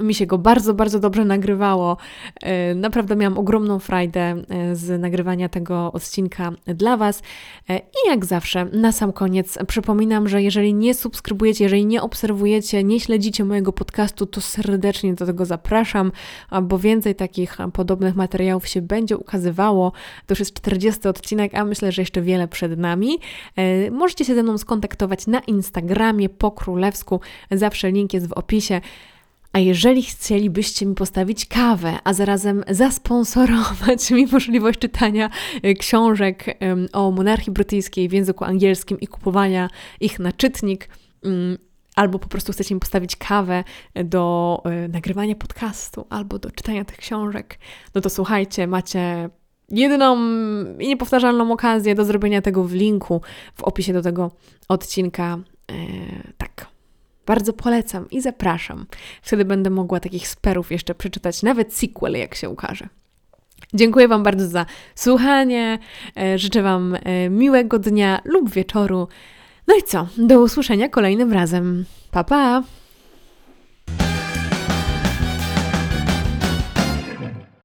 Mi 0.00 0.14
się 0.14 0.26
go 0.26 0.38
bardzo, 0.38 0.74
bardzo 0.74 1.00
dobrze 1.00 1.24
nagrywało. 1.24 1.96
E, 2.42 2.74
naprawdę 2.74 3.16
miałam 3.16 3.38
ogromną 3.38 3.78
frajdę 3.78 4.20
e, 4.20 4.76
z 4.76 5.00
nagrywania 5.00 5.48
tego 5.48 5.92
odcinka 5.92 6.52
dla 6.66 6.96
Was. 6.96 7.22
E, 7.68 7.78
I 7.78 8.08
jak 8.08 8.24
zawsze, 8.24 8.64
na 8.64 8.92
sam 8.92 9.12
koniec 9.12 9.58
przypominam, 9.66 10.28
że 10.28 10.42
jeżeli 10.42 10.74
nie 10.74 10.94
subskrybujecie, 10.94 11.64
jeżeli 11.64 11.86
nie 11.86 12.02
obserwujecie, 12.02 12.84
nie 12.84 13.00
śledzicie 13.00 13.44
mojego 13.44 13.72
podcastu, 13.72 14.26
to 14.26 14.40
serdecznie 14.40 15.14
do 15.14 15.26
tego 15.26 15.44
zapraszam, 15.44 16.12
bo 16.62 16.78
więcej 16.78 17.14
takich 17.14 17.56
podobnych 17.72 18.16
materiałów 18.16 18.68
się 18.68 18.82
będzie 18.82 19.16
ukazywało. 19.18 19.92
To 20.26 20.32
już 20.32 20.38
jest 20.38 20.54
40 20.54 21.08
odcinek, 21.08 21.54
a 21.54 21.64
myślę, 21.64 21.92
że 21.92 22.02
jeszcze 22.02 22.22
wiele 22.22 22.48
przed 22.48 22.78
nami. 22.78 23.18
Możecie 23.90 24.24
się 24.24 24.34
ze 24.34 24.42
mną 24.42 24.58
skontaktować 24.58 25.26
na 25.26 25.40
Instagramie 25.40 26.28
po 26.28 26.50
królewsku. 26.50 27.20
Zawsze 27.50 27.90
link 27.90 28.14
jest 28.14 28.28
w 28.28 28.32
opisie. 28.32 28.80
A 29.56 29.58
jeżeli 29.58 30.02
chcielibyście 30.02 30.86
mi 30.86 30.94
postawić 30.94 31.46
kawę, 31.46 31.98
a 32.04 32.12
zarazem 32.12 32.64
zasponsorować 32.68 34.10
mi 34.10 34.26
możliwość 34.26 34.78
czytania 34.78 35.30
e, 35.62 35.74
książek 35.74 36.44
o 36.92 37.10
monarchii 37.10 37.52
brytyjskiej 37.52 38.08
w 38.08 38.12
języku 38.12 38.44
angielskim 38.44 39.00
i 39.00 39.06
kupowania 39.06 39.70
ich 40.00 40.18
na 40.18 40.32
czytnik, 40.32 40.88
albo 41.94 42.18
po 42.18 42.28
prostu 42.28 42.52
chcecie 42.52 42.74
mi 42.74 42.80
postawić 42.80 43.16
kawę 43.16 43.64
do 44.04 44.62
e, 44.64 44.88
nagrywania 44.88 45.34
podcastu, 45.34 46.06
albo 46.10 46.38
do 46.38 46.50
czytania 46.50 46.84
tych 46.84 46.96
książek, 46.96 47.58
no 47.94 48.00
to 48.00 48.10
słuchajcie, 48.10 48.66
macie 48.66 49.30
jedyną 49.70 50.16
i 50.78 50.88
niepowtarzalną 50.88 51.52
okazję 51.52 51.94
do 51.94 52.04
zrobienia 52.04 52.42
tego 52.42 52.64
w 52.64 52.72
linku 52.72 53.20
w 53.54 53.62
opisie 53.62 53.92
do 53.92 54.02
tego 54.02 54.30
odcinka. 54.68 55.38
E, 55.70 55.74
tak. 56.38 56.75
Bardzo 57.26 57.52
polecam 57.52 58.10
i 58.10 58.20
zapraszam. 58.20 58.86
Wtedy 59.22 59.44
będę 59.44 59.70
mogła 59.70 60.00
takich 60.00 60.28
sperów 60.28 60.72
jeszcze 60.72 60.94
przeczytać, 60.94 61.42
nawet 61.42 61.74
sequel, 61.74 62.12
jak 62.12 62.34
się 62.34 62.50
ukaże. 62.50 62.88
Dziękuję 63.74 64.08
Wam 64.08 64.22
bardzo 64.22 64.48
za 64.48 64.66
słuchanie. 64.94 65.78
E, 66.16 66.38
życzę 66.38 66.62
Wam 66.62 66.94
e, 66.94 67.30
miłego 67.30 67.78
dnia 67.78 68.20
lub 68.24 68.50
wieczoru. 68.50 69.08
No 69.66 69.74
i 69.76 69.82
co? 69.82 70.08
Do 70.18 70.40
usłyszenia 70.40 70.88
kolejnym 70.88 71.32
razem. 71.32 71.84
Pa 72.10 72.24
pa! 72.24 72.62